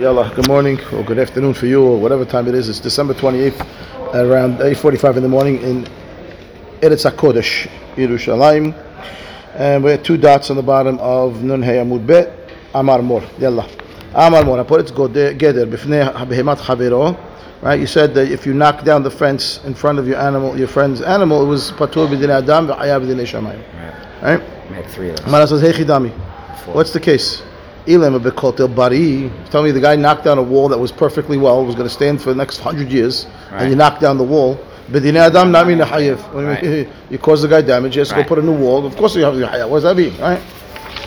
Yalla, 0.00 0.32
good 0.36 0.46
morning 0.46 0.78
or 0.92 1.02
good 1.02 1.18
afternoon 1.18 1.52
for 1.52 1.66
you 1.66 1.84
or 1.84 1.98
whatever 1.98 2.24
time 2.24 2.46
it 2.46 2.54
is. 2.54 2.68
It's 2.68 2.78
December 2.78 3.14
28th 3.14 4.14
around 4.14 4.58
8.45 4.58 5.16
in 5.16 5.22
the 5.24 5.28
morning 5.28 5.60
in 5.60 5.88
Eretz 6.80 7.10
HaKodesh, 7.10 7.68
Yerushalayim. 7.96 8.74
And 9.56 9.82
we 9.82 9.90
have 9.90 10.04
two 10.04 10.16
dots 10.16 10.50
on 10.50 10.56
the 10.56 10.62
bottom 10.62 11.00
of 11.00 11.42
Nun 11.42 11.60
Hey 11.62 11.78
Amud 11.78 12.06
Bet, 12.06 12.32
Amar 12.76 13.02
Mor. 13.02 13.24
Yalla. 13.40 13.68
Amar 14.14 14.44
Mor. 14.44 14.60
I 14.60 14.62
put 14.62 14.88
it 14.88 14.94
Geder, 14.94 15.68
Bifnei 15.68 16.14
Behemat 16.28 16.58
Chavero. 16.58 17.18
Right, 17.60 17.80
you 17.80 17.88
said 17.88 18.14
that 18.14 18.30
if 18.30 18.46
you 18.46 18.54
knock 18.54 18.84
down 18.84 19.02
the 19.02 19.10
fence 19.10 19.64
in 19.64 19.74
front 19.74 19.98
of 19.98 20.06
your 20.06 20.18
animal, 20.18 20.56
your 20.56 20.68
friend's 20.68 21.00
animal, 21.00 21.42
it 21.42 21.48
was 21.48 21.72
Patur 21.72 22.06
B'din 22.06 22.28
Adam, 22.28 22.68
V'Haya 22.68 23.04
B'din 23.04 23.18
Shamayim. 23.26 24.22
Right. 24.22 24.70
Make 24.70 24.86
three 24.86 25.10
of 25.10 25.16
Four. 26.64 26.74
What's 26.74 26.92
the 26.92 27.00
case? 27.00 27.42
Bekotel 27.88 28.74
bari. 28.74 29.30
Tell 29.50 29.62
me 29.62 29.70
the 29.70 29.80
guy 29.80 29.96
knocked 29.96 30.24
down 30.24 30.38
a 30.38 30.42
wall 30.42 30.68
that 30.68 30.78
was 30.78 30.92
perfectly 30.92 31.38
well, 31.38 31.64
was 31.64 31.74
going 31.74 31.88
to 31.88 31.94
stand 31.94 32.20
for 32.20 32.30
the 32.30 32.36
next 32.36 32.58
hundred 32.58 32.92
years, 32.92 33.26
and 33.50 33.70
you 33.70 33.76
knocked 33.76 34.00
down 34.00 34.18
the 34.18 34.24
wall. 34.24 34.58
Adam 34.94 35.52
nami 35.52 35.74
nechayev. 35.74 36.18
What 36.32 36.40
do 36.60 36.66
you 36.66 36.72
mean? 36.72 36.86
Right. 36.86 36.94
You 37.10 37.18
caused 37.18 37.44
the 37.44 37.48
guy 37.48 37.62
damage. 37.62 37.96
You 37.96 38.00
have 38.00 38.08
to 38.08 38.14
go 38.14 38.24
put 38.24 38.38
a 38.38 38.42
new 38.42 38.56
wall. 38.56 38.86
Of 38.86 38.96
course 38.96 39.16
you 39.16 39.22
have 39.22 39.34
to 39.34 39.66
What 39.66 39.82
does 39.82 39.82
that 39.84 39.96
mean? 39.96 40.16
Right? 40.18 40.42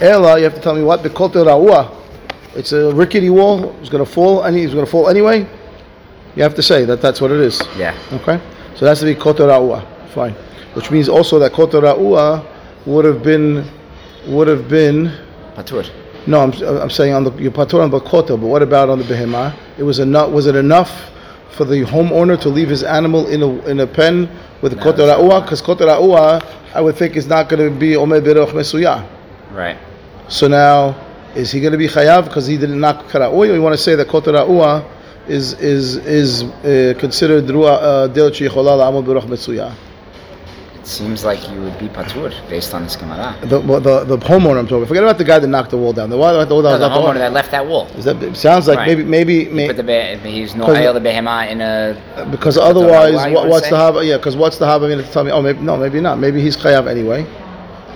Ella, 0.02 0.38
you 0.38 0.44
have 0.44 0.56
to 0.56 0.62
tell 0.62 0.76
me 0.76 0.84
what 0.84 1.02
bekotel. 1.02 1.98
It's 2.56 2.74
a 2.74 2.94
rickety 2.94 3.30
wall. 3.30 3.76
It's 3.80 3.90
going 3.90 4.04
to 4.04 4.12
fall. 4.12 4.44
Any, 4.44 4.62
it's 4.64 4.74
going 4.74 4.86
to 4.86 4.92
fall 4.92 5.10
anyway. 5.10 5.48
You 6.36 6.44
have 6.44 6.56
to 6.56 6.64
say 6.64 6.86
that 6.86 7.02
that's 7.02 7.22
what 7.22 7.32
it 7.32 7.40
is. 7.40 7.62
Yeah. 7.78 7.98
Okay, 8.14 8.40
so 8.76 8.86
that's 8.86 9.00
to 9.02 9.06
be 9.06 9.16
kotel. 9.16 9.86
Fine. 10.10 10.34
Which 10.74 10.90
means 10.92 11.10
also 11.10 11.40
that 11.40 11.52
kotel 11.52 11.82
ra'ua 11.82 12.46
would 12.86 13.06
have 13.06 13.22
been 13.24 13.68
would 14.28 14.48
have 14.48 14.68
been. 14.70 15.12
Patur. 15.56 16.01
No, 16.28 16.42
I'm, 16.42 16.52
I'm 16.64 16.90
saying 16.90 17.14
on 17.14 17.24
the 17.24 17.32
you 17.34 17.50
patur 17.50 17.84
on 17.84 17.90
the 17.90 18.00
kota, 18.00 18.38
but 18.38 18.48
what 18.48 18.62
about 18.62 18.90
on 18.90 19.00
the 19.00 19.06
behemah? 19.06 19.56
It 19.78 19.84
was 19.84 20.00
enough. 20.00 20.30
Was 20.32 20.46
it 20.46 20.56
enough 20.56 21.10
for 21.52 21.66
the 21.66 21.84
homeowner 21.84 22.40
to 22.42 22.50
leave 22.50 22.70
his 22.70 22.84
animal 22.84 23.28
in 23.28 23.42
a 23.42 23.50
in 23.66 23.80
a 23.80 23.88
pen 23.88 24.30
with 24.62 24.76
No, 24.78 24.84
kota 24.84 25.04
it's 25.04 25.20
ra'ua? 25.20 25.42
Because 25.44 25.62
kota 25.62 25.86
ra'ua, 25.86 26.46
I 26.76 26.82
would 26.82 26.96
think 26.96 27.16
is 27.16 27.28
not 27.28 27.50
going 27.50 27.74
to 27.74 27.76
be 27.78 27.96
omer 27.96 28.22
beroch 28.22 28.50
mesuya. 28.52 29.08
Right. 29.52 29.78
So 30.28 30.48
now, 30.48 30.96
is 31.36 31.52
he 31.52 31.60
going 31.60 31.72
to 31.72 31.78
be 31.78 31.88
chayav 31.88 32.26
because 32.26 32.46
he 32.46 32.58
didn't 32.58 32.80
knock 32.80 33.06
ra'ua? 33.06 33.32
Or 33.32 33.46
you 33.48 33.62
want 33.62 33.74
to 33.74 33.82
say 33.82 33.96
that 33.96 34.08
kota 34.08 34.32
ra'ua 34.32 34.86
is 35.28 35.54
is 35.54 35.96
is 35.96 36.44
uh, 36.44 36.94
considered 37.00 37.46
ruah 37.46 38.14
del 38.14 38.30
sheyichola 38.30 38.78
la'amol 38.78 39.04
beroch 39.04 39.26
mesuya? 39.26 39.76
It 40.82 40.88
seems 40.88 41.24
like 41.24 41.48
you 41.48 41.62
would 41.62 41.78
be 41.78 41.88
patur 41.90 42.34
based 42.50 42.74
on 42.74 42.86
this 42.86 42.96
Gemara. 42.96 43.38
The, 43.44 43.60
the 43.60 44.04
the 44.04 44.18
homeowner 44.18 44.58
I'm 44.58 44.66
talking. 44.66 44.88
Forget 44.88 45.04
about 45.04 45.20
the 45.20 45.24
guy 45.24 45.38
that 45.38 45.46
knocked 45.46 45.70
the 45.70 45.78
wall 45.78 45.94
down. 45.94 46.10
The 46.10 46.18
wall 46.18 46.34
that 46.34 46.50
the 46.50 46.56
wall 46.56 46.64
No, 46.64 46.80
the 46.80 46.90
homeowner 46.90 47.04
one- 47.04 47.18
that 47.20 47.34
left 47.34 47.52
that 47.52 47.68
wall. 47.68 47.86
Is 47.96 48.06
that, 48.06 48.22
it 48.24 48.36
sounds 48.36 48.68
like 48.68 48.80
Right. 48.80 48.88
maybe 48.88 49.04
maybe 49.04 49.46
He 49.46 49.52
may, 49.52 49.72
the 49.72 49.84
be- 49.84 50.32
he's 50.32 50.56
no 50.56 50.66
the 50.66 51.00
behema 51.00 51.48
in 51.52 51.62
a. 51.62 51.96
Because 52.32 52.56
Is 52.58 52.64
that 52.64 52.74
the 52.74 52.80
otherwise, 52.80 53.32
what, 53.32 53.48
what's 53.48 53.70
the 53.70 53.76
haba? 53.76 54.04
Yeah, 54.04 54.18
because 54.18 54.36
what's 54.36 54.58
the 54.58 54.66
haba 54.66 54.90
going 54.90 54.98
to 54.98 55.12
tell 55.12 55.24
me? 55.24 55.30
Oh, 55.30 55.44
maybe 55.44 55.60
no, 55.60 55.78
maybe 55.78 56.02
not. 56.02 56.18
Maybe 56.18 56.42
he's 56.42 56.58
chayav 56.58 56.88
anyway. 56.88 57.28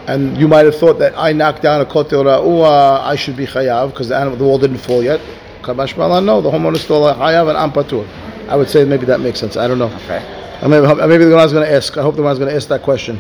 And 0.06 0.38
you 0.38 0.48
might 0.48 0.66
have 0.66 0.76
thought 0.78 1.00
that 1.00 1.18
I 1.18 1.34
knocked 1.34 1.64
down 1.64 1.82
a 1.82 1.86
kotel 1.86 2.24
ra'ua, 2.24 3.02
I 3.02 3.16
should 3.16 3.36
be 3.36 3.48
chayav 3.48 3.90
because 3.90 4.10
the 4.10 4.16
animal, 4.16 4.38
the 4.38 4.44
wall 4.44 4.60
didn't 4.60 4.78
fall 4.78 5.02
yet. 5.02 5.22
Kabash 5.64 5.98
no, 6.24 6.40
the 6.40 6.52
homeowner 6.52 6.78
still 6.78 7.02
chayav 7.16 7.50
and 7.50 7.58
I'm 7.58 7.72
patur. 7.72 8.08
I 8.48 8.56
would 8.56 8.70
say 8.70 8.86
maybe 8.86 9.08
that 9.08 9.22
makes 9.22 9.40
sense. 9.40 9.58
I 9.58 9.68
don't 9.68 9.80
know. 9.80 9.92
Okay. 10.06 10.44
Maybe, 10.62 10.88
maybe 11.08 11.24
the 11.26 11.30
Gemara 11.32 11.44
is 11.46 11.54
going 11.54 11.66
to 11.68 11.74
ask. 11.74 11.98
I 11.98 12.02
hope 12.02 12.16
the 12.16 12.22
Gemara 12.22 12.34
is 12.34 12.40
going 12.40 12.50
to 12.52 12.56
ask 12.56 12.68
that 12.70 12.82
question. 12.82 13.20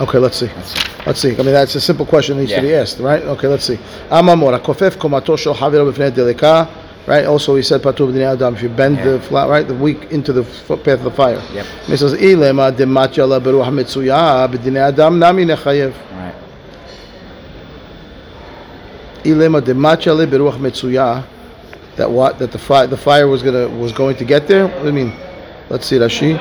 Okay, 0.00 0.18
let's 0.18 0.36
see. 0.36 0.46
Let's 0.46 0.70
see. 0.72 0.88
Let's 1.06 1.20
see. 1.20 1.32
I 1.34 1.36
mean, 1.38 1.52
that's 1.52 1.74
a 1.74 1.80
simple 1.80 2.06
question 2.06 2.36
that 2.36 2.42
needs 2.44 2.54
to 2.54 2.60
be 2.62 2.74
asked, 2.74 2.98
right? 2.98 3.22
Okay, 3.22 3.46
let's 3.48 3.64
see. 3.64 3.76
Amamor, 4.10 4.58
kofef 4.60 4.96
komato 4.96 5.36
shel 5.38 5.54
haviro 5.54 5.90
b'fnei 5.92 6.10
delika, 6.10 6.68
right? 7.06 7.24
Also, 7.26 7.54
he 7.56 7.62
said 7.62 7.82
patur 7.82 8.10
b'dinei 8.12 8.32
adam. 8.32 8.54
If 8.54 8.62
you 8.62 8.68
bend 8.68 8.96
Yeah. 8.96 9.04
the 9.12 9.20
flat, 9.20 9.48
right, 9.48 9.66
the 9.66 9.74
weak 9.74 10.10
into 10.10 10.32
the 10.32 10.42
f- 10.42 10.68
path 10.82 10.98
of 10.98 11.04
the 11.04 11.10
fire. 11.10 11.42
Yep. 11.52 11.66
He 11.86 11.96
says, 11.96 12.14
ilema 12.14 12.72
dematya 12.76 13.28
la 13.28 13.38
beruach 13.40 13.70
mitzuya 13.72 14.48
b'dinei 14.52 14.88
adam 14.88 15.18
nami 15.18 15.44
nechayev. 15.44 15.92
Right. 16.12 16.34
Ilema 19.24 19.60
dematya 19.60 20.16
le 20.16 20.26
beruach 20.26 20.58
mitzuya 20.58 21.24
That 21.97 22.09
what? 22.11 22.37
That 22.39 22.51
the 22.51 22.59
fire, 22.59 22.85
the 22.87 22.97
fire 22.97 23.27
was 23.27 23.41
gonna 23.41 23.67
was 23.67 23.91
going 23.91 24.15
to 24.17 24.25
get 24.25 24.47
there. 24.47 24.67
What 24.67 24.81
do 24.81 24.87
you 24.87 24.93
mean? 24.93 25.13
Let's 25.69 25.85
see, 25.87 25.97
Rashi. 25.97 26.31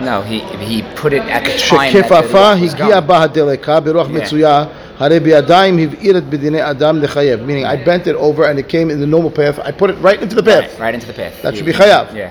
No, 0.00 0.22
he 0.22 0.38
he 0.70 0.82
put 0.94 1.12
it 1.12 1.22
at 1.36 1.42
the 1.44 1.54
time 1.58 1.92
that 1.92 2.08
the 2.08 2.14
שכפפה 2.14 2.54
ruach 2.54 2.60
was 2.62 2.74
הגיעה 2.74 3.00
going. 3.00 3.06
בה 3.06 3.22
הדלקה 3.22 3.80
ברוח 3.80 4.06
Yeah. 4.06 4.10
מצויה, 4.10 4.64
הרי 4.98 5.20
בידיים 5.20 5.78
הבעירת 5.78 6.24
בדיני 6.30 6.70
אדם 6.70 7.02
לחייב. 7.02 7.40
Meaning, 7.46 7.64
I 7.66 7.76
bent 7.88 8.06
it 8.06 8.14
over 8.16 8.44
and 8.44 8.58
it 8.58 8.68
came 8.68 8.90
in 8.90 9.00
the 9.00 9.06
normal 9.06 9.30
path. 9.30 9.58
I 9.64 9.72
put 9.72 9.90
it 9.90 9.96
right 10.00 10.22
into 10.22 10.36
the 10.36 10.42
path. 10.42 10.78
Right, 10.78 10.80
right 10.80 10.94
into 10.94 11.06
the 11.06 11.12
path. 11.12 11.42
That 11.42 11.52
You- 11.52 11.56
should 11.56 11.66
be 11.66 11.72
chayav. 11.72 12.14
Yeah. 12.14 12.30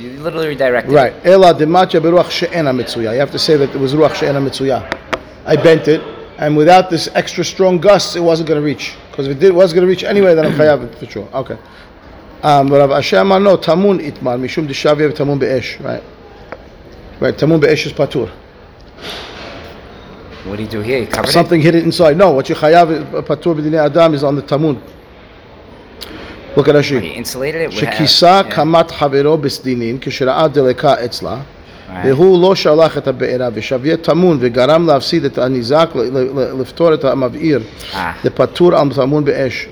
You 0.00 0.10
literally 0.22 0.46
redirected. 0.54 0.92
it. 0.92 0.96
Right. 0.96 1.12
אלא 1.26 1.52
דמצ'ה 1.52 2.00
ברוח 2.00 2.30
שאינה 2.30 2.72
מצויה. 2.72 3.12
You 3.12 3.20
have 3.26 3.32
to 3.34 3.38
say 3.38 3.56
that 3.56 3.74
it 3.74 3.80
was 3.80 3.94
ruach 3.98 4.14
she'ena 4.14 4.38
מצויה. 4.40 4.80
I 5.46 5.56
bent 5.56 5.88
it, 5.88 6.00
and 6.43 6.57
without 6.57 6.89
this 6.89 7.07
extra 7.13 7.45
strong 7.45 7.79
gust, 7.79 8.17
it 8.17 8.19
wasn't 8.19 8.49
going 8.49 8.59
to 8.59 8.65
reach. 8.65 8.95
Because 9.09 9.27
if 9.27 9.37
it 9.37 9.39
did, 9.39 9.53
was 9.53 9.71
going 9.71 9.83
to 9.83 9.87
reach 9.87 10.03
anyway, 10.03 10.35
then 10.35 10.45
I'm 10.45 10.51
chayav 10.59 10.93
for 10.95 11.05
sure. 11.05 11.29
Okay. 11.33 11.57
Um, 12.41 12.67
but 12.67 12.79
Rav 12.79 12.89
Ashi 12.89 13.15
no 13.41 13.55
tamun 13.55 14.05
itmar 14.05 14.37
mishum 14.37 14.67
dishavya 14.67 15.09
tamun 15.13 15.39
be'esh. 15.39 15.79
Right. 15.79 16.03
Right. 17.21 17.33
Tamun 17.33 17.61
be'esh 17.61 17.85
is 17.85 17.93
patur. 17.93 18.29
What 20.43 20.57
do 20.57 20.63
you 20.63 20.67
do 20.67 20.81
here? 20.81 20.99
You 20.99 21.07
covered 21.07 21.31
Something 21.31 21.61
it? 21.61 21.63
hit 21.63 21.75
it 21.75 21.85
inside. 21.85 22.17
No, 22.17 22.31
what 22.31 22.49
you 22.49 22.55
chayav 22.55 23.13
uh, 23.13 23.21
patur 23.21 23.57
b'dinei 23.57 23.85
adam 23.85 24.13
is 24.13 24.25
on 24.25 24.35
the 24.35 24.41
tamun. 24.41 24.81
Look 26.57 26.67
at 26.67 26.75
Rashi. 26.75 26.99
He 26.99 27.11
insulated 27.11 27.61
it. 27.61 27.71
Shekisa 27.71 28.51
kamat 28.51 28.89
havero 28.89 29.41
b'sdinin 29.41 29.97
kishra'ad 29.97 30.53
deleka 30.53 30.99
etzla. 30.99 31.45
והוא 32.04 32.42
לא 32.42 32.54
שלח 32.54 32.98
את 32.98 33.08
הבעירה 33.08 33.48
ושביה 33.54 33.96
טמון 33.96 34.36
וגרם 34.40 34.86
להפסיד 34.86 35.24
את 35.24 35.38
הניזק 35.38 35.88
ל- 35.94 35.98
ל- 36.00 36.40
ל- 36.40 36.60
לפתור 36.60 36.94
את 36.94 37.04
המבעיר 37.04 37.60
Ah. 37.92 37.96
זה 38.22 38.30
פטור 38.30 38.74
על 38.76 38.88
טמון 38.94 39.24
באש. 39.24 39.66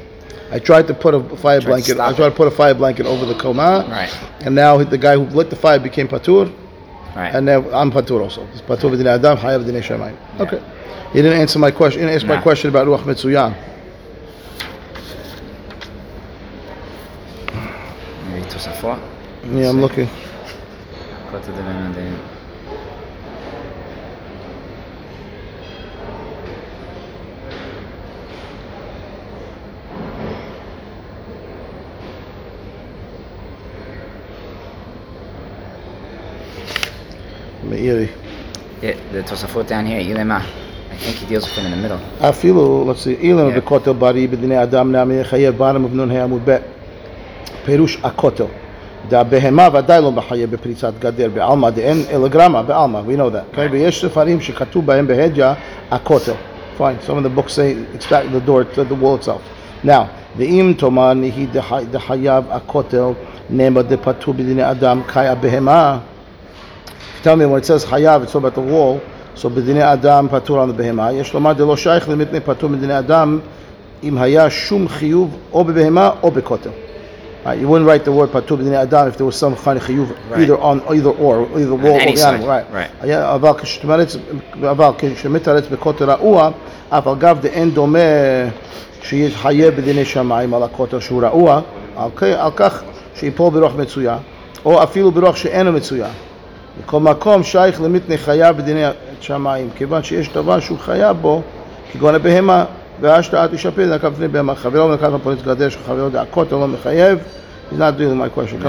I 0.52 0.58
tried 0.58 0.86
to 0.88 0.94
put 1.04 1.12
a 1.14 1.20
fire 1.42 1.60
to 1.60 1.66
blanket. 1.66 1.96
I 1.98 2.12
stop 2.12 2.16
tried 2.16 2.30
to 2.34 2.36
put 2.42 2.46
a 2.46 2.56
fire 2.62 2.74
blanket 2.74 3.04
over 3.06 3.24
the 3.26 3.34
koma, 3.42 3.84
Right. 3.90 4.10
and 4.46 4.54
now 4.54 4.72
the 4.94 4.96
guy 5.06 5.14
who 5.18 5.24
lit 5.38 5.50
the 5.50 5.56
fire 5.56 5.80
became 5.88 6.06
patur, 6.08 6.46
Right. 7.16 7.34
and 7.34 7.42
now 7.50 7.58
I'm 7.80 7.90
patur 7.90 8.20
also. 8.26 8.40
It's 8.52 8.62
patur 8.70 8.88
b'dinei 8.92 9.14
adam, 9.18 9.36
chayav 9.42 9.60
b'dinei 9.64 9.82
shamayim. 9.90 10.16
Okay. 10.44 10.60
You 11.14 11.20
didn't 11.22 11.40
answer 11.44 11.58
my 11.66 11.70
question. 11.80 11.98
You 12.00 12.06
didn't 12.06 12.16
answer 12.18 12.28
my 12.34 12.40
No. 12.40 12.42
question 12.48 12.66
about 12.72 12.84
ruach 12.88 13.04
mitzuyan. 13.10 13.52
Maybe 18.30 18.46
Tosafot. 18.52 18.98
Yeah, 19.54 19.68
I'm 19.70 19.80
looking. 19.80 20.08
কত 21.31 21.45
দেবে 21.57 21.73
না 21.79 21.87
দেবে 21.95 22.17
Yeah, 38.81 38.95
the 39.11 39.21
Tosafot 39.21 39.67
down 39.67 39.85
here, 39.85 40.01
Ilema. 40.01 40.39
I 40.91 40.97
think 40.97 41.17
he 41.17 41.25
deals 41.27 41.43
with 41.45 41.55
him 41.57 41.65
in 41.67 41.71
the 41.71 41.77
middle. 41.77 42.01
I 42.19 42.31
feel. 42.31 42.85
let's 42.85 43.01
see, 43.03 43.15
Ilema 43.15 43.51
yeah. 43.53 43.61
Kotel 43.61 43.93
bari 44.03 44.27
b'dinei 44.27 44.57
adam 44.57 44.91
nami 44.91 45.15
chayev 45.23 45.53
Barim 45.61 45.85
of 45.85 45.93
nun 45.93 46.09
Hayamud 46.09 46.43
bet. 46.45 46.63
Perush 47.65 47.97
akotel 48.09 48.49
והבהמה 49.10 49.68
ודאי 49.72 50.02
לא 50.02 50.12
מחייב 50.12 50.50
בפריצת 50.50 50.92
גדר 50.98 51.28
בעלמא 51.34 51.70
דאין 51.70 52.02
אלא 52.10 52.28
גרמה 52.28 52.62
בעלמא, 52.62 53.00
we 53.06 53.16
know 53.16 53.30
that. 53.30 53.56
Okay? 53.56 53.70
ויש 53.70 54.04
ספרים 54.04 54.40
שכתוב 54.40 54.86
בהם 54.86 55.06
בהג'ה 55.06 55.52
הכותל. 55.90 56.32
Fine, 56.78 57.00
some 57.06 57.16
of 57.16 57.22
the 57.22 57.30
books 57.30 57.52
say 57.54 57.76
it's 57.94 58.06
back 58.06 58.24
the 58.32 58.40
door 58.40 58.64
to 58.64 58.84
the 58.84 58.94
wall 58.94 59.14
itself. 59.16 59.40
Now, 59.84 60.04
ואם 60.36 60.74
תאמר 60.78 61.12
נהי 61.14 61.46
דחי- 61.52 61.84
דחייב 61.90 62.44
הכותל 62.50 63.04
נאמר 63.50 63.82
דפטור 63.82 64.34
בדיני 64.34 64.70
אדם 64.70 65.00
קאי 65.06 65.28
הבהמה 65.28 65.98
Tell 67.22 67.34
me 67.36 67.46
when 67.46 67.58
it 67.58 67.64
says 67.66 67.84
chayav, 67.84 68.22
it's 68.22 68.34
all 68.34 68.40
about 68.46 68.54
the 68.54 68.60
wall. 68.60 69.00
So 69.34 69.50
b'dinei 69.50 69.82
adam 69.82 70.28
patur 70.28 70.58
on 70.58 70.68
the 70.68 70.74
behema. 70.82 71.12
Yesh 71.16 71.32
lomar 71.32 71.56
de 71.56 71.64
lo 71.64 71.74
shaykh 71.74 72.06
limit 72.06 72.30
patur 72.44 72.68
b'dinei 72.70 72.98
adam 72.98 73.42
im 74.02 74.16
haya 74.16 74.48
shum 74.48 74.86
chiyuv 74.86 75.30
o 75.52 75.64
b'behema 75.64 76.18
o 76.22 76.30
b'kotel. 76.30 76.72
Right, 77.46 77.60
you 77.60 77.68
wouldn't 77.68 77.86
write 77.88 78.04
the 78.04 78.10
word 78.18 78.30
patur 78.32 78.56
b'dinei 78.58 78.74
adam 78.86 79.06
if 79.08 79.16
there 79.18 79.26
was 79.26 79.36
some 79.36 79.54
kind 79.64 79.76
of 79.78 79.84
chiyuv 79.86 80.08
Right. 80.30 80.40
either 80.40 80.56
on 80.70 80.76
either 80.94 81.12
or 81.24 81.34
either 81.60 81.74
wall 81.84 81.96
any 82.00 82.12
or 82.12 82.16
the 82.16 82.16
side, 82.16 82.34
animal. 82.34 82.48
Right. 82.48 82.66
right. 82.74 82.90
היה- 83.04 83.34
אבל 83.34 83.52
כשתמרץ 83.58 84.16
אבל 84.70 84.90
כשמתרץ 84.98 85.64
בכותל 85.72 86.04
רעוע, 86.10 86.50
אף 86.90 87.06
על 87.06 87.14
גב 87.18 87.38
דאין 87.40 87.70
דומה 87.70 87.98
שיתחייב 89.02 89.74
בדיני 89.76 90.04
שמיים 90.04 90.54
על 90.54 90.62
הכותל 90.62 91.00
שהוא 91.00 91.22
רעוע, 91.22 91.60
על 91.96 92.08
כ- 92.16 92.22
על 92.22 92.50
כך 92.56 92.82
שיפול 93.14 93.50
ברוח 93.50 93.72
מצויה, 93.78 94.16
או 94.64 94.82
אפילו 94.82 95.10
ברוח 95.12 95.36
שאינו 95.36 95.72
מצויה. 95.72 96.06
בכל 96.84 97.00
מקום 97.00 97.42
שייך 97.42 97.80
למיתנה 97.80 98.16
חייב 98.16 98.56
בדיני 98.56 98.84
שמיים, 99.20 99.68
כיוון 99.76 100.02
שיש 100.02 100.28
דבר 100.28 100.60
שהוא 100.60 100.78
חייב 100.78 101.16
בו, 101.20 101.42
כגון 101.92 102.14
הבהמה, 102.14 102.64
והשתאה 103.00 103.48
תשפר 103.48 103.94
לקו 103.94 104.06
לפני 104.12 104.28
בהמה. 104.28 104.54
חברו 104.54 104.92
לקח 104.92 105.08
לפוליס 105.14 105.42
גדר 105.42 105.68
שחברו 105.68 106.08
דעקות 106.08 106.52
לא 106.52 106.68
מחייב. 106.68 107.18
He's 107.72 107.74
not 107.74 107.98
dealing 107.98 108.16
with 108.16 108.22
my 108.24 108.28
question. 108.28 108.62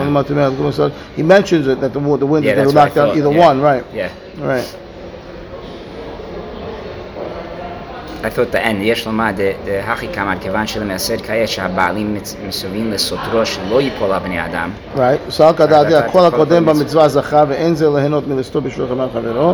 He 1.18 1.22
mentions 1.22 1.68
it 1.68 1.80
that 1.82 1.94
the, 1.94 2.00
the 2.24 2.26
wind 2.26 2.44
Yeah, 2.46 2.54
is 2.54 2.56
going 2.56 2.56
that's 2.56 2.72
to 2.72 2.76
what 2.76 2.78
I 2.78 2.86
knock 2.86 2.94
down 2.96 3.08
thought, 3.10 3.18
either 3.18 3.32
yeah. 3.32 3.48
one, 3.48 3.62
right? 3.62 3.84
Yeah. 3.94 4.10
Right. 4.52 4.68
I 8.24 8.30
thought 8.30 8.52
the 8.52 8.66
end, 8.66 8.78
יש 8.82 9.06
לומר, 9.08 9.30
דהכי 9.66 10.08
כאמר, 10.14 10.34
כיוון 10.42 10.68
שלמעשר 10.68 11.16
כעת 11.18 11.48
שהבעלים 11.48 12.14
מצ- 12.16 12.36
מסובים 12.48 12.92
לסותרו 12.92 13.46
שלא 13.46 13.82
ייפול 13.82 14.12
על 14.12 14.20
בני 14.20 14.46
אדם, 14.46 14.70
Right. 14.96 15.00
סל 15.32 15.54
כדעתי 15.58 15.98
אתה- 15.98 16.06
הכל 16.06 16.20
אתה- 16.20 16.28
הקודם 16.28 16.66
כל 16.66 16.74
במצווה 16.74 17.08
זכה 17.10 17.44
ואין 17.50 17.76
זה 17.76 17.90
ליהנות 17.90 18.28
מלסתור 18.28 18.62
בשביל 18.62 18.86
חברו 18.88 19.08
חברו. 19.14 19.54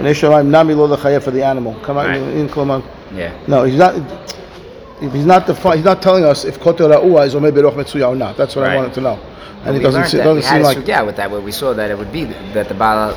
בני 0.00 0.14
שמיים 0.14 0.54
נמי 0.54 0.74
לא 0.74 0.88
לחייב 0.88 1.22
for 1.22 1.30
the 1.30 1.40
animal. 1.42 1.84
כלומר, 1.86 2.04
Right. 2.06 2.40
אם 2.40 2.46
כלומר, 2.50 2.78
yeah. 3.15 3.31
no, 3.47 3.63
he's 3.63 3.77
not, 3.77 3.93
he's 4.99 5.25
not 5.25 5.47
defi- 5.47 5.75
he's 5.77 5.85
not 5.85 6.01
telling 6.01 6.23
us 6.25 6.45
if 6.45 6.59
kotel 6.59 6.89
ra'ua 6.93 7.25
is 7.27 7.35
omed 7.35 7.51
berох 7.51 7.73
metzuya 7.75 8.09
or 8.09 8.15
not. 8.15 8.37
That's 8.37 8.55
what 8.55 8.65
I 8.65 8.69
Right. 8.69 8.75
wanted 8.77 8.93
to 8.95 9.01
know. 9.01 9.19
And 9.65 9.75
it 9.77 9.79
doesn't, 9.81 10.05
se- 10.07 10.17
that. 10.17 10.23
doesn't 10.23 10.43
seem 10.43 10.63
like, 10.63 10.77
sugya 10.79 11.05
with 11.05 11.15
that, 11.17 11.29
where 11.29 11.39
we 11.41 11.51
saw 11.51 11.73
that 11.73 11.91
it 11.91 11.97
would 11.97 12.11
be 12.11 12.25
that 12.53 12.67
the 12.67 12.73
Baal, 12.73 13.13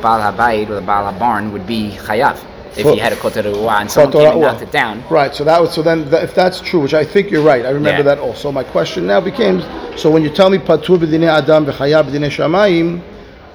Baal 0.00 0.32
HaBayit 0.32 0.68
or 0.70 0.74
the 0.76 0.80
Baal 0.82 1.12
HaBarn 1.12 1.50
would 1.52 1.66
be 1.66 1.90
chayav 2.06 2.38
if 2.76 2.82
For- 2.84 2.92
he 2.92 2.98
had 2.98 3.12
a 3.12 3.16
kotel 3.16 3.42
ruah 3.52 3.80
and 3.80 3.90
someone 3.90 4.12
came 4.12 4.30
and 4.30 4.40
knocked 4.40 4.62
it 4.62 4.70
down. 4.70 5.02
Right, 5.10 5.34
so 5.34 5.42
that 5.42 5.60
was, 5.60 5.72
so 5.74 5.82
then 5.82 6.08
th- 6.08 6.22
if 6.22 6.34
that's 6.34 6.60
true, 6.60 6.78
which 6.80 6.94
I 6.94 7.04
think 7.04 7.30
you're 7.32 7.42
right, 7.42 7.66
I 7.66 7.70
remember 7.70 7.98
Yeah. 8.08 8.14
that 8.14 8.18
also. 8.20 8.52
My 8.52 8.62
question 8.62 9.06
now 9.08 9.20
became, 9.20 9.62
so 9.96 10.10
when 10.10 10.22
you 10.22 10.30
tell 10.30 10.48
me 10.50 10.58
patur 10.58 10.96
b'dinei 10.98 11.26
adam 11.28 11.66
v'chayav 11.66 12.04
b'dinei 12.04 12.30
shamayim, 12.30 13.00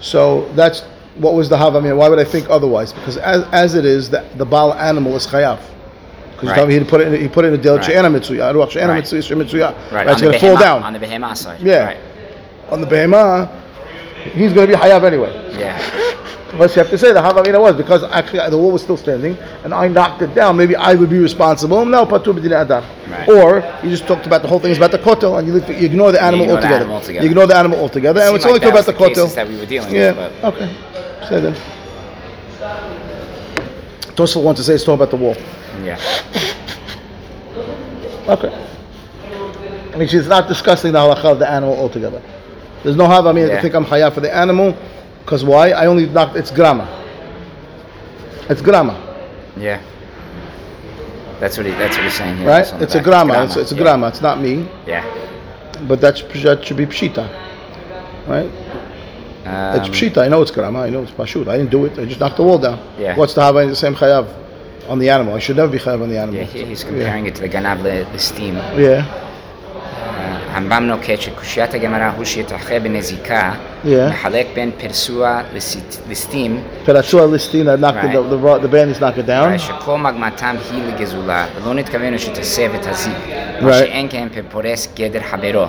so 0.01 0.45
that's, 0.55 0.83
what 1.17 1.33
was 1.33 1.49
the 1.49 1.55
havamina? 1.55 1.95
Why 1.95 2.09
would 2.09 2.19
I 2.19 2.23
think 2.23 2.49
otherwise? 2.49 2.93
Because 2.93 3.17
as, 3.17 3.45
as 3.51 3.75
it 3.75 3.85
is, 3.85 4.09
the, 4.09 4.25
the 4.35 4.45
Baal 4.45 4.73
animal 4.73 5.15
is 5.15 5.25
chayav. 5.27 5.59
Because 6.31 6.49
Right. 6.49 6.69
you 6.69 6.79
he 6.79 6.85
put 6.85 6.99
it 7.01 7.13
in, 7.13 7.21
he 7.21 7.27
put 7.29 7.45
it 7.45 7.49
in 7.49 7.53
a 7.53 7.57
del 7.57 7.77
Right. 7.77 7.85
she'ena 7.85 8.09
mitzuya, 8.09 8.53
ruach 8.53 8.71
she'ena 8.71 8.87
Right. 8.91 9.03
mitzuya. 9.03 9.91
Right, 9.91 10.07
It's 10.07 10.21
going 10.21 10.33
to 10.33 10.39
fall 10.39 10.57
down. 10.57 10.83
on 10.83 10.93
the 10.93 10.99
behemah 10.99 11.35
side. 11.37 11.61
Yeah. 11.61 11.85
Right. 11.85 11.97
On 12.71 12.81
the 12.81 12.87
behemah, 12.87 13.49
he's 14.33 14.51
going 14.53 14.67
to 14.69 14.73
be 14.75 14.79
hayav 14.79 15.03
anyway. 15.03 15.31
Yeah. 15.57 15.81
But 16.57 16.73
you 16.73 16.81
have 16.81 16.89
to 16.91 16.97
say 16.97 17.11
the 17.11 17.19
Havamina 17.19 17.59
was 17.59 17.75
because 17.75 18.03
actually 18.03 18.49
the 18.49 18.57
wall 18.57 18.71
was 18.71 18.81
still 18.81 18.95
standing 18.95 19.37
and 19.65 19.73
I 19.73 19.89
knocked 19.89 20.21
it 20.21 20.33
down. 20.33 20.55
Maybe 20.55 20.73
I 20.75 20.93
would 20.95 21.09
be 21.09 21.19
responsible. 21.19 21.85
No, 21.85 22.05
Patur 22.05 22.33
adam. 22.51 22.83
Right. 23.09 23.27
Or 23.27 23.79
you 23.83 23.89
just 23.89 24.07
talked 24.07 24.25
about 24.25 24.41
the 24.41 24.47
whole 24.47 24.59
thing 24.59 24.71
is 24.71 24.77
about 24.77 24.91
the 24.91 24.99
kotel 24.99 25.37
and 25.37 25.47
you, 25.47 25.55
you 25.75 25.85
ignore 25.85 26.13
the 26.13 26.23
animal 26.23 26.45
ignore 26.45 26.61
the 26.61 26.67
altogether. 26.67 26.75
animal 26.85 26.95
altogether. 26.95 27.23
You 27.25 27.29
ignore 27.29 27.47
the 27.47 27.55
animal 27.57 27.79
altogether, 27.79 28.21
and 28.21 28.35
it's 28.35 28.45
only 28.45 28.59
like 28.59 28.73
talking 28.73 28.73
about 28.73 28.85
the 28.85 28.91
the 28.93 29.21
kotel. 29.21 29.35
that 29.35 29.47
we 29.49 29.57
were 29.57 29.65
dealing 29.65 29.93
yeah. 29.93 30.11
with, 30.13 30.41
but- 30.41 30.53
Okay. 30.53 30.75
Say 31.29 31.39
then. 31.41 31.55
Tosel 34.15 34.43
wants 34.43 34.59
to 34.61 34.65
say 34.65 34.73
it's 34.75 34.83
talking 34.83 34.95
about 34.95 35.09
the 35.11 35.17
wall. 35.17 35.35
Yeah. 35.83 35.99
Okay. 38.27 38.53
I 39.93 39.97
mean, 39.97 40.07
she's 40.07 40.27
not 40.27 40.47
discussing 40.47 40.93
the 40.93 40.99
halacha 40.99 41.25
of 41.25 41.39
the 41.39 41.49
animal 41.49 41.75
altogether. 41.77 42.21
There's 42.83 42.95
no 42.95 43.05
havamina 43.05 43.47
to 43.47 43.53
Yeah. 43.53 43.57
I 43.57 43.61
think 43.61 43.73
I'm 43.75 43.85
chayav 43.85 44.13
for 44.13 44.21
the 44.21 44.33
animal, 44.35 44.75
because 45.19 45.43
why? 45.43 45.71
I 45.71 45.85
only 45.87 46.07
knocked. 46.07 46.35
It's 46.35 46.51
grama. 46.51 46.87
It's 48.49 48.61
grama. 48.61 48.93
Yeah. 49.57 49.81
That's 51.39 51.57
what 51.57 51.65
he, 51.65 51.71
that's 51.73 51.95
what 51.97 52.03
he's 52.05 52.13
saying 52.13 52.37
here. 52.37 52.47
right? 52.47 52.59
That's 52.59 52.71
on 52.73 52.79
the 52.79 52.85
It's 52.85 52.95
a 52.95 52.97
back. 52.99 53.05
grama. 53.05 53.43
It's, 53.43 53.55
it's 53.57 53.71
a 53.71 53.75
yeah. 53.75 53.81
grama. 53.81 54.07
It's 54.07 54.21
not 54.21 54.39
me, 54.39 54.67
Yeah. 54.87 55.03
but 55.87 55.99
that's 55.99 56.21
that 56.21 56.63
should 56.65 56.77
be 56.77 56.85
pshita, 56.85 57.27
right? 58.27 58.49
Um, 59.46 59.76
it's 59.76 59.88
pshita. 59.88 60.18
I 60.18 60.28
know 60.28 60.42
it's 60.42 60.50
grama. 60.50 60.80
I 60.80 60.90
know 60.90 61.02
it's 61.02 61.12
pashut. 61.12 61.48
I 61.48 61.56
didn't 61.58 61.70
do 61.70 61.84
it. 61.86 61.98
I 61.98 62.04
just 62.04 62.20
knocked 62.20 62.36
the 62.36 62.42
wall 62.48 62.58
down. 62.58 62.78
Yeah. 62.98 63.16
What's 63.16 63.34
the 63.34 63.42
hava 63.42 63.66
the 63.66 63.74
same 63.84 63.94
chayav 63.94 64.26
on 64.88 64.98
the 64.98 65.08
animal? 65.08 65.34
I 65.34 65.38
should 65.38 65.56
never 65.56 65.72
be 65.72 65.78
chayav 65.78 66.02
on 66.02 66.08
the 66.10 66.18
animal. 66.18 66.36
Yeah, 66.40 66.44
here 66.44 66.66
he's 66.66 66.84
comparing 66.84 67.24
it 67.26 67.34
to 67.36 67.40
the 67.42 67.48
ganav 67.48 67.78
le, 67.82 68.04
the 68.12 68.18
steam. 68.18 68.54
Yeah. 68.76 69.02
הרמב"ם 70.54 70.82
נוקט 70.86 71.20
שקושיית 71.20 71.74
הגמרא 71.74 72.10
הוא 72.16 72.24
שיתרחה 72.24 72.78
בנזיקה, 72.78 73.52
Yeah. 73.84 73.88
מחלק 74.10 74.46
בין 74.54 74.70
פרסוע 74.78 75.40
לסט- 75.54 75.98
לסטים, 76.10 76.60
Peratzua 76.86 76.90
listing 77.34 77.64
that 77.66 77.80
knocked 77.80 78.04
Right. 78.04 78.12
the, 78.12 78.22
the, 78.22 78.36
the, 78.36 78.58
the 78.58 78.68
bandits 78.68 79.00
knock 79.00 79.16
it 79.18 79.26
down. 79.26 79.30
הרי 79.48 79.58
שכל 79.58 79.98
מגמתם 79.98 80.56
היא 80.72 80.82
לגזולה, 80.88 81.46
ולא 81.56 81.74
נתכוון 81.74 82.18
שתסב 82.18 82.70
את 82.80 82.86
הזיק, 82.86 83.12
מה 83.60 83.70
Right. 83.70 83.74
שאין 83.74 84.08
כן 84.10 84.28
פורס 84.50 84.88
גדר 84.96 85.20
חברו. 85.30 85.66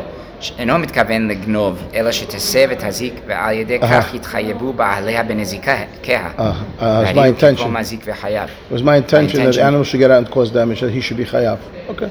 אינו 0.60 0.78
מתכוון 0.80 1.28
לגנוב, 1.28 1.78
אלא 1.96 2.12
שתסב 2.12 2.68
את 2.72 2.84
הזיק, 2.84 3.14
ועל 3.28 3.54
ידי 3.56 3.78
אהה. 3.84 4.02
כך 4.02 4.14
יתחייבו 4.14 4.74
בעליה 4.74 5.24
בנזיקה. 5.24 5.76
Uh, 6.04 6.08
uh, 6.08 6.82
it's 6.82 7.16
my 7.16 7.28
intention. 7.28 7.64
כל 7.64 7.70
מזיק 7.70 8.00
וחייב. 8.06 8.50
It 8.72 8.74
was 8.74 8.82
my 8.82 8.84
intention 8.98 9.12
that 9.12 9.36
the 9.36 9.40
intention. 9.40 9.62
animal 9.68 9.84
should 9.84 10.00
get 10.00 10.12
out 10.12 10.26
and 10.26 10.30
cause 10.32 10.50
damage, 10.52 10.80
that 10.82 10.92
he 10.92 11.02
should 11.02 11.18
be 11.18 11.26
chayav. 11.26 11.58
Okay. 11.90 12.10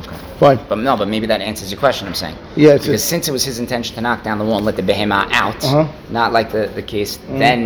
Okay. 0.00 0.16
Fine. 0.40 0.58
But 0.68 0.78
no, 0.88 0.96
but 0.96 1.08
maybe 1.14 1.26
that 1.32 1.40
answers 1.50 1.68
your 1.72 1.80
question. 1.86 2.02
I'm 2.08 2.14
saying. 2.24 2.36
Yeah, 2.56 2.70
it's- 2.76 2.86
because 2.86 3.04
since 3.12 3.24
it 3.28 3.32
was 3.38 3.44
his 3.50 3.58
intention 3.64 3.92
to 3.96 4.00
knock 4.06 4.20
down 4.28 4.36
the 4.42 4.44
wall 4.48 4.58
and 4.62 4.66
let 4.70 4.76
the 4.82 4.86
behemah 4.92 5.22
out, 5.44 5.60
Uh-huh. 5.64 5.76
Mm. 5.84 5.88
not 6.20 6.28
like 6.38 6.48
the, 6.56 6.64
the 6.80 6.82
case, 6.94 7.12
then 7.42 7.58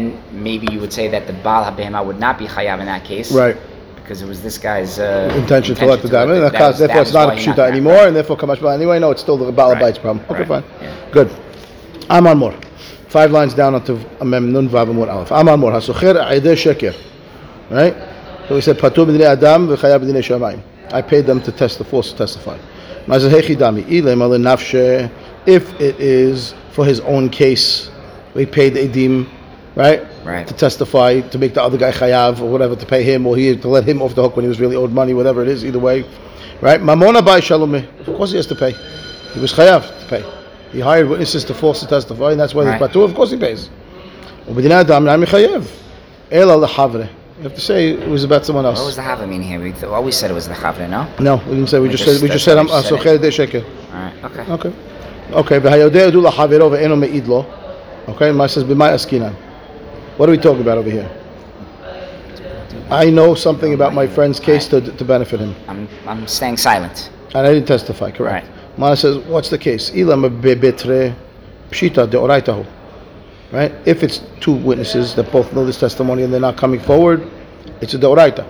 maybe 0.49 0.67
you 0.73 0.79
would 0.83 0.93
say 0.99 1.07
that 1.15 1.23
the 1.31 1.37
baal 1.47 1.63
habehemah 1.69 2.03
would 2.09 2.21
not 2.27 2.35
be 2.43 2.47
chayav 2.55 2.79
in 2.83 2.87
that 2.95 3.05
case, 3.13 3.29
Right. 3.45 3.57
because 4.02 4.22
it 4.22 4.28
was 4.28 4.42
this 4.42 4.58
guy's 4.58 5.00
uh, 5.00 5.34
Intention 5.38 5.76
to 5.76 5.86
let 5.86 6.02
the 6.02 6.10
damage. 6.10 6.42
that 6.42 6.52
Therefore, 6.52 6.68
was- 6.68 6.80
that 6.80 6.98
it's 7.02 7.14
not 7.14 7.24
a 7.24 7.28
why 7.28 7.36
he 7.36 7.46
knocked 7.46 7.58
pshita 7.60 7.70
anymore, 7.72 8.08
and 8.08 8.16
therefore 8.16 8.38
kamash 8.38 8.74
anyway. 8.74 9.00
No, 9.00 9.12
it's 9.12 9.22
still 9.22 9.38
the 9.38 9.52
Baal 9.52 9.74
Right. 9.74 10.00
Problem. 10.02 10.26
Okay, 10.30 10.40
Right. 10.40 10.48
fine. 10.48 10.64
Yeah. 10.82 10.96
Good. 11.12 11.30
Amar 12.10 12.36
Mor. 12.36 12.54
Five 13.08 13.32
lines 13.32 13.54
down 13.54 13.76
onto 13.76 14.00
Mem 14.24 14.52
Nun 14.52 14.70
Vav 14.70 14.90
Amor 14.90 15.10
Aleph. 15.10 15.32
Amar 15.32 15.58
Mor. 15.58 15.72
Hasocher 15.72 16.16
Aideh 16.16 16.56
Sheker. 16.56 16.96
Right? 17.70 17.96
So 18.48 18.56
we 18.56 18.62
said 18.62 18.78
Patu 18.78 19.06
b'dinei 19.06 19.26
Adam 19.26 19.68
v'chayav 19.68 20.02
b'dinei 20.02 20.22
Shamayim. 20.24 20.62
I 20.94 21.02
paid 21.02 21.26
them 21.26 21.42
to 21.44 21.52
test 21.52 21.78
the 21.78 21.84
force 21.86 22.12
to 22.12 22.18
testify. 22.18 22.58
Mazal 23.06 23.30
Hechi 23.32 23.56
Dami. 23.56 23.84
Ilem 23.86 24.22
ale 24.22 24.38
nafshe. 24.38 25.10
If 25.46 25.80
it 25.82 26.00
is 26.00 26.54
for 26.72 26.86
his 26.86 27.00
own 27.02 27.30
case, 27.30 27.90
we 28.34 28.46
paid 28.46 28.74
Edim, 28.74 29.28
right? 29.76 30.04
Right. 30.24 30.48
To 30.48 30.54
testify, 30.54 31.22
to 31.22 31.38
make 31.38 31.54
the 31.54 31.62
other 31.64 31.78
guy 31.78 31.92
chayav 31.92 32.40
or 32.42 32.50
whatever, 32.50 32.76
to 32.76 32.86
pay 32.86 33.04
him 33.04 33.26
or 33.26 33.36
he 33.38 33.56
to 33.56 33.68
let 33.68 33.84
him 33.88 34.02
off 34.02 34.16
the 34.16 34.22
hook 34.22 34.36
when 34.36 34.44
he 34.44 34.50
was 34.50 34.60
really 34.60 34.76
owed 34.76 34.92
money, 34.92 35.14
whatever 35.14 35.42
it 35.42 35.48
is. 35.48 35.64
Either 35.66 35.80
way, 35.80 36.04
right? 36.62 36.82
Mamona 36.82 37.24
by 37.26 37.40
shalom. 37.40 37.76
Of 37.76 38.06
course, 38.06 38.32
he 38.32 38.38
has 38.38 38.48
to 38.48 38.56
pay. 38.56 38.72
He 39.34 39.40
was 39.40 39.54
chayav 39.54 39.88
to 40.02 40.08
pay. 40.08 40.24
He 40.72 40.80
hired 40.80 41.10
witnesses 41.10 41.44
to 41.46 41.54
force 41.54 41.82
to 41.82 41.88
testify, 41.88 42.32
and 42.32 42.40
that's 42.40 42.54
why 42.54 42.64
right. 42.64 42.80
he's 42.80 42.90
patur. 42.90 43.04
Of 43.06 43.14
course, 43.14 43.32
he 43.32 43.38
pays. 43.38 43.70
You 44.48 44.64
have 47.44 47.56
to 47.56 47.62
say 47.62 47.90
it 47.90 48.08
was 48.08 48.24
about 48.24 48.46
someone 48.46 48.66
else. 48.66 48.80
What 48.80 48.86
was 48.86 48.96
the 48.96 49.02
havre 49.02 49.26
mean 49.28 49.42
here? 49.42 49.60
We 49.60 49.74
always 49.84 50.16
said 50.16 50.32
it 50.32 50.34
was 50.36 50.48
the 50.48 50.54
havre, 50.54 50.88
no? 50.88 51.08
No, 51.20 51.38
we 51.48 51.56
didn't 51.56 51.68
say. 51.68 51.80
We, 51.80 51.88
we 51.88 51.92
just, 51.92 52.06
just 52.06 52.20
said 52.20 52.24
we 52.24 52.30
just 52.30 52.46
said 52.46 52.58
I'm 52.58 52.68
de 52.68 52.72
sheker. 53.32 53.64
All 53.64 54.00
right. 54.00 54.24
Okay. 54.24 54.52
Okay. 54.52 54.74
Okay. 55.32 55.60
V'hayodeh 55.60 56.12
du 56.12 56.62
over 56.62 56.78
eno 56.78 56.96
me'idlo. 56.96 57.46
Okay. 58.10 58.32
My 58.32 58.48
says 58.48 58.64
b'may 58.64 58.94
askinan. 58.94 59.36
What 60.18 60.30
are 60.30 60.32
we 60.32 60.38
talking 60.38 60.62
about 60.62 60.78
over 60.78 60.90
here? 60.90 61.10
I 62.90 63.10
know 63.10 63.36
something 63.36 63.74
about 63.74 63.94
my 63.94 64.06
friend's 64.06 64.40
case 64.40 64.68
to, 64.68 64.82
to 64.82 65.06
benefit 65.06 65.40
him. 65.40 65.56
I'm 65.68 65.88
I'm 66.06 66.28
staying 66.28 66.58
silent. 66.58 67.10
And 67.34 67.48
I 67.48 67.54
didn't 67.54 67.68
testify, 67.68 68.12
correct. 68.12 68.48
Mana 68.78 68.96
says, 68.96 69.18
what's 69.20 69.50
the 69.50 69.58
case? 69.58 69.92
Ilam 69.92 70.42
bebetre 70.42 71.16
pshita 71.70 72.08
deoraitahu. 72.08 72.66
Right? 73.52 73.74
If 73.86 74.04
it's 74.04 74.22
two 74.40 74.54
witnesses 74.54 75.16
that 75.16 75.32
both 75.32 75.54
know 75.54 75.66
this 75.66 75.80
testimony 75.80 76.24
and 76.24 76.34
they're 76.34 76.40
not 76.40 76.58
coming 76.58 76.80
forward, 76.80 77.30
it's 77.82 77.94
a 77.94 77.98
deoraita. 77.98 78.46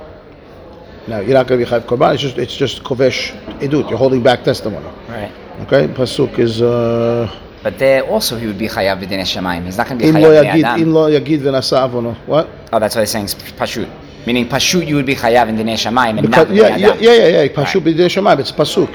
Now 1.08 1.20
you're 1.20 1.34
not 1.34 1.48
going 1.48 1.60
to 1.60 1.66
be 1.66 1.72
chayv 1.72 1.86
korban. 1.86 2.14
It's 2.14 2.22
just 2.22 2.38
it's 2.38 2.56
just 2.56 2.84
kovesh 2.84 3.32
edut. 3.60 3.90
You're 3.90 3.98
holding 3.98 4.24
back 4.24 4.44
testimony. 4.44 4.86
Right. 5.08 5.32
Okay. 5.62 5.88
Pasuk 5.88 6.40
is 6.40 6.62
uh, 6.62 7.28
But 7.64 7.78
there 7.78 8.04
also 8.04 8.38
he 8.38 8.48
would 8.48 8.58
be 8.58 8.68
chayav 8.68 9.00
b'dinei 9.00 9.22
shamayim. 9.22 9.66
He's 9.66 9.78
not 9.78 9.88
going 9.88 10.00
to 10.00 10.06
be 10.06 10.12
chayav 10.12 10.56
im 10.56 10.66
adam. 10.66 10.94
lo 10.94 11.10
yagid 11.12 11.42
v'nasa 11.42 11.88
avono. 11.88 12.16
What? 12.26 12.50
Oh, 12.74 12.80
that's 12.80 12.96
what 12.96 13.02
he's 13.02 13.12
saying. 13.12 13.28
Pashut. 13.28 13.90
Meaning 14.26 14.48
pashut, 14.48 14.88
you 14.88 14.96
would 14.96 15.06
be 15.06 15.16
chayav 15.16 15.48
in 15.48 15.58
dinei 15.58 15.74
shamayim 15.74 16.18
and 16.18 16.28
Because, 16.28 16.48
not 16.48 16.56
yeah, 16.56 16.76
yeah, 16.76 16.96
yeah, 16.96 17.14
yeah, 17.14 17.44
yeah. 17.44 17.48
Pasuk 17.50 17.84
b'dei 17.84 18.08
shemaim. 18.10 18.40
It's 18.40 18.52
pasuk. 18.52 18.90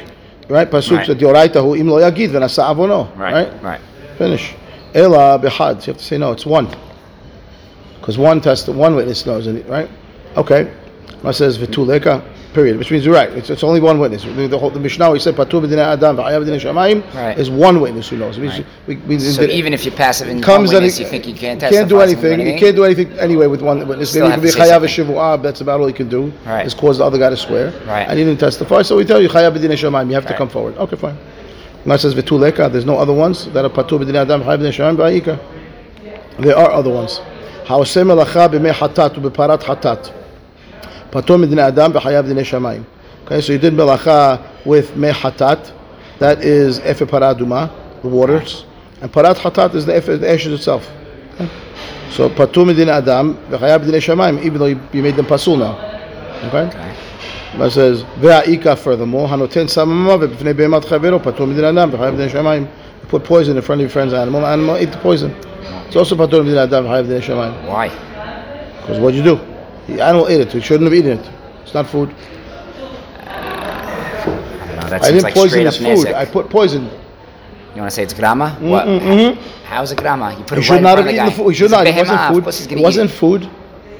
Right? 0.49 0.69
Pasuk 0.69 0.97
Right. 0.99 1.07
said 1.07 1.19
deoraitahu 1.19 1.79
im 1.79 1.89
lo 1.89 1.99
yagid 2.01 2.31
v'nasa 2.31 2.65
avono. 2.75 3.17
Right. 3.17 3.35
Right. 3.35 3.63
Right. 3.63 3.81
Finish. 4.19 4.55
Ela 4.95 5.39
bihad. 5.39 5.87
You 5.87 5.93
have 5.93 5.99
to 5.99 6.05
say 6.05 6.19
no. 6.19 6.33
It's 6.33 6.47
one. 6.47 6.69
Because 8.01 8.19
one 8.19 8.41
test, 8.41 8.69
one 8.69 8.97
witness 8.97 9.27
knows 9.27 9.47
it, 9.47 9.67
right? 9.69 9.89
Okay. 10.37 10.73
It 11.25 11.33
says 11.35 11.59
v'tuleka 11.59 12.23
period, 12.57 12.79
which 12.79 12.91
means 12.91 13.05
you're 13.05 13.15
right. 13.15 13.31
It's, 13.39 13.51
it's 13.51 13.63
only 13.63 13.81
one 13.81 13.99
witness. 14.01 14.23
The, 14.25 14.49
the, 14.49 14.59
whole, 14.59 14.71
the 14.71 14.81
Mishnah 14.81 15.11
we 15.11 15.21
said 15.21 15.35
patur 15.41 15.61
b'dinei 15.63 15.87
adam 15.95 16.17
v'ayav 16.17 16.41
b'dinei 16.43 16.63
Shemaim," 16.67 16.99
right. 17.15 17.39
is 17.39 17.51
one 17.51 17.83
witness 17.83 18.09
who 18.09 18.17
knows. 18.17 18.39
Means, 18.39 18.61
right. 18.89 19.07
we, 19.07 19.19
so 19.19 19.43
even 19.43 19.75
if 19.75 19.85
you're 19.85 19.95
passive 19.95 20.29
in 20.29 20.41
comes 20.41 20.73
one 20.73 20.83
you 20.83 20.91
think 20.91 21.27
you 21.27 21.35
can't, 21.35 21.61
can't 21.61 21.89
do 21.89 22.01
anything. 22.01 22.33
anything. 22.33 22.55
You 22.55 22.59
can't 22.59 22.75
do 22.75 22.85
anything 22.85 23.13
anyway 23.27 23.47
with 23.47 23.61
one 23.61 23.87
witness. 23.87 24.15
Maybe 24.15 24.35
you 24.35 24.43
be 24.43 24.49
chayav. 24.49 25.43
That's 25.43 25.61
about 25.61 25.81
all 25.81 25.89
you 25.89 25.99
can 26.03 26.09
do. 26.09 26.33
Right. 26.47 26.67
Is 26.67 26.73
cause 26.73 26.97
the 26.99 27.05
other 27.05 27.19
guy 27.19 27.31
to 27.31 27.37
swear. 27.37 27.67
Right. 27.87 28.07
And 28.09 28.19
he 28.19 28.25
didn't 28.25 28.41
testify, 28.41 28.81
so 28.83 28.97
we 28.97 29.05
tell 29.05 29.21
you 29.21 29.29
chayav 29.29 29.55
b'dinei 29.55 29.77
Shemaim," 29.77 30.09
You 30.09 30.15
have 30.15 30.25
right. 30.25 30.33
to 30.33 30.39
come 30.39 30.49
forward. 30.49 30.79
Okay, 30.79 30.97
fine. 30.97 31.19
Gemara 31.83 31.99
says 31.99 32.15
v'tuleka. 32.15 32.73
There's 32.73 32.87
no 32.87 32.97
other 32.97 33.13
ones 33.13 33.53
that 33.53 33.65
are 33.67 33.75
patur 33.79 34.01
b'dinei 34.01 34.23
adam 34.23 34.41
v'ayav 34.43 34.61
b'dinei 34.61 34.97
shamayim. 34.97 35.39
There 36.39 36.57
are 36.57 36.71
other 36.71 36.91
ones. 36.91 37.21
How 37.67 37.81
semelacha 37.83 38.49
chabi 38.49 38.63
me 38.63 38.71
hatat 38.71 39.15
u'beparat 39.19 39.63
hatat. 39.63 40.26
Patur 41.11 41.39
midin 41.39 41.59
adam 41.59 41.93
b'chayav 41.93 42.25
dinei 42.25 42.45
shamayim. 42.45 42.85
Okay, 43.25 43.41
so 43.41 43.53
you 43.53 43.59
did 43.59 43.75
melacha 43.75 44.41
with 44.65 44.93
mehatat, 44.93 45.73
that 46.19 46.43
is 46.45 46.81
efe 46.81 47.07
paraduma, 47.07 47.71
the 48.03 48.09
waters, 48.09 48.65
and 49.01 49.13
parat 49.13 49.35
hatat 49.35 49.75
is 49.75 49.85
the, 49.87 49.93
efe, 49.93 50.19
the 50.21 50.31
ashes 50.31 50.53
itself. 50.53 50.89
Okay. 51.35 51.51
So 52.11 52.29
patur 52.31 52.65
midin 52.65 52.89
adam 52.89 53.35
b'chayav 53.49 53.85
dinei 53.85 54.01
shamayim, 54.01 54.43
even 54.45 54.59
though 54.59 54.67
you, 54.67 55.03
made 55.03 55.17
them 55.17 55.27
pasul 55.27 55.59
now. 55.59 55.77
Okay. 56.49 56.95
But 57.59 57.71
says 57.71 58.03
ve'aika 58.21 58.79
furthermore 58.79 59.29
hanoten 59.29 59.67
samamavet 59.67 60.35
b'fnei 60.35 60.55
bemat 60.55 60.85
chavero 60.85 61.23
patur 61.23 61.47
midin 61.47 61.65
adam 61.65 61.91
b'chayav 61.91 62.17
dinei 62.17 62.31
shamayim. 62.31 62.63
You 62.63 63.09
put 63.09 63.25
poison 63.25 63.57
in 63.57 63.63
front 63.63 63.81
of 63.81 63.85
your 63.85 63.91
friend's 63.91 64.15
animal, 64.15 64.47
animal 64.47 64.77
eat 64.77 64.93
the 64.93 64.99
poison. 64.99 65.35
It's 65.87 65.97
also 65.97 66.17
patur 66.17 66.45
midin 66.45 66.57
adam 66.57 66.85
b'chayav 66.85 67.07
dinei 67.07 67.23
shamayim. 67.23 67.67
Why? 67.67 67.89
Because 68.81 69.01
what 69.01 69.15
you 69.15 69.23
do. 69.23 69.56
The 69.89 70.03
animal 70.03 70.29
ate 70.29 70.41
it. 70.41 70.55
We 70.55 70.61
shouldn't 70.61 70.85
have 70.91 70.95
eaten 70.95 71.19
it. 71.19 71.31
It's 71.63 71.75
not 71.75 71.87
food. 71.89 72.11
No, 72.11 72.15
that 74.89 75.03
I 75.03 75.11
didn't 75.11 75.23
like 75.23 75.35
poison 75.35 75.65
the 75.65 75.71
his 75.71 76.05
food. 76.05 76.13
I 76.15 76.25
put 76.25 76.51
poison. 76.51 76.85
You 77.75 77.81
want 77.83 77.91
to 77.91 77.95
say 77.95 78.03
it's 78.03 78.15
grama? 78.15 78.57
Mm-hmm. 78.61 79.41
How's 79.65 79.93
it 79.93 79.99
grama? 79.99 80.35
You 80.39 80.45
put 80.45 80.59
He 80.59 80.61
it 80.61 80.65
should 80.65 80.73
right 80.75 80.83
not 80.83 80.99
in 80.99 81.05
have 81.07 81.15
eaten 81.15 81.27
the 81.27 81.33
food. 81.33 81.49
He 81.51 81.55
should 81.57 81.71
not. 81.71 81.87
It 81.87 81.95
wasn't 81.95 82.21
food. 82.31 82.73
It 82.73 82.81
wasn't 82.83 83.11
food. 83.11 83.51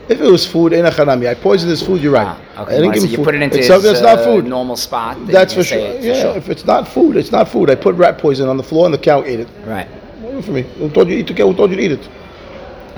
If 0.09 0.21
it 0.21 0.31
was 0.31 0.47
food, 0.47 0.73
in 0.73 0.87
a 0.87 0.91
chanami. 0.91 1.29
I 1.29 1.35
poisoned 1.35 1.71
his 1.71 1.83
food. 1.83 2.01
You're 2.01 2.13
right. 2.13 2.27
Ah, 2.29 2.63
okay. 2.63 2.77
I 2.77 2.79
didn't 2.79 2.83
Well, 2.85 2.93
give 2.93 3.01
so 3.03 3.07
him 3.07 3.11
you 3.11 3.17
food. 3.17 3.25
put 3.25 3.35
it 3.35 3.43
into 3.43 3.59
it's 3.59 3.67
his 3.67 4.03
not 4.03 4.19
uh, 4.21 4.25
food. 4.25 4.47
normal 4.47 4.77
spot. 4.77 5.17
That's 5.27 5.53
for 5.53 5.65
sure. 5.65 5.79
Yeah, 5.79 6.37
if 6.37 6.49
it's 6.49 6.65
not 6.65 6.87
food, 6.87 7.17
it's 7.17 7.33
not 7.33 7.49
food. 7.49 7.71
I 7.71 7.75
put 7.75 7.97
rat 7.97 8.17
poison 8.19 8.49
on 8.49 8.57
the 8.57 8.63
floor 8.63 8.85
and 8.85 8.95
the 8.95 8.99
cow 8.99 9.25
ate 9.25 9.41
it. 9.41 9.49
Right. 9.65 9.89
What 10.21 10.45
for 10.45 10.53
me? 10.53 10.63
Who 10.63 10.89
told 10.91 11.09
you 11.09 11.15
to 11.17 11.21
eat 11.21 11.27
the 11.27 11.35
cow? 11.35 11.49
Who 11.49 11.57
told 11.57 11.71
you 11.71 11.77
to 11.77 11.83
eat 11.83 11.93
it? 11.93 12.09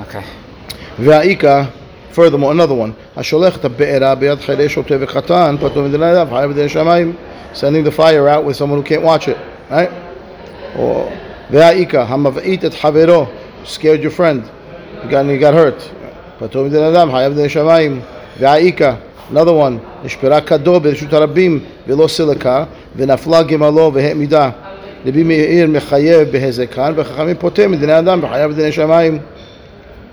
Okay. 0.00 0.22
furthermore, 2.17 2.51
another 2.51 2.75
one, 2.75 2.91
השולח 3.17 3.57
את 3.57 3.65
הבעירה 3.65 4.15
ביד 4.15 4.39
חיילי 4.39 4.69
שוטה 4.69 4.95
וחתן, 4.99 5.55
פתאום 5.59 5.85
מדינה 5.85 6.09
ידיו, 6.09 6.27
חייב 6.29 6.51
בדין 6.51 6.69
שמיים, 6.69 7.13
sending 7.53 7.87
the 7.87 7.91
fire 7.91 8.27
out 8.27 8.43
with 8.45 8.55
someone 8.55 8.77
who 8.77 8.83
can't 8.83 9.03
watch 9.03 9.27
it, 9.27 9.37
right? 9.71 9.89
Or, 10.77 10.81
והאיכה, 11.51 12.05
המבעית 12.07 12.65
את 12.65 12.73
חברו, 12.73 13.25
scared 13.65 14.03
your 14.03 14.19
friend, 14.19 14.43
you 15.03 15.11
got, 15.11 15.25
you 15.25 15.39
got 15.41 15.53
hurt, 15.53 15.83
פתאום 16.39 16.65
מדינה 16.65 16.89
אדם, 16.89 17.11
חייב 17.11 17.33
בדין 17.33 17.49
שמיים, 17.49 18.01
והאיכה, 18.39 18.93
another 19.33 19.35
one, 19.35 20.05
נשברה 20.05 20.41
כדו 20.41 20.79
ברשות 20.79 21.13
הרבים 21.13 21.59
ולא 21.87 22.07
סילקה, 22.07 22.63
ונפלה 22.95 23.43
גמלו 23.43 23.91
והעמידה. 23.93 24.49
רבי 25.05 25.23
מאיר 25.23 25.67
מחייב 25.67 26.31
בהזקן, 26.31 26.93
וחכמים 26.95 27.35
פוטר 27.39 27.67
מדיני 27.67 27.99
אדם 27.99 28.19
וחייב 28.23 28.51
בדיני 28.51 28.71
שמיים. 28.71 29.19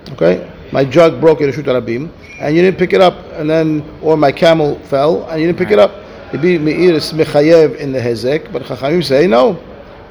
Okay, 0.06 0.53
My 0.75 0.83
jug 0.83 1.21
broke 1.21 1.39
in 1.39 1.49
Rishut 1.49 1.63
Arabim, 1.63 2.11
and 2.37 2.53
you 2.53 2.61
didn't 2.61 2.77
pick 2.77 2.91
it 2.91 2.99
up, 2.99 3.15
and 3.39 3.49
then, 3.49 3.81
or 4.01 4.17
my 4.17 4.33
camel 4.33 4.77
fell, 4.79 5.23
and 5.29 5.39
you 5.39 5.47
didn't 5.47 5.57
pick 5.57 5.71
it 5.71 5.79
up. 5.79 5.91
Rabbi 6.33 6.57
Meir 6.57 6.95
is 6.95 7.13
mechayev 7.13 7.77
in 7.77 7.93
the 7.93 7.99
hezek, 7.99 8.51
but 8.51 8.61
Chachamim 8.63 9.01
say 9.01 9.25
no. 9.25 9.57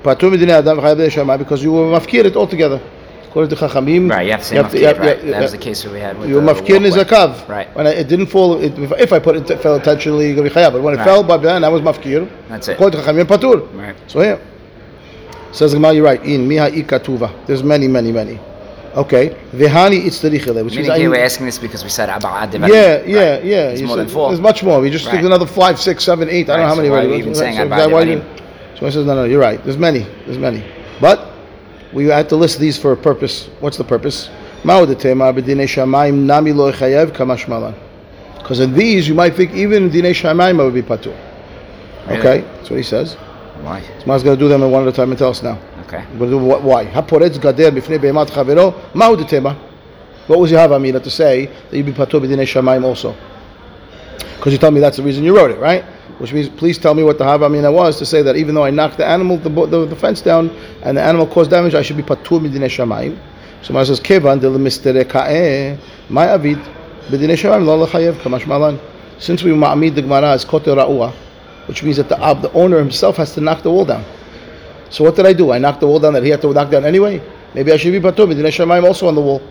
Patur 0.02 0.34
medinei 0.34 0.60
adam 0.60 0.78
v'chayev 0.78 0.96
b'nei 0.96 1.10
shammai 1.10 1.36
because 1.36 1.62
you 1.62 1.70
were 1.70 1.84
mafkir 2.00 2.24
it 2.24 2.34
altogether. 2.34 2.80
According 3.28 3.54
to 3.54 3.56
Chachamim, 3.56 4.10
Right, 4.10 4.24
you 4.24 4.32
have 4.32 4.40
to 4.40 4.46
say 4.46 4.56
mafkir, 4.56 4.98
right. 4.98 5.22
that 5.26 5.42
was 5.42 5.52
the 5.52 5.58
case 5.58 5.82
that 5.82 5.92
we 5.92 6.00
had 6.00 6.18
with 6.18 6.30
you 6.30 6.36
were 6.36 6.40
mafkir 6.40 6.80
his 6.80 6.96
Right. 7.46 7.68
When 7.76 7.86
I, 7.86 7.90
it 7.90 8.08
didn't 8.08 8.28
fall, 8.28 8.58
it, 8.58 8.78
if, 8.78 8.90
if 8.92 9.12
I 9.12 9.18
put 9.18 9.36
it, 9.36 9.50
it 9.50 9.60
fell 9.60 9.74
intentionally, 9.74 10.28
you're 10.28 10.36
going 10.36 10.48
to 10.48 10.54
be 10.54 10.58
chayav. 10.58 10.72
But 10.72 10.80
when 10.80 10.94
it 10.94 10.96
Right. 10.96 11.04
fell, 11.04 11.22
by 11.22 11.36
then, 11.36 11.62
I 11.62 11.68
was 11.68 11.82
mafkir. 11.82 12.26
That's 12.48 12.68
it. 12.68 12.72
According 12.72 13.02
to 13.02 13.06
Chachamim, 13.06 13.26
patur. 13.26 13.70
Right. 13.76 13.94
So 14.06 14.22
here, 14.22 14.40
says 15.52 15.72
the 15.72 15.76
Gemara, 15.76 15.92
you're 15.92 16.04
right. 16.06 16.24
In 16.24 16.48
miha 16.48 16.70
ikatuva. 16.70 17.44
There's 17.44 17.62
many, 17.62 17.86
many, 17.86 18.12
many. 18.12 18.40
Okay. 18.96 19.36
Vihani 19.52 20.04
itzterichele, 20.04 20.64
which 20.64 20.74
Meaning 20.76 20.88
means 20.90 20.98
here 21.00 21.10
we're 21.10 21.24
asking 21.24 21.46
this 21.46 21.58
because 21.58 21.82
we 21.82 21.90
said 21.90 22.08
Abba 22.08 22.48
Yeah, 22.68 23.02
yeah, 23.04 23.38
yeah. 23.42 23.70
It's 23.70 23.80
You 23.80 23.86
more 23.88 23.96
said- 23.96 24.06
than 24.06 24.14
four. 24.14 24.28
There's 24.28 24.40
much 24.40 24.62
more. 24.62 24.80
We 24.80 24.88
just 24.90 25.04
took 25.04 25.14
Right. 25.14 25.24
another 25.24 25.46
five, 25.46 25.80
six, 25.80 26.04
seven, 26.04 26.28
eight. 26.28 26.48
I 26.48 26.56
don't 26.56 26.60
know 26.60 26.66
how 26.68 26.74
so 26.74 26.76
many. 26.82 26.90
why 26.90 27.04
are 27.04 27.08
we 27.08 27.16
even 27.16 27.28
Right, 27.30 27.36
saying 27.36 27.56
so 27.56 27.62
Abba 27.62 27.76
that- 27.76 27.90
why 27.90 28.04
Devarim? 28.04 28.10
you- 28.10 28.22
So 28.78 28.86
I 28.86 28.90
says, 28.90 29.04
no, 29.06 29.14
no, 29.14 29.24
you're 29.24 29.40
right. 29.40 29.62
There's 29.64 29.78
many. 29.78 30.06
There's 30.26 30.38
many. 30.38 30.62
But 31.00 31.30
we 31.92 32.06
had 32.06 32.28
to 32.30 32.36
list 32.36 32.58
these 32.60 32.76
for 32.76 32.92
a 32.92 32.96
purpose. 32.96 33.48
What's 33.60 33.76
the 33.76 33.84
purpose? 33.84 34.28
Because 38.38 38.60
in 38.60 38.74
these, 38.74 39.08
you 39.08 39.14
might 39.14 39.34
think 39.36 39.54
even 39.54 39.90
Dinei 39.90 40.12
Shamayim 40.12 40.56
would 40.64 40.74
be 40.74 40.82
patur. 40.82 41.12
Really? 42.06 42.18
Okay, 42.20 42.44
that's 42.56 42.70
what 42.70 42.76
he 42.76 42.82
says. 42.82 43.16
Why? 43.62 43.82
Smar's 44.02 44.22
going 44.22 44.36
to 44.36 44.42
do 44.44 44.48
them 44.48 44.68
one 44.70 44.82
at 44.82 44.88
a 44.88 44.92
time 44.92 45.10
and 45.10 45.18
tell 45.18 45.30
us 45.30 45.42
now. 45.42 45.56
Okay. 45.94 46.04
Why. 46.16 46.86
Haporetz 46.86 47.38
gader 47.38 47.70
b'fnei 47.70 47.98
behemat 47.98 48.30
chavero, 48.30 48.74
mahu 48.94 49.16
detema. 49.16 49.56
What 50.26 50.38
was 50.40 50.50
Yehav 50.50 50.74
Amina 50.74 51.00
to 51.00 51.10
say 51.10 51.46
that 51.46 51.76
you'd 51.76 51.86
be 51.86 51.92
patur 51.92 52.20
b'dinei 52.20 52.44
shamayim 52.44 52.84
also? 52.84 53.14
Because 54.36 54.52
you 54.52 54.58
tell 54.58 54.70
me 54.70 54.80
that's 54.80 54.96
the 54.96 55.02
reason 55.02 55.22
you 55.22 55.36
wrote 55.36 55.50
it, 55.50 55.58
right? 55.58 55.84
Which 56.18 56.32
means, 56.32 56.48
please 56.48 56.78
tell 56.78 56.94
me 56.94 57.02
what 57.02 57.18
the 57.18 57.24
Hav 57.24 57.42
Amina 57.42 57.70
was 57.70 57.98
to 57.98 58.06
say 58.06 58.22
that 58.22 58.36
even 58.36 58.54
though 58.54 58.64
I 58.64 58.70
knocked 58.70 58.96
the 58.96 59.06
animal, 59.06 59.36
the, 59.36 59.48
the, 59.48 59.86
the 59.86 59.96
fence 59.96 60.20
down, 60.20 60.50
and 60.82 60.96
the 60.96 61.02
animal 61.02 61.26
caused 61.26 61.50
damage, 61.50 61.74
I 61.74 61.82
should 61.82 61.96
be 61.96 62.02
patur 62.02 62.40
b'dinei 62.40 62.68
shamayim. 62.68 63.18
So 63.62 63.72
my 63.72 63.84
says, 63.84 64.00
Kevan 64.00 64.40
de 64.40 64.50
l'misterekae, 64.50 65.78
my 66.08 66.26
avid, 66.26 66.58
b'dinei 67.08 67.36
shamayim 67.36 67.64
lo 67.66 67.82
l'chayev, 67.84 68.14
kamash 68.14 68.46
malan. 68.46 68.80
Since 69.18 69.42
we 69.42 69.52
ma'amid 69.52 69.94
the 69.94 70.02
Gemara 70.02 70.32
is 70.32 70.44
kote 70.44 70.64
ra'ua, 70.64 71.12
which 71.68 71.82
means 71.82 71.98
that 71.98 72.08
the, 72.08 72.16
the 72.16 72.52
owner 72.52 72.78
himself 72.78 73.16
has 73.16 73.34
to 73.34 73.40
knock 73.40 73.62
the 73.62 73.70
wall 73.70 73.84
down. 73.84 74.04
So 74.89 75.03
what 75.03 75.15
did 75.15 75.25
I 75.25 75.33
do? 75.33 75.51
I 75.51 75.59
knocked 75.59 75.79
the 75.81 75.87
wall 75.87 75.99
down 75.99 76.13
that 76.13 76.23
he 76.23 76.29
had 76.29 76.41
to 76.41 76.51
knock 76.53 76.69
down 76.71 76.85
anyway. 76.85 77.21
Maybe 77.53 77.71
I 77.71 77.77
should 77.77 77.91
be 77.91 77.99
patur 77.99 78.25
b'dinei 78.27 78.51
shamayim 78.51 78.83
also 78.85 79.07
on 79.07 79.15
the 79.15 79.21
wall. 79.21 79.41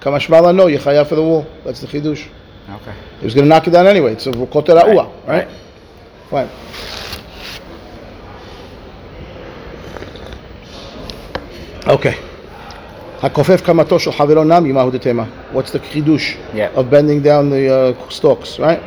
Kamashmala, 0.00 0.54
no, 0.54 0.66
you 0.68 0.78
chayav 0.78 1.06
for 1.08 1.16
the 1.16 1.22
wall. 1.22 1.46
That's 1.64 1.80
the 1.80 1.86
chidush. 1.86 2.26
Okay. 2.70 2.94
He 3.18 3.24
was 3.24 3.34
going 3.34 3.44
to 3.44 3.48
knock 3.48 3.66
it 3.66 3.70
down 3.70 3.86
anyway. 3.86 4.12
It's 4.12 4.26
a 4.26 4.32
kote 4.32 4.66
ra'ua, 4.66 5.26
right? 5.26 5.48
Right, 6.30 6.48
Fine. 6.48 6.48
Okay. 11.86 12.14
הכופף 13.22 13.60
קמתו 13.60 13.98
של 13.98 14.12
חברו 14.12 14.44
נמי, 14.44 14.72
מהו 14.72 14.90
דתמה? 14.90 15.24
What's 15.54 15.70
the 15.72 15.78
חידוש 15.92 16.36
Yeah. 16.54 16.78
of 16.78 16.90
bending 16.90 17.22
down 17.22 17.50
the 17.50 17.68
uh, 17.68 18.10
stalks, 18.10 18.58
right? 18.58 18.80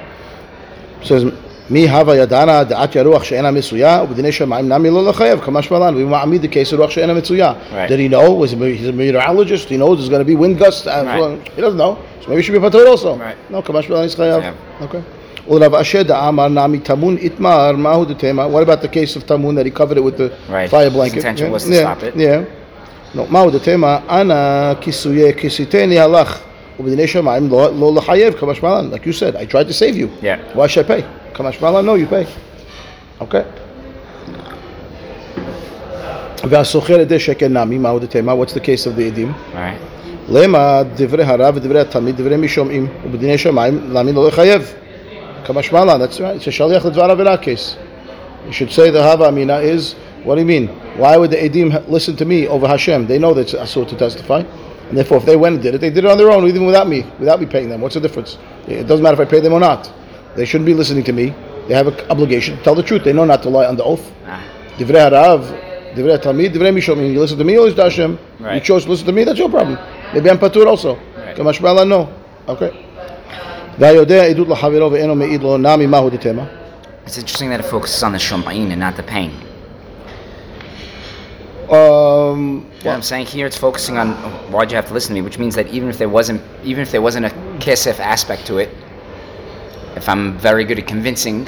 It 1.01 1.07
says, 1.07 1.23
מי 1.69 1.89
הווה 1.89 2.15
ידענה 2.15 2.63
דעת 2.63 2.95
ירוח 2.95 3.23
שאינה 3.23 3.51
מצויה, 3.51 4.01
ובדיני 4.03 4.31
שמיים 4.31 4.69
נמי 4.69 4.89
לא 4.89 5.05
לחייב, 5.09 5.39
כמשמע 5.39 5.79
לנו, 5.79 5.99
we 5.99 6.03
מעמיד 6.11 6.43
the 6.43 6.47
case 6.47 6.73
of 6.73 6.79
רוח 6.79 6.89
שאינה 6.89 7.13
מצויה. 7.13 7.53
Right. 7.71 7.89
Did 7.89 7.99
he 7.99 8.13
know? 8.13 8.31
Was 8.31 8.51
he, 8.51 8.55
he's 8.77 8.87
a 8.87 8.91
meteorologist? 8.91 9.69
He 9.69 9.77
knows 9.77 9.97
there's 9.97 10.09
going 10.09 10.25
to 10.25 10.25
be 10.25 10.35
wind 10.35 10.59
gusts. 10.59 10.87
and- 10.87 11.07
Right. 11.07 11.39
He 11.55 11.61
doesn't 11.61 11.77
know. 11.77 11.97
So 12.21 12.29
maybe 12.29 12.41
he 12.41 12.43
should 12.45 12.61
be 12.61 12.67
patur 12.67 12.85
also. 12.87 13.15
Right. 13.17 13.37
No, 13.51 13.61
כמשמע 13.61 13.95
לנו, 13.95 14.05
he's 14.09 14.15
חייב. 14.15 14.41
חייב. 14.41 14.53
Okay. 14.81 15.51
ולרב 15.51 15.75
אשר 15.75 16.01
דאמר 16.01 16.47
נמי 16.47 16.79
טמון 16.79 17.17
איתמר, 17.17 17.71
מהו 17.71 18.05
דתמה? 18.05 18.45
What 18.45 18.63
about 18.69 18.81
the 18.81 18.87
case 18.87 19.15
of 19.17 19.25
Tamun 19.27 19.55
that 19.55 19.65
he 19.65 19.71
covered 19.71 19.97
it 19.97 20.03
with 20.03 20.17
the 20.17 20.29
Right. 20.51 20.69
fire 20.69 20.85
His 20.89 20.93
blanket? 20.93 21.15
intention 21.17 21.47
yeah. 21.47 21.53
was 21.53 21.63
to 21.63 21.69
yeah. 21.73 21.81
stop 21.81 22.03
it. 22.03 22.15
Yeah. 22.19 23.17
No, 23.17 23.21
מהו 23.29 23.49
דתמה? 23.49 23.97
אנא 24.09 24.33
כיסויי 24.81 25.33
כיסיתני 25.37 25.99
הלך, 25.99 26.39
ובדיני 26.79 27.07
שמיים 27.07 27.49
לא 27.49 27.69
לא 27.79 27.93
לחייב 27.95 28.33
כמשמע 28.33 28.77
לנו. 28.77 28.95
Like 28.95 29.05
you 29.05 29.13
said, 29.13 29.35
I 29.35 29.45
tried 29.45 29.67
to 29.67 29.73
save 29.73 29.95
you. 29.95 30.07
Yeah. 30.23 30.37
Why 30.57 30.67
should 30.67 30.85
I 30.85 30.87
pay? 30.87 31.03
כמשמע 31.33 31.71
לנו, 31.71 31.95
no, 31.95 31.97
you 31.97 32.13
pay. 32.13 33.23
Okay. 33.23 33.43
והסוחר 36.49 36.99
ידי 36.99 37.19
שקר 37.19 37.47
נמי, 37.47 37.77
מהו 37.77 37.99
דתמה? 37.99 38.33
What's 38.33 38.53
the 38.53 38.59
case 38.59 38.85
of 38.87 38.99
the 38.99 39.03
עדים? 39.07 39.33
Right. 39.53 40.29
למה 40.29 40.81
דברי 40.95 41.23
הרב 41.23 41.55
ודברי 41.57 41.79
התלמיד, 41.79 42.17
דברי 42.17 42.37
מי 42.37 42.47
שומעים, 42.47 42.87
ובדיני 43.05 43.37
שמיים, 43.37 43.79
להאמין 43.91 44.15
לא 44.15 44.27
לחייב. 44.27 44.73
כמשמע 45.45 45.85
לנו, 45.85 46.05
that's 46.05 46.17
right, 46.17 46.39
ששליח 46.39 46.85
לדבר 46.85 47.03
עבירה 47.03 47.35
case. 47.35 47.75
You 48.49 48.51
should 48.51 48.71
say 48.71 48.89
the 48.89 49.01
Hava 49.01 49.27
Amina 49.29 49.59
is, 49.59 49.95
what 50.25 50.35
do 50.35 50.41
you 50.41 50.45
mean? 50.45 50.67
Why 50.97 51.15
would 51.17 51.31
the 51.31 51.37
Edim 51.37 51.71
ha- 51.71 51.81
listen 51.87 52.15
to 52.17 52.25
me 52.25 52.45
over 52.47 52.67
Hashem? 52.67 53.07
They 53.07 53.17
know 53.17 53.33
that 53.33 53.41
it's 53.41 53.53
Asur 53.53 53.87
to 53.87 53.95
testify. 53.95 54.43
And 54.88 54.96
therefore, 54.96 55.18
if 55.18 55.26
they 55.26 55.36
went 55.36 55.54
and 55.56 55.62
did 55.62 55.74
it, 55.74 55.80
they 55.80 55.90
did 55.90 56.04
it 56.04 56.10
on 56.10 56.16
their 56.16 56.30
own, 56.30 56.46
even 56.48 56.64
without 56.64 56.88
me, 56.88 57.04
without 57.18 57.40
me 57.40 57.46
paying 57.46 57.68
them. 57.68 57.80
What's 57.80 57.94
the 57.94 58.00
difference? 58.00 58.38
It 58.66 58.86
doesn't 58.86 59.02
matter 59.02 59.20
if 59.20 59.28
I 59.28 59.30
pay 59.30 59.40
them 59.40 59.52
or 59.52 59.60
not. 59.60 59.92
They 60.34 60.44
shouldn't 60.44 60.66
be 60.66 60.74
listening 60.74 61.04
to 61.04 61.12
me. 61.12 61.34
They 61.68 61.74
have 61.74 61.86
an 61.88 61.98
obligation 62.10 62.56
to 62.56 62.62
tell 62.62 62.74
the 62.74 62.82
truth. 62.82 63.04
They 63.04 63.12
know 63.12 63.24
not 63.26 63.42
to 63.42 63.50
lie 63.50 63.66
under 63.66 63.82
oath. 63.82 64.10
Ah. 64.26 64.42
Divrei 64.78 65.10
harav, 65.10 65.94
divrei 65.94 66.18
talmid, 66.18 66.52
divrei 66.54 66.72
mishomim. 66.72 67.12
You 67.12 67.20
listen 67.20 67.36
to 67.36 67.44
me 67.44 67.52
you 67.54 67.62
listen 67.62 67.76
to 67.76 67.82
Hashem? 67.84 68.18
You 68.54 68.60
chose 68.60 68.84
to 68.84 68.90
listen 68.90 69.06
to 69.06 69.12
me. 69.12 69.24
That's 69.24 69.38
your 69.38 69.50
problem. 69.50 69.78
Maybe 70.14 70.30
I'm 70.30 70.38
patur 70.38 70.66
also. 70.66 70.96
Kamashmala, 71.34 71.86
no. 71.86 72.08
Okay. 72.48 72.84
It's 77.06 77.18
interesting 77.18 77.50
that 77.50 77.60
it 77.60 77.66
focuses 77.66 78.02
on 78.02 78.12
the 78.12 78.18
shomayim 78.18 78.70
and 78.70 78.80
not 78.80 78.96
the 78.96 79.02
pain. 79.02 79.32
Um, 81.70 82.66
You 82.78 82.84
know 82.84 82.90
what 82.90 82.94
I'm 82.94 83.02
saying 83.02 83.26
here? 83.26 83.46
It's 83.46 83.56
focusing 83.56 83.98
on 83.98 84.12
why'd 84.52 84.70
you 84.70 84.76
have 84.76 84.88
to 84.88 84.94
listen 84.94 85.10
to 85.10 85.14
me, 85.14 85.22
which 85.22 85.38
means 85.38 85.54
that 85.54 85.66
even 85.68 85.88
if 85.88 85.98
there 85.98 86.08
wasn't, 86.08 86.40
even 86.64 86.82
if 86.82 86.90
there 86.90 87.02
wasn't 87.02 87.26
a 87.26 87.30
kesef 87.58 87.98
aspect 88.00 88.46
to 88.46 88.58
it, 88.58 88.70
if 89.96 90.08
I'm 90.08 90.38
very 90.38 90.64
good 90.64 90.78
at 90.78 90.86
convincing, 90.86 91.46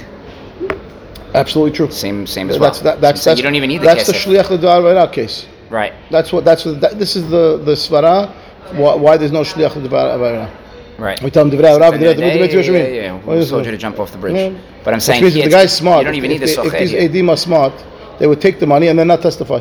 absolutely 1.35 1.75
true. 1.77 1.91
same 1.91 2.27
same 2.27 2.50
as 2.50 2.59
well. 2.59 2.71
That's 2.71 2.81
that, 2.81 3.00
that's 3.00 3.23
So 3.23 3.31
that's 3.31 3.39
you 3.39 3.45
don't 3.45 3.55
even 3.55 3.69
need 3.69 3.81
the 3.81 3.87
that's 3.87 4.07
the 4.07 4.12
shliach 4.12 4.50
l'dvar 4.50 4.83
v'era 4.83 5.11
case. 5.11 5.47
right, 5.71 5.95
That's 6.11 6.33
what 6.33 6.45
that's 6.45 6.65
what, 6.67 6.81
that, 6.83 6.99
this 6.99 7.17
is 7.17 7.31
the 7.31 7.59
the 7.65 7.73
svara 7.73 8.31
why, 8.73 8.95
why 8.95 9.17
there's 9.17 9.33
no 9.33 9.43
shliach 9.43 9.73
v'era. 9.73 10.50
Right. 10.99 11.23
We 11.23 11.31
tell 11.31 11.47
him 11.47 11.50
divrei 11.50 11.81
Rav, 11.81 11.99
Yeah, 11.99 12.12
divrei 12.12 12.53
yeah, 12.53 12.73
yeah, 12.73 12.87
yeah, 12.89 13.39
We 13.39 13.47
told 13.47 13.65
you 13.65 13.71
to 13.71 13.79
jump 13.79 13.99
off 13.99 14.12
the 14.12 14.19
bridge. 14.19 14.37
Yeah. 14.37 14.61
But 14.85 14.93
I'm 14.93 15.00
saying 15.00 15.23
means 15.23 15.33
the 15.33 15.49
guy's 15.49 15.75
smart. 15.75 16.00
You 16.00 16.05
don't 16.05 16.15
even 16.15 16.31
if, 16.31 16.41
need 16.41 16.47
the 16.47 16.67
if, 16.67 16.75
if 16.75 16.79
these. 16.79 16.93
Edim 16.93 17.31
are 17.31 17.39
smart, 17.39 17.73
they 18.19 18.27
would 18.27 18.43
take 18.43 18.61
the 18.61 18.67
money 18.67 18.89
and 18.89 18.99
then 18.99 19.07
not 19.07 19.23
testify. 19.23 19.61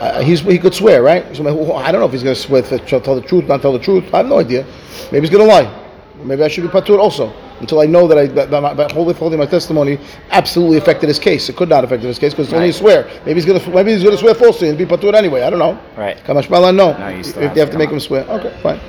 Uh, 0.00 0.22
he 0.22 0.58
could 0.58 0.74
swear, 0.74 1.02
right? 1.02 1.24
So 1.34 1.44
I 1.74 1.90
don't 1.90 2.00
know 2.00 2.06
if 2.06 2.12
he's 2.12 2.22
going 2.22 2.36
to 2.36 2.40
swear, 2.40 2.62
to 2.62 2.78
tell 2.78 3.14
the 3.14 3.20
truth, 3.20 3.46
not 3.46 3.62
tell 3.62 3.72
the 3.72 3.78
truth. 3.78 4.12
I 4.14 4.18
have 4.18 4.26
no 4.26 4.38
idea. 4.38 4.64
Maybe 5.10 5.26
he's 5.26 5.30
going 5.30 5.46
to 5.46 5.52
lie. 5.52 5.84
Maybe 6.24 6.42
I 6.42 6.48
should 6.48 6.62
be 6.62 6.68
patur 6.68 6.98
also 6.98 7.32
until 7.60 7.80
I 7.80 7.86
know 7.86 8.06
that 8.08 8.18
I 8.18 8.26
that, 8.26 8.50
that 8.50 8.76
my, 8.76 8.92
holding 8.92 9.38
my 9.38 9.46
testimony 9.46 9.98
absolutely 10.30 10.78
affected 10.78 11.08
his 11.08 11.18
case. 11.18 11.48
It 11.48 11.56
could 11.56 11.68
not 11.68 11.84
affect 11.84 12.02
his 12.02 12.18
case 12.18 12.32
because 12.32 12.46
it's 12.46 12.52
right. 12.52 12.58
only 12.58 12.70
a 12.70 12.72
swear. 12.72 13.08
Maybe 13.24 13.40
he's 13.40 13.44
gonna 13.44 13.74
maybe 13.74 13.92
he's 13.92 14.02
gonna 14.02 14.16
swear 14.16 14.34
falsely 14.34 14.68
and 14.68 14.76
be 14.76 14.84
patur 14.84 15.14
anyway. 15.14 15.42
I 15.42 15.50
don't 15.50 15.58
know. 15.58 15.80
Right. 15.96 16.16
Kamashbala, 16.24 16.74
no. 16.74 16.96
no 16.96 17.08
if 17.08 17.34
they 17.34 17.60
have 17.60 17.70
to, 17.70 17.78
make 17.78 17.88
on. 17.88 17.94
him 17.94 18.00
swear, 18.00 18.24
okay, 18.24 18.58
fine, 18.62 18.80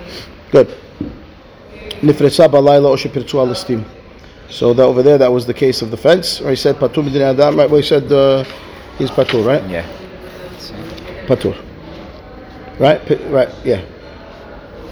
good. 0.51 0.75
So 4.50 4.74
that 4.74 4.84
over 4.84 5.04
there, 5.04 5.18
that 5.18 5.32
was 5.32 5.46
the 5.46 5.54
case 5.54 5.82
of 5.82 5.92
the 5.92 5.98
fence. 5.98 6.42
Where 6.42 6.50
he 6.50 6.56
said 6.56 6.78
patur 6.78 7.06
adam. 7.22 7.58
Right. 7.58 7.70
Where 7.70 7.82
he 7.82 7.88
said 7.88 8.12
uh, 8.12 8.44
he's 8.98 9.12
patur. 9.12 9.46
Right. 9.46 9.63
Yeah. 9.70 9.86
Patur. 11.29 11.55
Right? 12.79 13.05
P- 13.05 13.24
right, 13.27 13.50
yeah. 13.63 13.86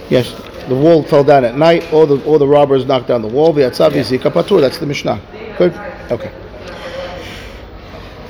Yes, 0.08 0.32
the 0.68 0.74
wall 0.74 1.02
fell 1.02 1.24
down 1.24 1.44
at 1.44 1.56
night, 1.56 1.92
All 1.92 2.06
the, 2.06 2.22
all 2.24 2.38
the 2.38 2.46
robbers 2.46 2.86
knocked 2.86 3.08
down 3.08 3.22
the 3.22 3.28
wall. 3.28 3.52
V'yatzav 3.52 3.92
yeah. 3.94 4.30
patur. 4.30 4.60
That's 4.60 4.78
the 4.78 4.86
Mishnah. 4.86 5.20
Good? 5.58 5.72
Okay. 6.12 6.30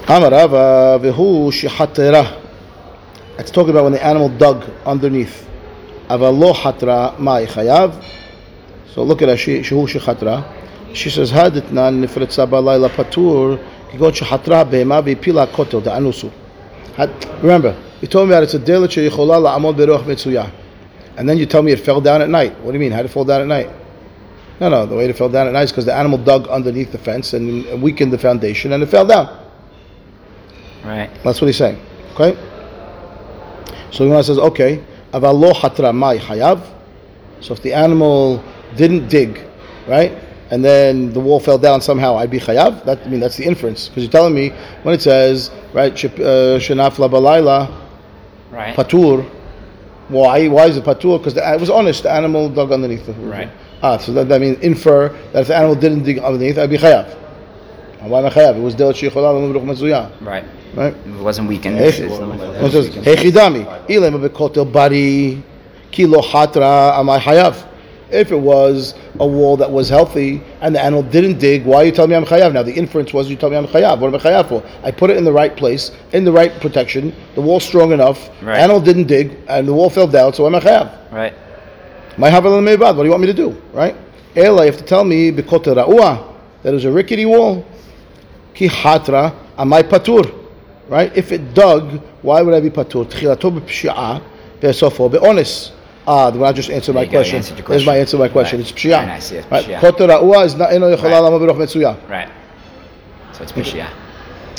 Amarava 0.06 0.30
Rava 0.30 1.12
v'hu 1.12 1.50
shehatera. 1.52 2.40
It's 3.38 3.50
talking 3.50 3.70
about 3.70 3.84
when 3.84 3.92
the 3.92 4.02
animal 4.04 4.30
dug 4.30 4.64
underneath. 4.86 5.46
Avalo 6.08 6.54
hatra 6.54 7.14
ma'i 7.18 7.46
chayav. 7.46 8.02
So 8.94 9.02
look 9.02 9.20
at 9.20 9.28
her, 9.28 9.36
she, 9.36 9.60
shehu 9.60 9.86
shechatra. 9.86 10.94
She 10.94 11.10
says, 11.10 11.30
haditnan 11.30 12.02
nifritza 12.02 12.48
balayla 12.48 12.88
patur, 12.88 13.62
kigot 13.90 14.14
shechatra 14.14 14.64
behema 14.64 15.02
v'pila 15.02 15.46
kotel, 15.48 15.82
da'anusu. 15.82 16.32
Remember, 17.42 17.76
you 18.00 18.08
told 18.08 18.28
me 18.28 18.34
that 18.34 18.42
it's 18.42 18.54
a 18.54 18.58
delit 18.58 18.88
sheyichola 18.88 19.58
la'amod 19.58 19.76
berוח 19.76 20.04
mitzuyah. 20.04 20.50
And 21.16 21.28
then 21.28 21.36
you 21.36 21.46
tell 21.46 21.62
me 21.62 21.72
it 21.72 21.80
fell 21.80 22.00
down 22.00 22.22
at 22.22 22.28
night. 22.28 22.58
What 22.60 22.70
do 22.70 22.74
you 22.74 22.80
mean? 22.80 22.92
How 22.92 22.98
did 22.98 23.06
it 23.06 23.12
fall 23.12 23.24
down 23.24 23.40
at 23.40 23.48
night? 23.48 23.68
No, 24.60 24.68
no, 24.68 24.86
the 24.86 24.94
way 24.94 25.08
it 25.08 25.16
fell 25.16 25.28
down 25.28 25.48
at 25.48 25.52
night 25.52 25.64
is 25.64 25.72
because 25.72 25.84
the 25.84 25.94
animal 25.94 26.18
dug 26.18 26.46
underneath 26.48 26.92
the 26.92 26.98
fence 26.98 27.32
and 27.32 27.82
weakened 27.82 28.12
the 28.12 28.18
foundation 28.18 28.72
and 28.72 28.82
it 28.82 28.86
fell 28.86 29.06
down. 29.06 29.26
Right. 30.84 31.10
That's 31.24 31.40
what 31.40 31.48
he's 31.48 31.56
saying. 31.56 31.80
Okay? 32.14 32.36
So 33.90 34.04
the 34.04 34.10
Gemara 34.10 34.22
says, 34.22 34.38
okay, 34.38 34.84
aval 35.12 35.38
lo 35.38 35.52
hatra 35.52 35.94
mai 35.94 36.18
hayav. 36.18 36.64
So 37.40 37.54
if 37.54 37.62
the 37.62 37.72
animal 37.72 38.42
didn't 38.76 39.08
dig, 39.08 39.40
right, 39.88 40.12
and 40.50 40.64
then 40.64 41.12
the 41.12 41.20
wall 41.20 41.40
fell 41.40 41.58
down 41.58 41.80
somehow, 41.80 42.16
I'd 42.16 42.30
be 42.30 42.40
chayav. 42.40 42.84
That 42.84 43.00
I 43.04 43.08
mean 43.08 43.20
that's 43.20 43.36
the 43.36 43.44
inference 43.44 43.88
because 43.88 44.04
you're 44.04 44.12
telling 44.12 44.34
me 44.34 44.50
when 44.82 44.94
it 44.94 45.02
says 45.02 45.50
right 45.72 45.92
uh, 45.92 46.58
shenafla 46.58 47.10
balayla 47.10 47.87
Right. 48.50 48.74
patur. 48.74 49.28
Why? 50.08 50.48
Why 50.48 50.66
is 50.66 50.76
it 50.76 50.84
patur? 50.84 51.18
Because 51.18 51.36
it 51.36 51.60
was 51.60 51.70
honest. 51.70 52.02
The 52.04 52.10
animal 52.10 52.48
dug 52.48 52.72
underneath 52.72 53.06
the 53.06 53.12
Right. 53.14 53.50
Ah, 53.82 53.96
so 53.98 54.12
that, 54.12 54.28
that 54.28 54.40
means 54.40 54.58
infer 54.58 55.08
that 55.32 55.42
if 55.42 55.48
the 55.48 55.56
animal 55.56 55.76
didn't 55.76 56.02
dig 56.02 56.18
underneath, 56.18 56.58
I'd 56.58 56.70
be 56.70 56.78
chayav. 56.78 57.16
And 58.00 58.10
Why 58.10 58.20
am 58.20 58.26
I 58.26 58.30
chayav? 58.30 58.56
It 58.56 58.60
was 58.60 58.74
dealt 58.74 58.96
shecholah 58.96 59.34
l'mubruch 59.34 59.64
mezuyah. 59.64 60.10
Right. 60.20 60.44
Right. 60.74 60.94
It 60.94 61.22
wasn't 61.22 61.48
weakened. 61.48 61.78
It 61.78 61.94
"Hechidami, 61.94 63.88
ilem 63.88 64.28
bekotel 64.28 64.70
bari, 64.70 65.42
kilo 65.90 66.20
hatra 66.20 66.92
amai 66.98 67.18
hayav." 67.18 67.67
If 68.10 68.32
it 68.32 68.38
was 68.38 68.94
a 69.20 69.26
wall 69.26 69.58
that 69.58 69.70
was 69.70 69.90
healthy 69.90 70.42
and 70.62 70.74
the 70.74 70.82
animal 70.82 71.02
didn't 71.02 71.38
dig, 71.38 71.66
why 71.66 71.82
are 71.82 71.84
you 71.84 71.92
telling 71.92 72.10
me 72.10 72.16
I'm 72.16 72.24
chayav? 72.24 72.54
Now 72.54 72.62
the 72.62 72.72
inference 72.72 73.12
was 73.12 73.28
you 73.28 73.36
tell 73.36 73.50
me 73.50 73.56
I'm 73.56 73.66
chayav. 73.66 73.98
What 73.98 74.08
am 74.08 74.14
I 74.14 74.18
chayav 74.18 74.48
for? 74.48 74.64
I 74.82 74.90
put 74.90 75.10
it 75.10 75.18
in 75.18 75.24
the 75.24 75.32
right 75.32 75.54
place, 75.54 75.90
in 76.12 76.24
the 76.24 76.32
right 76.32 76.58
protection. 76.60 77.14
The 77.34 77.42
wall's 77.42 77.64
strong 77.64 77.92
enough. 77.92 78.30
Right. 78.42 78.58
Animal 78.58 78.80
didn't 78.80 79.08
dig, 79.08 79.36
and 79.46 79.68
the 79.68 79.74
wall 79.74 79.90
fell 79.90 80.06
down. 80.06 80.32
So 80.32 80.46
I'm 80.46 80.54
I 80.54 80.60
chayav? 80.60 81.12
Right. 81.12 81.34
My 82.16 82.30
havel. 82.30 82.52
What 82.52 82.94
do 82.94 83.04
you 83.04 83.10
want 83.10 83.20
me 83.20 83.26
to 83.26 83.34
do? 83.34 83.60
Right? 83.72 83.94
Ela, 84.34 84.64
you 84.64 84.72
have 84.72 84.80
to 84.80 84.86
tell 84.86 85.04
me 85.04 85.30
bekotel 85.30 85.76
ra'ua 85.76 86.34
that 86.62 86.70
it 86.70 86.74
was 86.74 86.84
a 86.86 86.90
rickety 86.90 87.26
wall. 87.26 87.66
Ki 88.54 88.68
hatra 88.68 89.34
amai 89.56 89.82
patur. 89.82 90.34
Right? 90.88 91.14
If 91.14 91.30
it 91.30 91.52
dug, 91.52 92.00
why 92.22 92.40
would 92.40 92.54
I 92.54 92.60
be 92.60 92.70
patur? 92.70 93.04
Tchilato 93.04 93.60
b'pshi'ah 93.60 94.22
ve'sofo 94.60 95.10
be'onis. 95.12 95.72
Ah, 96.10 96.30
the 96.30 96.38
one 96.38 96.48
I 96.48 96.52
just 96.52 96.70
answered 96.70 96.94
my 96.94 97.06
question. 97.06 97.36
answered 97.36 97.58
There's 97.66 97.84
my 97.84 97.98
answer 97.98 98.16
to 98.16 98.22
my 98.22 98.28
question. 98.30 98.60
Right. 98.60 98.70
It's 98.70 98.80
pshi'ah. 98.80 98.96
Very 98.96 99.06
nice, 99.06 99.30
yeah, 99.30 99.44
Right? 99.50 99.66
ra'ua 99.66 100.46
is 100.46 100.54
not 100.54 100.72
eno 100.72 100.88
Right. 100.96 101.02
lama 101.22 101.38
beroch 101.38 101.58
metzuyah. 101.58 101.96
Right. 102.08 102.28
So 103.34 103.42
it's 103.42 103.52
Pishia. 103.52 103.86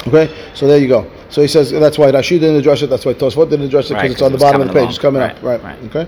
Okay, 0.07 0.29
so 0.53 0.67
there 0.67 0.77
you 0.77 0.87
go. 0.87 1.05
So 1.29 1.41
he 1.41 1.47
says 1.47 1.71
that's 1.71 1.97
why 1.97 2.11
Rashi 2.11 2.39
didn't 2.39 2.55
address 2.57 2.81
it. 2.83 2.89
That's 2.89 3.03
why 3.05 3.13
Tosfot 3.13 3.49
didn't 3.49 3.65
address 3.65 3.87
it 3.91 3.95
because 3.95 4.03
Right, 4.03 4.11
it's 4.11 4.21
on 4.21 4.31
the 4.31 4.37
it 4.37 4.41
bottom 4.41 4.61
of 4.61 4.67
the 4.67 4.73
page. 4.73 4.89
It's 4.89 4.97
coming 4.99 5.21
along. 5.21 5.31
up, 5.37 5.43
right? 5.43 5.63
Right, 5.63 5.77
Okay. 5.87 6.07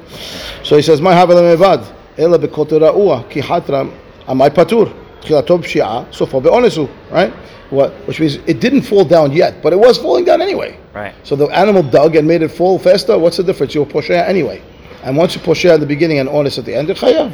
So 0.64 0.76
he 0.78 0.82
says, 0.84 1.02
"My 1.02 1.14
havel 1.14 1.36
mevad 1.38 1.84
ela 2.18 2.38
bekotel 2.40 2.80
ra'ua 2.80 3.30
ki 3.30 3.42
hatra 3.42 3.90
amai 4.28 4.50
patur 4.52 4.94
b'shi'ah 5.22 6.06
sofo 6.12 6.40
be'onesu." 6.42 6.88
Right? 7.12 7.34
What? 7.72 7.92
Which 8.08 8.20
means 8.20 8.38
it 8.48 8.60
didn't 8.62 8.84
fall 8.84 9.04
down 9.06 9.32
yet, 9.34 9.62
but 9.64 9.74
it 9.74 9.80
was 9.80 9.98
falling 9.98 10.24
down 10.26 10.42
anyway. 10.42 10.78
Right. 10.94 11.14
So 11.24 11.36
the 11.36 11.48
animal 11.48 11.84
dug 11.84 12.16
and 12.16 12.28
made 12.28 12.42
it 12.44 12.52
fall 12.52 12.78
faster. 12.80 13.18
What's 13.18 13.38
the 13.38 13.44
difference? 13.44 13.74
You're 13.76 13.86
poshea 13.86 14.28
anyway. 14.28 14.62
And 15.04 15.18
once 15.18 15.36
you 15.36 15.42
poshea 15.42 15.74
at 15.74 15.80
the 15.80 15.86
beginning 15.86 16.20
and 16.20 16.30
honest 16.30 16.58
at 16.58 16.66
the 16.66 16.76
end, 16.76 16.90
it 16.90 16.98
chayav. 16.98 17.34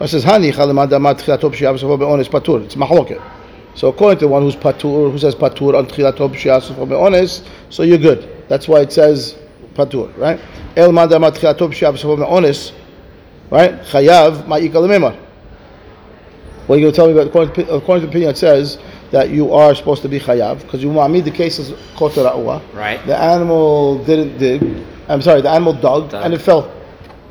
It 0.00 0.08
says, 0.08 0.24
"Hani 0.24 0.52
chalimad 0.52 0.88
amat 0.90 1.20
tchilato 1.20 1.50
b'shi'ah 1.50 1.78
sofo 1.78 1.98
be'ones 1.98 2.28
patur." 2.28 2.64
It's 2.64 2.74
mahloket. 2.74 3.20
So 3.74 3.88
according 3.88 4.18
to 4.20 4.24
the 4.24 4.28
one 4.30 4.42
who's 4.42 4.56
patur, 4.56 5.10
who 5.10 5.18
says 5.18 5.34
patur 5.34 5.76
on 5.76 5.86
tchilato 5.86 6.28
b'shi'ah 6.32 6.62
sofo 6.62 6.86
be'ones, 6.88 7.42
so 7.70 7.82
you're 7.82 7.98
good. 7.98 8.28
That's 8.48 8.68
why 8.68 8.80
it 8.80 8.92
says 8.92 9.36
patur, 9.74 10.16
right? 10.18 10.40
El 10.76 10.90
madamat 10.90 11.36
tchilato 11.36 11.68
b'shi'ah 11.70 11.98
sofo 11.98 12.16
be'ones, 12.16 12.72
right? 13.50 13.80
Chayav 13.82 14.44
ma'ika 14.44 14.72
lememar. 14.74 15.16
What 16.66 16.76
are 16.76 16.78
you 16.78 16.84
going 16.86 16.92
to 16.92 16.96
tell 16.96 17.06
me 17.06 17.12
about? 17.12 17.28
According 17.28 17.54
to, 17.54 17.74
according 17.74 18.00
to 18.02 18.06
the 18.06 18.10
opinion, 18.10 18.30
it 18.30 18.38
says 18.38 18.78
that 19.12 19.30
you 19.30 19.52
are 19.52 19.74
supposed 19.74 20.02
to 20.02 20.08
be 20.08 20.18
chayav 20.18 20.62
because 20.62 20.82
you 20.82 20.88
ma'amid 20.88 21.24
the 21.24 21.30
case 21.30 21.58
is 21.58 21.70
koter 21.94 22.24
ra'ua. 22.24 22.60
Right. 22.74 23.04
The 23.06 23.16
animal 23.16 24.02
didn't 24.04 24.38
dig. 24.38 24.84
I'm 25.08 25.22
sorry, 25.22 25.42
the 25.42 25.50
animal 25.50 25.74
dug, 25.74 26.10
Dug. 26.10 26.24
and 26.24 26.34
it 26.34 26.40
fell. 26.42 26.72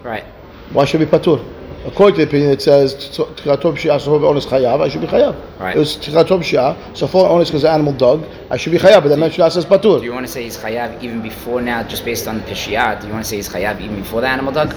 Right. 0.06 0.24
Why 0.72 0.86
should 0.86 1.00
be 1.00 1.06
patur? 1.08 1.44
According 1.86 2.16
to 2.16 2.26
the 2.26 2.28
opinion, 2.30 2.52
it 2.52 2.62
says 2.62 2.94
tchilato 2.96 3.74
b'shi'ah 3.74 4.00
sofo 4.00 4.20
be'ones 4.20 4.46
chayav. 4.46 4.82
I 4.82 4.90
should 4.90 5.02
be 5.02 5.08
chayav. 5.08 5.36
Right. 5.60 5.76
It 5.76 5.80
was 5.80 5.98
tchilato 5.98 6.40
b'shi'ah 6.40 6.76
sofo 6.94 7.28
be'ones 7.28 7.48
because 7.48 7.64
the 7.64 7.70
animal 7.72 7.94
dog. 7.94 8.24
I 8.52 8.58
should 8.58 8.72
be 8.72 8.78
chayav, 8.78 9.02
but 9.02 9.10
then 9.10 9.20
Mishnah 9.20 9.50
says 9.50 9.66
patur. 9.66 10.00
Do 10.00 10.06
you 10.06 10.14
want 10.14 10.26
to 10.28 10.32
say 10.32 10.44
he's 10.44 10.58
chayav 10.58 11.02
even 11.04 11.22
before 11.22 11.60
now, 11.60 11.82
just 11.84 12.06
based 12.06 12.28
on 12.28 12.42
Pishia? 12.42 13.02
Do 13.02 13.08
you 13.08 13.14
want 13.14 13.26
to 13.26 13.30
say 13.30 13.38
he's 13.38 13.50
chayav 13.50 13.82
even 13.82 13.96
before 13.96 14.22
the 14.22 14.28
animal 14.28 14.54
dog? 14.54 14.76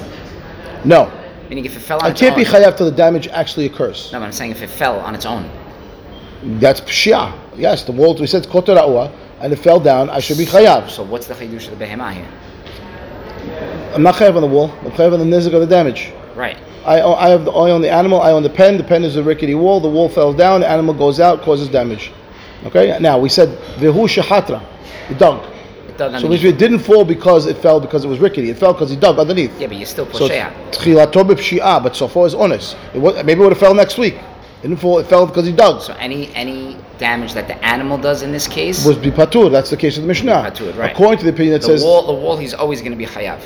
No, 0.84 1.10
Meaning 1.48 1.64
if 1.64 1.76
it 1.76 1.80
fell 1.80 1.98
on 1.98 2.04
I 2.10 2.12
can't 2.12 2.32
own. 2.32 2.38
be 2.38 2.44
chayav 2.44 2.76
till 2.76 2.90
the 2.90 2.96
damage 2.96 3.28
actually 3.28 3.66
occurs. 3.66 4.10
No, 4.12 4.18
but 4.20 4.26
I'm 4.26 4.32
saying 4.32 4.50
if 4.50 4.62
it 4.62 4.68
fell 4.70 4.98
on 5.00 5.14
its 5.14 5.24
own. 5.26 5.50
That's 6.60 6.80
pshia. 6.82 7.32
Yes, 7.56 7.84
the 7.84 7.92
wall. 7.92 8.14
We 8.14 8.26
said 8.26 8.46
koter 8.48 8.74
ra'ua, 8.76 9.10
and 9.40 9.52
it 9.52 9.56
fell 9.56 9.80
down. 9.80 10.08
I 10.10 10.20
should 10.20 10.38
be 10.38 10.44
chayav. 10.46 10.90
So 10.90 11.02
what's 11.02 11.26
the 11.26 11.34
chidush 11.34 11.70
of 11.72 11.78
the 11.78 11.84
behemah 11.84 12.12
here? 12.14 12.28
I'm 13.94 14.02
not 14.02 14.14
chayav 14.16 14.34
on 14.36 14.42
the 14.42 14.48
wall. 14.48 14.70
I'm 14.84 14.90
chayav 14.92 15.12
on 15.12 15.18
the 15.30 15.36
nizik 15.36 15.52
of 15.54 15.60
the 15.60 15.66
damage. 15.66 16.12
Right. 16.34 16.56
I, 16.84 17.02
I 17.02 17.28
have 17.30 17.44
the 17.44 17.50
I 17.50 17.70
own 17.70 17.82
the 17.82 17.90
animal. 17.90 18.20
I 18.22 18.32
own 18.32 18.42
the 18.42 18.50
pen. 18.50 18.78
The 18.78 18.84
pen 18.84 19.04
is 19.04 19.16
a 19.16 19.22
rickety 19.22 19.54
wall. 19.54 19.80
The 19.80 19.88
wall 19.90 20.08
fell 20.08 20.32
down. 20.32 20.60
The 20.60 20.68
animal 20.68 20.94
goes 20.94 21.20
out, 21.20 21.42
causes 21.42 21.68
damage. 21.68 22.12
Okay. 22.66 22.96
Now 23.00 23.18
we 23.18 23.28
said 23.28 23.48
vehu 23.78 24.06
shahatra, 24.08 24.62
he 25.08 25.14
dug. 25.14 25.44
It 25.88 25.96
dug 25.98 26.10
So 26.12 26.16
underneath. 26.16 26.44
it 26.44 26.58
didn't 26.58 26.80
fall 26.80 27.04
because 27.04 27.46
it 27.46 27.56
fell 27.58 27.80
because 27.80 28.04
it 28.04 28.08
was 28.08 28.18
rickety. 28.20 28.50
It 28.50 28.58
fell 28.58 28.72
because 28.72 28.90
he 28.90 28.96
dug 28.96 29.18
underneath. 29.18 29.58
yeah, 29.60 29.66
but 29.66 29.76
you're 29.76 29.86
still 29.86 30.10
So 30.12 30.28
poshea. 30.28 30.52
tchilato 30.70 31.22
b'pshi'ah, 31.28 31.82
but 31.82 31.94
so 31.96 32.08
far 32.08 32.26
is 32.26 32.34
honest. 32.34 32.76
It 32.94 32.98
was, 33.00 33.14
maybe 33.24 33.32
it 33.40 33.44
would 33.44 33.52
have 33.52 33.58
fell 33.58 33.74
next 33.74 33.98
week. 33.98 34.18
It 34.58 34.62
didn't 34.62 34.80
fall. 34.80 34.98
It 34.98 35.06
fell 35.06 35.26
because 35.26 35.46
he 35.46 35.52
dug. 35.52 35.82
So 35.82 35.94
any 35.94 36.34
any 36.34 36.76
damage 36.98 37.34
that 37.34 37.46
the 37.46 37.64
animal 37.64 37.96
does 37.96 38.22
in 38.22 38.32
this 38.32 38.48
case, 38.48 38.84
was 38.84 38.98
be 38.98 39.10
patur. 39.10 39.50
That's 39.52 39.70
the 39.70 39.76
case 39.76 39.96
of 39.96 40.02
the 40.02 40.08
Mishnah. 40.08 40.32
Patur, 40.50 40.76
right. 40.76 40.92
According 40.92 41.18
to 41.18 41.24
the 41.24 41.30
opinion 41.30 41.52
that 41.54 41.60
the 41.60 41.78
says 41.78 41.82
wall 41.82 42.06
the 42.06 42.12
wall 42.12 42.36
he's 42.36 42.54
always 42.54 42.80
going 42.80 42.92
to 42.92 42.98
be 42.98 43.06
chayav. 43.06 43.40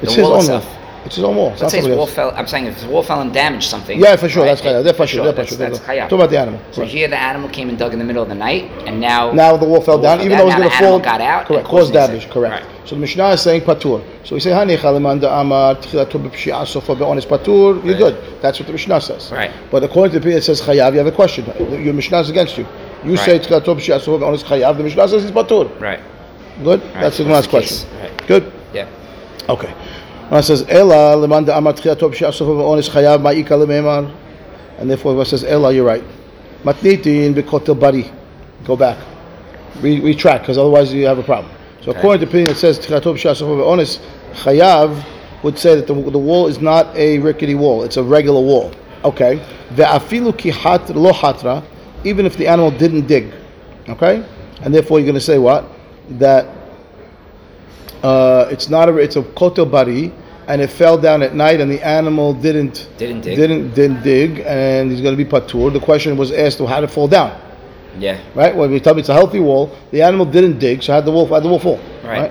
The 0.00 0.02
it's 0.02 0.14
his 0.14 0.22
wall 0.22 0.34
own 0.34 0.40
itself. 0.40 0.66
It's 1.06 1.14
his 1.16 1.24
own 1.24 1.36
wall. 1.36 1.54
Let's 1.60 1.70
say 1.72 1.78
his 1.78 1.88
wall 1.88 2.06
fell. 2.06 2.32
I'm 2.36 2.46
saying 2.46 2.66
if 2.66 2.74
his 2.74 2.84
wall 2.84 3.02
fell 3.02 3.20
and 3.20 3.32
damaged 3.32 3.68
something. 3.70 3.98
Yeah, 3.98 4.16
for 4.16 4.28
sure. 4.28 4.42
right, 4.44 4.48
That's 4.48 4.60
chayav. 4.60 4.82
They're 4.84 4.92
for 4.92 5.06
sure. 5.06 5.22
They're 5.24 5.32
for 5.32 5.36
That's, 5.36 5.48
sure. 5.50 5.58
that's 5.58 5.78
Talk 6.10 6.12
about 6.12 6.30
the 6.30 6.38
animal. 6.38 6.60
So 6.72 6.82
Right. 6.82 6.90
here 6.90 7.08
the 7.08 7.18
animal 7.18 7.48
came 7.48 7.68
and 7.68 7.78
dug 7.78 7.92
in 7.92 7.98
the 7.98 8.04
middle 8.04 8.22
of 8.22 8.28
the 8.28 8.34
night, 8.34 8.70
and 8.86 9.00
now 9.00 9.30
Now 9.32 9.56
the 9.56 9.64
wall 9.66 9.80
fell 9.80 9.96
the 9.98 10.02
down, 10.02 10.18
fell 10.18 10.26
even 10.26 10.38
though 10.38 10.44
it 10.44 10.46
was 10.46 10.54
going 10.56 10.70
to 10.70 10.76
fall. 10.76 10.98
got 10.98 11.20
out. 11.20 11.46
Correct. 11.46 11.66
Caused 11.66 11.92
damage. 11.92 12.28
Correct. 12.28 12.64
Right. 12.66 12.88
So 12.88 12.94
the 12.96 13.00
Mishnah 13.00 13.28
is 13.30 13.40
saying 13.40 13.62
patur. 13.62 14.02
So 14.24 14.34
we 14.34 14.40
say 14.40 14.50
hani 14.50 14.76
chalaman 14.76 15.22
amar 15.40 15.76
tchilato 15.76 16.20
b'pshi'a 16.22 16.66
sofa 16.66 16.94
be'onis 16.94 17.24
patur. 17.24 17.84
You're 17.84 17.96
good. 17.96 18.16
That's 18.42 18.58
what 18.58 18.66
the 18.66 18.72
Mishnah 18.72 19.00
says. 19.00 19.30
Right. 19.32 19.50
But 19.70 19.82
according 19.84 20.12
to 20.12 20.18
the 20.18 20.22
opinion, 20.22 20.38
it 20.38 20.42
says 20.42 20.60
chayav. 20.60 20.92
You 20.92 20.98
have 20.98 21.06
a 21.06 21.12
question. 21.12 21.46
Your 21.84 21.94
Mishnah 21.94 22.20
is 22.20 22.30
against 22.30 22.58
you. 22.58 22.66
You 23.04 23.16
say 23.16 23.32
Right. 23.38 23.42
tchilato 23.42 23.76
b'pshi'a 23.76 24.00
sofa 24.00 24.18
be'onis 24.18 24.42
chayav. 24.42 24.76
The 24.76 24.82
Mishnah 24.82 25.08
says 25.08 25.22
he's 25.22 25.30
patur. 25.32 25.70
Right. 25.80 26.00
Good. 26.64 26.82
That's 26.94 27.18
the 27.18 27.24
last 27.24 27.48
question. 27.50 27.88
Good. 28.26 28.52
Yeah. 28.72 28.86
Okay. 29.48 29.72
Says 30.30 30.64
Ela 30.68 31.14
leman 31.16 31.48
amar 31.48 31.72
tchilato 31.72 32.10
b'pshi'a 32.10 32.32
sofa 32.34 32.54
be'onis 32.54 32.88
chayav 32.88 33.20
ma'ika 33.20 33.50
lememar. 33.50 34.12
And 34.78 34.90
therefore, 34.90 35.20
it 35.22 35.26
says 35.26 35.44
Ela. 35.44 35.72
You're 35.72 35.86
right. 35.86 36.04
Matnitin 36.64 37.34
b'kotel 37.34 37.78
bari. 37.78 38.10
Go 38.64 38.76
back. 38.76 38.98
Re- 39.80 40.00
retract, 40.00 40.42
because 40.42 40.58
otherwise 40.58 40.92
you 40.92 41.06
have 41.06 41.18
a 41.18 41.22
problem. 41.22 41.52
So 41.82 41.90
Okay. 41.90 41.98
according 42.00 42.20
to 42.22 42.26
opinion, 42.26 42.50
it 42.50 42.56
says 42.56 42.78
Tchilato 42.78 43.14
b'shas 43.14 43.66
honest 43.66 44.00
chayav 44.32 45.04
would 45.42 45.58
say 45.58 45.76
that 45.76 45.86
the, 45.86 45.94
the 45.94 46.18
wall 46.18 46.48
is 46.48 46.60
not 46.60 46.94
a 46.96 47.18
rickety 47.20 47.54
wall; 47.54 47.84
it's 47.84 47.96
a 47.96 48.02
regular 48.02 48.40
wall. 48.40 48.72
Okay, 49.04 49.40
ve'afilu 49.74 50.36
ki 50.36 50.50
hat 50.50 50.88
lo 50.90 51.12
hatra, 51.12 51.62
even 52.04 52.26
if 52.26 52.36
the 52.36 52.48
animal 52.48 52.72
didn't 52.72 53.06
dig. 53.06 53.32
Okay, 53.88 54.24
and 54.62 54.74
therefore 54.74 54.98
you're 54.98 55.06
going 55.06 55.14
to 55.14 55.20
say 55.20 55.38
what 55.38 55.64
that 56.18 56.46
uh, 58.02 58.48
it's 58.50 58.68
not 58.68 58.88
a 58.88 58.96
it's 58.98 59.16
a 59.16 59.22
kotel 59.22 59.70
bari, 59.70 60.12
and 60.48 60.60
it 60.60 60.68
fell 60.70 60.96
down 60.98 61.22
at 61.22 61.34
night, 61.34 61.60
and 61.60 61.70
the 61.70 61.84
animal 61.86 62.32
didn't 62.34 62.88
Didn't 62.98 63.22
dig. 63.22 63.36
didn't 63.36 63.74
didn't 63.74 64.02
dig, 64.02 64.40
and 64.46 64.90
he's 64.90 65.00
going 65.00 65.16
to 65.16 65.22
be 65.24 65.28
patur. 65.28 65.72
The 65.72 65.80
question 65.80 66.16
was 66.16 66.30
asked, 66.32 66.58
well, 66.60 66.68
how 66.68 66.80
did 66.80 66.90
it 66.90 66.92
fall 66.92 67.08
down? 67.08 67.40
Yeah. 67.98 68.20
right? 68.34 68.54
When 68.54 68.70
we 68.70 68.78
tell 68.78 68.94
me 68.94 69.00
it's 69.00 69.08
a 69.08 69.14
healthy 69.14 69.40
wall, 69.40 69.74
the 69.90 70.02
animal 70.02 70.26
didn't 70.26 70.58
dig, 70.58 70.82
so 70.82 70.92
how 70.92 71.00
did 71.00 71.06
the 71.06 71.12
wolf, 71.12 71.30
how 71.30 71.40
the 71.40 71.48
wolf 71.48 71.62
fall? 71.62 71.80
Right. 72.04 72.30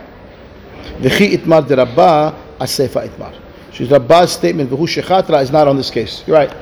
V'chi 0.99 1.31
itmar 1.35 1.67
de 1.67 1.75
Rabbah, 1.75 2.33
asefa 2.59 3.07
itmar. 3.09 3.33
So 3.73 3.83
Rabbah's 3.85 4.31
statement, 4.31 4.69
v'hu 4.69 4.85
shechatra, 4.87 5.41
is 5.41 5.51
not 5.51 5.67
on 5.67 5.75
this 5.75 5.89
case. 5.89 6.23
You're 6.27 6.37
right. 6.37 6.53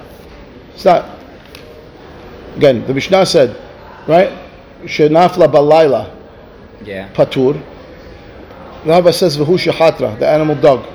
It's 0.74 0.86
not. 0.86 1.20
Again, 2.56 2.86
the 2.88 2.94
Mishnah 2.94 3.26
said, 3.26 3.56
right? 4.08 4.32
Shenafla 4.86 5.52
balayla 5.52 6.10
Yeah. 6.86 7.10
patur. 7.14 7.62
Rabbah 8.86 9.12
says, 9.12 9.38
v'hu 9.38 9.58
shechatra, 9.58 10.20
the 10.20 10.28
animal 10.28 10.56
dug. 10.56 10.86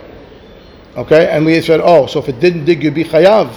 Okay? 0.96 1.28
And 1.28 1.44
we 1.46 1.60
said, 1.62 1.80
oh, 1.82 2.06
so 2.06 2.18
if 2.20 2.28
it 2.28 2.40
didn't 2.40 2.64
dig, 2.64 2.82
you'd 2.82 2.94
be 2.94 3.04
chayav. 3.04 3.54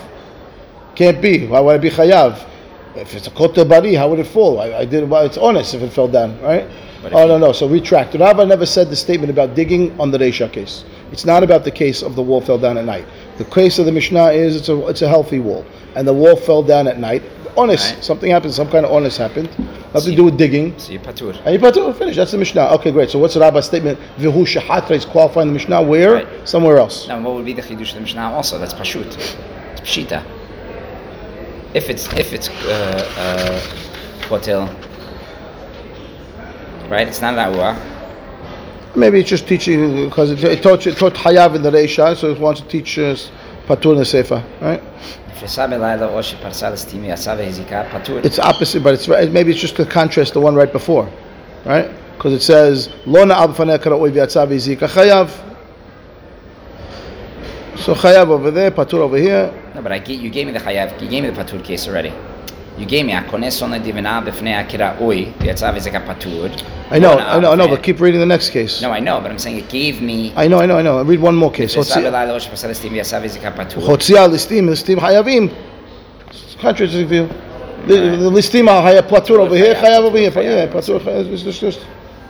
Can't 0.96 1.22
be. 1.22 1.48
Why 1.48 1.60
would 1.60 1.76
it 1.78 1.82
be 1.82 1.90
chayav? 1.90 2.48
If 2.96 3.16
it's 3.16 3.28
a 3.28 3.32
kotel 3.32 3.68
bari, 3.68 3.94
how 3.94 4.10
would 4.10 4.20
it 4.20 4.28
fall? 4.28 4.60
I, 4.60 4.80
I 4.80 4.86
did. 4.86 5.10
Well, 5.10 5.26
it's 5.26 5.38
honest 5.38 5.74
if 5.74 5.82
it 5.82 5.92
fell 5.94 6.10
down, 6.10 6.40
right? 6.42 6.68
But 7.02 7.14
Oh 7.14 7.26
no, 7.26 7.38
no. 7.38 7.52
So 7.54 7.68
retract. 7.68 8.12
The 8.12 8.20
Rabbah 8.20 8.44
never 8.46 8.66
said 8.66 8.90
the 8.90 8.96
statement 8.98 9.32
about 9.32 9.56
digging 9.56 9.98
on 10.00 10.12
the 10.12 10.18
Reisha 10.18 10.52
case. 10.52 10.84
It's 11.14 11.24
not 11.26 11.42
about 11.42 11.64
the 11.64 11.72
case 11.72 12.02
of 12.04 12.16
the 12.16 12.22
wall 12.22 12.42
fell 12.42 12.58
down 12.58 12.78
at 12.78 12.84
night. 12.86 13.06
The 13.38 13.46
case 13.46 13.80
of 13.80 13.86
the 13.86 13.92
Mishnah 13.94 14.32
is 14.32 14.56
it's 14.58 14.70
a 14.70 14.88
it's 14.88 15.02
a 15.02 15.08
healthy 15.08 15.40
wall, 15.40 15.66
and 15.96 16.06
the 16.08 16.14
wall 16.14 16.36
fell 16.36 16.62
down 16.62 16.88
at 16.88 17.00
night. 17.00 17.24
Honest, 17.58 17.94
Right. 17.96 18.04
something 18.04 18.30
happened. 18.30 18.54
Some 18.54 18.70
kind 18.70 18.86
of 18.86 18.92
honest 18.92 19.18
happened. 19.18 19.50
Nothing 19.94 20.12
to 20.12 20.16
do 20.16 20.24
with 20.24 20.38
digging. 20.38 20.78
So 20.80 20.94
you're 20.94 21.02
patur. 21.02 21.36
And 21.46 21.62
you 21.62 21.72
to 21.72 21.94
finish. 21.94 22.16
That's 22.16 22.32
the 22.32 22.38
Mishnah. 22.38 22.70
Okay, 22.76 22.92
great. 22.92 23.10
So 23.10 23.20
what's 23.20 23.34
the 23.34 23.42
Rabbah's 23.42 23.66
statement? 23.66 24.00
Vihu 24.18 24.46
shahatra 24.46 24.92
is 24.92 25.06
qualifying 25.06 25.48
the 25.48 25.54
Mishnah. 25.54 25.82
Where? 25.82 26.14
Right. 26.14 26.48
Somewhere 26.48 26.78
else. 26.78 27.08
Now, 27.10 27.20
what 27.22 27.34
would 27.36 27.46
be 27.46 27.54
the 27.54 27.62
chidush 27.62 27.90
of 27.90 27.96
the 27.96 28.02
Mishnah? 28.02 28.32
Also, 28.32 28.58
that's 28.58 28.74
pashut. 28.74 29.06
It's 29.06 29.82
pshita. 29.82 30.24
If 31.74 31.90
it's 31.90 32.12
if 32.14 32.34
it's 32.34 32.50
uh, 32.50 33.06
uh, 33.18 34.30
right? 36.90 37.08
It's 37.08 37.22
not 37.22 37.36
that 37.36 37.54
ra'ua. 37.54 38.96
Maybe 38.96 39.22
it's 39.22 39.30
just 39.30 39.48
teaching 39.48 40.10
because 40.10 40.32
it, 40.32 40.44
it 40.44 40.62
taught 40.62 40.86
it 40.86 40.98
taught 40.98 41.14
Hayav 41.14 41.56
in 41.56 41.62
the 41.62 41.72
Reisha, 41.72 42.16
so 42.16 42.30
it 42.32 42.40
wants 42.40 42.62
to 42.62 42.68
teach 42.68 42.98
us 42.98 43.32
Patur 43.68 43.94
in 43.94 44.00
the 44.00 44.06
Sefer, 44.06 44.44
right? 44.60 44.84
It's 48.26 48.40
opposite, 48.40 48.84
but 48.84 48.94
it's 48.94 49.08
maybe 49.08 49.52
it's 49.52 49.60
just 49.60 49.76
to 49.78 49.86
contrast 49.86 50.34
the 50.34 50.42
one 50.42 50.56
right 50.56 50.72
before, 50.72 51.10
right? 51.66 51.92
Because 52.16 52.34
it 52.34 52.42
says 52.42 52.90
lona 53.06 53.34
chayav. 54.88 55.30
So 57.78 57.96
chayav 57.96 58.28
over 58.28 58.52
there, 58.52 58.70
patur 58.72 59.00
over 59.00 59.18
here. 59.18 59.52
No, 59.74 59.82
but 59.82 59.92
I 59.92 60.00
get, 60.00 60.20
you 60.20 60.30
gave 60.30 60.46
me 60.46 60.54
the 60.54 60.60
chayav. 60.60 61.02
You 61.02 61.10
gave 61.10 61.24
me 61.24 61.30
the 61.30 61.44
patur 61.44 61.64
case 61.64 61.88
already 61.88 62.14
You 62.81 62.85
gave 62.85 63.07
me 63.07 63.13
הכונס 63.15 63.63
עונה 63.63 63.79
דבנה 63.79 64.21
בפני 64.27 64.55
הקראוי, 64.55 65.27
ויצא 65.41 65.73
וזיקה 65.75 66.01
פטור. 66.01 66.47
I 66.91 66.95
know, 66.95 66.99
לא 67.01 67.17
I 67.17 67.19
know, 67.19 67.47
I 67.53 67.55
know, 67.55 67.55
נעל 67.55 67.69
but 67.71 67.83
keep 67.83 68.01
reading 68.01 68.21
the 68.21 68.27
next 68.27 68.51
case. 68.51 68.83
No, 68.83 68.91
I 68.91 69.01
know, 69.01 69.19
but 69.23 69.31
I'm 69.31 69.39
saying 69.39 69.57
it 69.59 69.69
gave 69.69 70.03
me... 70.03 70.33
I 70.37 70.47
know, 70.47 70.59
I 70.61 70.67
know, 70.67 70.79
I 70.79 70.83
know. 70.83 70.99
I'll 70.99 71.05
read 71.05 71.21
one 71.21 71.35
more 71.37 71.51
case. 71.51 71.63
ישב 71.73 71.79
הוציא- 71.79 71.97
בלילה 71.97 72.35
או 72.35 72.41
שפרסה 72.41 72.69
לסתימי, 72.69 72.99
יצא 72.99 73.21
וזיקה 73.23 73.51
פטור. 73.51 73.85
הוציאה 73.87 74.27
ליסטים, 74.27 74.69
ליסטים 74.69 75.01
חייבים. 75.01 75.49
It's 76.31 76.63
contradicting 76.63 77.09
view. 77.09 77.29
The 77.89 77.97
the 78.25 78.31
listim 78.31 78.69
are 78.69 78.83
haya 78.83 79.03
patur 79.03 79.39
over 79.45 79.57
here, 79.57 79.75
chayav 79.75 80.03
over 80.09 80.19
here. 80.19 80.33
Yeah, 80.35 80.67
patur 80.75 80.99
chayav 81.01 81.33
is 81.33 81.43
just, 81.45 81.61
just 81.61 81.81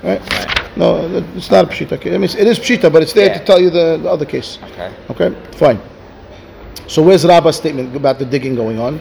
right. 0.05 0.21
Right. 0.21 0.77
No, 0.77 0.87
it's 1.39 1.51
not 1.51 1.65
a 1.65 1.69
pshita. 1.69 1.97
case. 2.01 2.13
I 2.15 2.19
mean, 2.19 2.31
it 2.43 2.47
is 2.53 2.59
pshita, 2.59 2.93
but 2.93 3.01
it's 3.05 3.15
there 3.15 3.29
Yeah. 3.31 3.39
to 3.39 3.45
tell 3.49 3.59
you 3.65 3.71
the, 3.71 3.87
the 4.03 4.11
other 4.11 4.27
case. 4.27 4.51
Okay. 4.69 4.91
Okay, 5.13 5.29
fine. 5.63 5.79
So 6.87 6.99
where's 7.07 7.25
Rabbah's 7.25 7.57
statement 7.57 7.97
about 7.97 8.19
the 8.19 8.27
digging 8.27 8.55
going 8.55 8.79
on? 8.79 9.01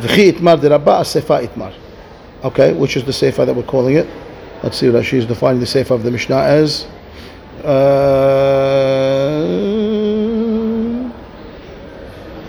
V'chi 0.00 0.32
itmar 0.32 0.60
de 0.60 0.68
Rabbah 0.68 1.02
sefa 1.04 1.42
itmar. 1.42 1.72
Okay, 2.42 2.72
which 2.72 2.96
is 2.96 3.04
the 3.04 3.12
sefa 3.12 3.44
that 3.44 3.54
we're 3.54 3.62
calling 3.62 3.96
it. 3.96 4.08
Let's 4.62 4.78
see 4.78 4.88
what 4.90 5.02
Rashi 5.02 5.18
is 5.18 5.26
defining 5.26 5.60
the 5.60 5.66
sefa 5.66 5.90
of 5.90 6.02
the 6.02 6.10
Mishnah 6.10 6.36
as. 6.36 6.86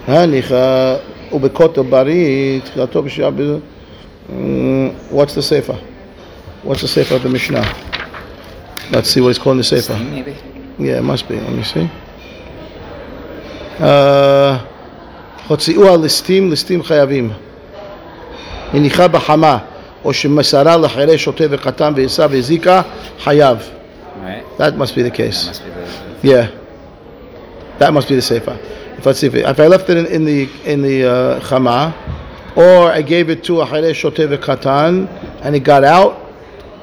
הניחא 0.08 0.96
ובכותל 1.32 1.82
בריא, 1.82 2.60
תחילתו 2.60 3.04
בשעה 3.04 3.32
ב... 3.32 3.42
Mm, 4.30 4.94
What's 5.12 5.34
the 5.36 5.42
sefer? 5.42 5.78
What's 6.64 6.82
the 6.82 6.88
sefer 6.88 7.16
of 7.16 7.24
the 7.24 7.30
Mishnah? 7.30 7.66
Let's 8.92 9.10
see 9.10 9.20
what 9.20 9.30
it's 9.30 9.40
calling 9.40 9.58
the 9.58 9.64
sefer. 9.64 9.94
Steam, 9.94 10.12
maybe? 10.12 10.36
Yeah, 10.80 11.00
it 11.00 11.04
must 11.04 11.28
be. 11.28 11.36
Let 11.40 11.54
me 11.54 11.64
see. 11.64 11.90
Uh, 13.80 14.66
הוציאו 15.48 15.94
הליסטים, 15.94 16.50
ליסטים 16.50 16.84
חייבים. 16.84 17.32
הניחה 18.74 19.08
בחמה, 19.08 19.58
או 20.06 20.14
שמסרה 20.14 20.78
לחירי 20.78 21.18
שוטה 21.18 21.44
וקטן 21.50 21.94
ועשה 21.96 22.26
והזיקה, 22.30 22.82
חייב. 23.20 23.58
Right. 24.24 24.44
That 24.58 24.78
must 24.78 24.96
be 24.96 25.02
the 25.02 25.10
That 25.10 25.16
case. 25.16 25.48
must 25.48 25.64
be 25.64 25.70
the... 25.72 26.28
Yeah. 26.28 26.48
That 27.80 27.94
must 27.94 28.08
be 28.08 28.16
the 28.16 28.22
sefer. 28.22 28.58
If 28.98 29.06
let's 29.08 29.20
see 29.20 29.28
if, 29.28 29.36
it, 29.36 29.46
if 29.46 29.60
I 29.60 29.68
left 29.68 29.90
it 29.90 29.98
in, 29.98 30.06
in 30.06 30.26
the 30.26 30.48
in 30.64 30.84
the 30.84 31.06
uh, 31.06 31.40
chama, 31.40 31.92
or 32.56 32.92
I 32.92 33.02
gave 33.02 33.32
it 33.32 33.44
to 33.46 33.62
a 33.62 33.66
Harei 33.66 33.92
Shotev 33.92 34.38
Katan 34.38 35.08
and 35.42 35.56
it 35.56 35.62
got 35.62 35.84
out, 35.84 36.12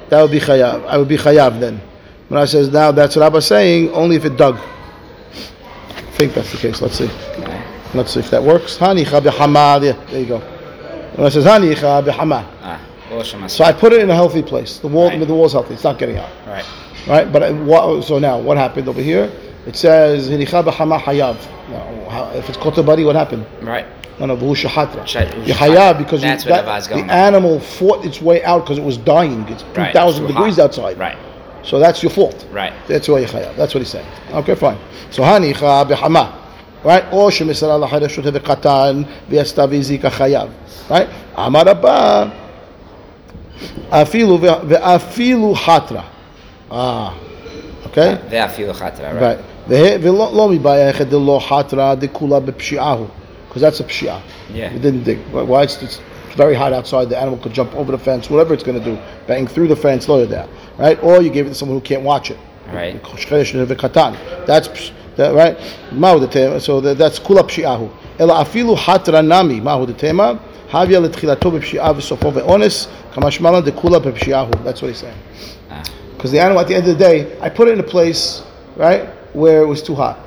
that 0.08 0.20
would 0.20 0.32
be 0.32 0.40
chayav. 0.40 0.84
I 0.86 0.98
would 0.98 1.06
be 1.06 1.16
chayav 1.16 1.60
then. 1.60 1.80
When 2.28 2.40
I 2.40 2.44
says 2.46 2.72
now, 2.72 2.90
that's 2.90 3.14
what 3.14 3.22
I 3.22 3.28
was 3.28 3.46
saying. 3.46 3.90
Only 3.92 4.16
if 4.16 4.24
it 4.24 4.36
dug. 4.36 4.56
I 4.56 6.00
think 6.18 6.34
that's 6.34 6.50
the 6.50 6.58
case. 6.58 6.82
Let's 6.82 6.98
see. 6.98 7.08
Let's 7.93 8.13
see 8.13 8.19
if 8.19 8.29
that 8.31 8.43
works. 8.43 8.77
Hanicha 8.77 9.21
b'chama. 9.21 9.79
There, 9.79 9.93
there 9.93 10.19
you 10.19 10.25
go. 10.25 10.39
When 10.39 11.27
it 11.27 11.31
says 11.31 11.45
hanicha 11.45 12.03
b'chama. 12.03 12.45
Ah, 12.61 13.47
so 13.47 13.63
I 13.63 13.71
put 13.71 13.93
it 13.93 14.01
in 14.01 14.09
a 14.09 14.15
healthy 14.15 14.41
place. 14.41 14.79
The 14.79 14.87
wall, 14.87 15.05
right. 15.05 15.13
I 15.13 15.17
mean, 15.17 15.27
the 15.27 15.35
wall's 15.35 15.53
healthy. 15.53 15.75
It's 15.75 15.83
not 15.83 15.99
getting 15.99 16.17
out. 16.17 16.29
Right. 16.47 16.65
Right. 17.07 17.31
But 17.31 17.43
uh, 17.43 17.53
it, 17.53 18.03
so 18.03 18.17
now, 18.17 18.39
what 18.39 18.57
happened 18.57 18.87
over 18.87 19.01
here? 19.01 19.31
It 19.67 19.75
says 19.75 20.29
hanicha 20.29 20.63
b'chama 20.63 20.99
hayav. 20.99 21.37
If 22.35 22.49
it's 22.49 22.57
kotabari, 22.57 23.05
what 23.05 23.15
happened? 23.15 23.45
Right. 23.61 23.85
No, 24.19 24.27
no, 24.27 24.37
Shahatra. 24.37 25.05
Yahaya, 25.45 25.97
because 25.97 26.21
That's 26.21 26.45
you, 26.45 26.51
that, 26.51 26.83
the, 26.85 26.95
animal 27.11 27.59
fought 27.59 28.05
its 28.05 28.21
way 28.21 28.43
out 28.43 28.59
because 28.59 28.77
it 28.77 28.83
was 28.83 28.97
dying. 28.97 29.41
It's 29.47 29.63
2,000 29.73 30.23
right. 30.23 30.27
degrees 30.27 30.59
outside. 30.59 30.97
Right. 30.97 31.17
So 31.63 31.79
that's 31.79 32.03
your 32.03 32.11
fault. 32.11 32.45
Right. 32.51 32.73
That's 32.87 33.07
why 33.07 33.23
Yahaya. 33.23 33.55
That's 33.55 33.73
what 33.73 33.81
he's 33.81 33.89
saying. 33.89 34.07
Okay, 34.31 34.55
fine. 34.55 34.77
So 35.11 35.23
Hanicha 35.23 35.89
b'chama 35.89 36.42
right? 36.83 37.05
Or 37.11 37.29
shemisara 37.29 37.77
lachay 37.87 38.01
reshut 38.01 38.25
v'katan 38.31 39.07
v'yastav 39.29 39.69
izika 39.69 40.09
chayav, 40.09 40.49
right? 40.89 41.09
Amar 41.35 41.65
Rabbah, 41.65 42.31
afilu 43.91 44.39
veafilu 44.39 45.55
hatra. 45.55 46.03
Ah, 46.71 47.15
okay? 47.85 48.17
Veafilu 48.29 48.73
hatra, 48.73 49.13
right? 49.13 49.21
Right. 49.21 49.39
ולא 49.67 50.49
מבעיה 50.49 50.89
יחד 50.89 51.09
דלא 51.09 51.39
de 51.69 51.95
דכולה 51.95 52.39
בפשיעה 52.39 52.91
הוא, 52.91 53.07
because 53.47 53.61
that's 53.61 53.79
a 53.79 53.83
פשיעה. 53.83 54.19
Yeah. 54.53 54.73
We 54.73 54.79
didn't 54.79 55.03
dig. 55.03 55.19
Why 55.31 55.63
it's, 55.63 55.81
it's 55.81 55.99
very 56.35 56.55
hot 56.55 56.73
outside, 56.73 57.09
the 57.09 57.17
animal 57.17 57.37
could 57.39 57.53
jump 57.53 57.75
over 57.75 57.91
the 57.91 57.97
fence, 57.97 58.29
whatever 58.29 58.53
it's 58.53 58.63
going 58.63 58.79
to 58.79 58.83
do, 58.83 58.97
bang 59.27 59.47
through 59.47 59.67
the 59.67 59.75
fence, 59.75 60.07
lower 60.09 60.25
there, 60.25 60.47
right? 60.77 61.01
Or 61.03 61.21
you 61.21 61.29
give 61.29 61.45
it 61.45 61.49
to 61.49 61.55
someone 61.55 61.77
who 61.77 61.81
can't 61.81 62.03
watch 62.03 62.31
it. 62.31 62.37
Right. 62.71 62.99
That's 64.47 64.91
that, 65.15 65.33
right? 65.33 65.57
Mahu 65.91 66.19
the 66.19 66.27
tema. 66.27 66.59
So 66.59 66.81
that, 66.81 66.97
that's 66.97 67.19
kula 67.19 67.41
pshi'ahu. 67.41 67.91
Ela 68.19 68.43
afilu 68.43 68.75
hatra 68.77 69.25
nami. 69.25 69.59
Mahu 69.59 69.85
the 69.85 69.93
tema. 69.93 70.39
Havia 70.69 71.05
letchilato 71.05 71.51
b'pshi'ah 71.51 71.93
v'sofo 71.93 72.33
ve'ones. 72.33 72.87
Kamashmalan 73.13 73.63
de 73.63 73.71
kula 73.71 74.01
b'pshi'ahu. 74.03 74.63
That's 74.63 74.81
what 74.81 74.89
he's 74.89 74.99
saying. 74.99 75.17
Ah. 75.69 75.83
Because 76.15 76.31
the 76.31 76.39
animal, 76.39 76.61
at 76.61 76.67
the 76.67 76.75
end 76.75 76.87
of 76.87 76.97
the 76.97 77.03
day, 77.03 77.39
I 77.41 77.49
put 77.49 77.67
it 77.67 77.73
in 77.73 77.79
a 77.79 77.83
place, 77.83 78.43
right, 78.75 79.07
where 79.35 79.61
it 79.61 79.67
was 79.67 79.83
too 79.83 79.93
hot. 79.93 80.19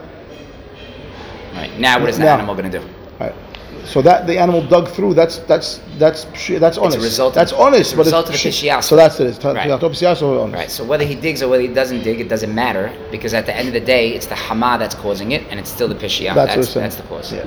Right. 1.54 1.78
Now, 1.78 1.98
what 1.98 2.10
is 2.10 2.18
the 2.18 2.24
Now. 2.24 2.34
animal 2.34 2.54
going 2.54 2.70
to 2.70 2.78
do? 2.80 2.86
Right. 3.85 3.87
So 3.87 4.01
that 4.03 4.27
the 4.27 4.37
animal 4.37 4.61
dug 4.61 4.87
through. 4.89 5.13
That's 5.15 5.37
that's 5.39 5.79
that's 5.97 6.25
pshi- 6.25 6.59
that's 6.59 6.77
honest. 6.77 6.99
result 6.99 7.29
of- 7.29 7.35
that's 7.35 7.53
honest. 7.53 7.81
it's 7.81 7.93
a 7.93 7.97
but 7.97 8.05
result 8.05 8.25
of 8.27 8.33
the 8.33 8.37
pshi- 8.37 8.69
pishiyas. 8.69 8.83
So 8.83 8.95
that's 8.95 9.19
it. 9.19 9.27
It's 9.27 9.43
Right. 9.43 9.55
tchilato 9.67 9.89
b'pshi'ah, 9.89 10.15
so 10.17 10.41
honest. 10.41 10.55
Right. 10.55 10.71
So 10.71 10.83
whether 10.83 11.03
he 11.03 11.15
digs 11.15 11.41
or 11.43 11.47
whether 11.49 11.61
he 11.63 11.67
doesn't 11.69 12.03
dig, 12.03 12.19
it 12.21 12.29
doesn't 12.29 12.53
matter 12.53 12.91
because 13.11 13.33
at 13.33 13.45
the 13.45 13.55
end 13.55 13.67
of 13.67 13.73
the 13.73 13.79
day, 13.95 14.09
it's 14.09 14.27
the 14.27 14.35
hama 14.35 14.77
that's 14.79 14.95
causing 14.95 15.31
it, 15.31 15.43
and 15.49 15.59
it's 15.59 15.69
still 15.71 15.87
the 15.87 15.95
pishiyah. 15.95 16.33
That's, 16.35 16.35
That's, 16.35 16.49
what 16.55 16.57
it's 16.59 16.69
saying. 16.73 16.83
that's 16.83 16.95
the 16.95 17.03
cause. 17.03 17.33
Yeah. 17.33 17.45